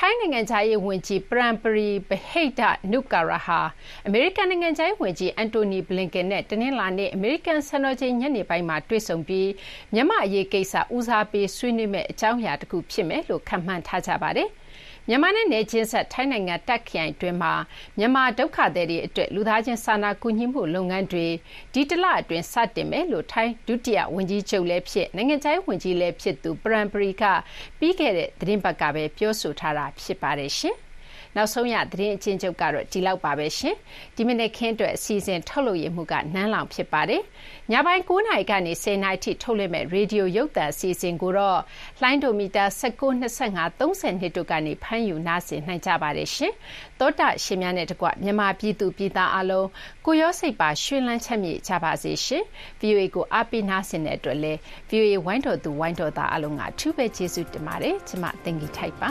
[0.00, 2.60] ထိုင်းနိုင်ငံခြားရေးဝန်ကြီးပရန်ပရီဘဟိဒ
[2.92, 3.60] နုကာရာဟာ
[4.06, 9.48] အမေရိကန်နိုင်ငံခြားရေးဝန်ကြီးအန်တိုနီဘလင်ကန်နဲ့တနင်္လာနေ့အမေရိကန်စံတော်ချိန်ညနေပိုင်းမှာတွေ့ဆုံပြီး
[9.94, 14.48] မြန်မာ့အရေးကိစ္စဦးစားပေးဆွေးနွေးမယ့်အကြောင်းအရာတခုဖြစ်မယ်လို့ခန့်မှန်းထားကြပါတယ်။
[15.10, 17.52] မြန်မာနဲ့နယ်ချင်းဆက်ထိုင်းနိုင်ငံတာ့ခ်ခရိုင်အတွင်းမှာ
[17.98, 21.26] မြန်မာဒုက္ခသည်တွေအတွက်လူသားချင်းစာနာကူညီမှုလုပ်ငန်းတွေ
[21.72, 27.24] ဒီတလအတွင်းစတင်မယ်လို့ထိုင်းဒုတိယဝန်ကြီးချုပ်လည်းဖြစ်နိုင်ငံခြားရေးဝန်ကြီးလည်းဖြစ်သူ Parnpree က
[27.78, 30.76] ပြီးခဲ့တဲ့သီတင်းပတ်ကပဲပြောဆိုထားတာဖြစ်ပါတယ်ရှင်။
[31.36, 33.76] နောက်ဆုံးရသတင်းအချင်းချုပ်ကတော့ဒီလောက်ပါပဲရှင်
[34.16, 37.22] ဒီမနေ့ခင်းအတွက်အစီအစဉ်ထုတ်လွှင့်ရမှုကနန်းလောင်ဖြစ်ပါတယ်
[37.72, 41.60] ညပိုင်း9နာရီကနေ10နာရီထိ ထုတ်လွှင့်မဲ့ရေဒီယို ရုပ်သံ အစီအစဉ်ကိုတော့
[42.02, 46.52] လိုင်းဒိုမီတာ19 25 30တို့ကနေ ဖမ်းယူ နားဆင်နိုင်ကြပါတယ်ရှင်
[46.98, 49.68] သောတာရှင်များနဲ့တကွ မြန်မာပြည်သူပြည်သားအလုံး
[50.06, 52.44] ကိုရောစိတ်ပါ ရွှင်လန်းချက်မြေကြပါစေရှင်
[52.80, 54.52] VOA ကို အားပေးနားဆင်တဲ့အတွက်လဲ
[54.90, 59.10] VOA ဝိုင်းတော်သူ ဝိုင်းတော်သားအလုံးကထူးပဲ ကျေးဇူးတင်ပါတယ် ကျမတင်ကြီးထိုက်ပါ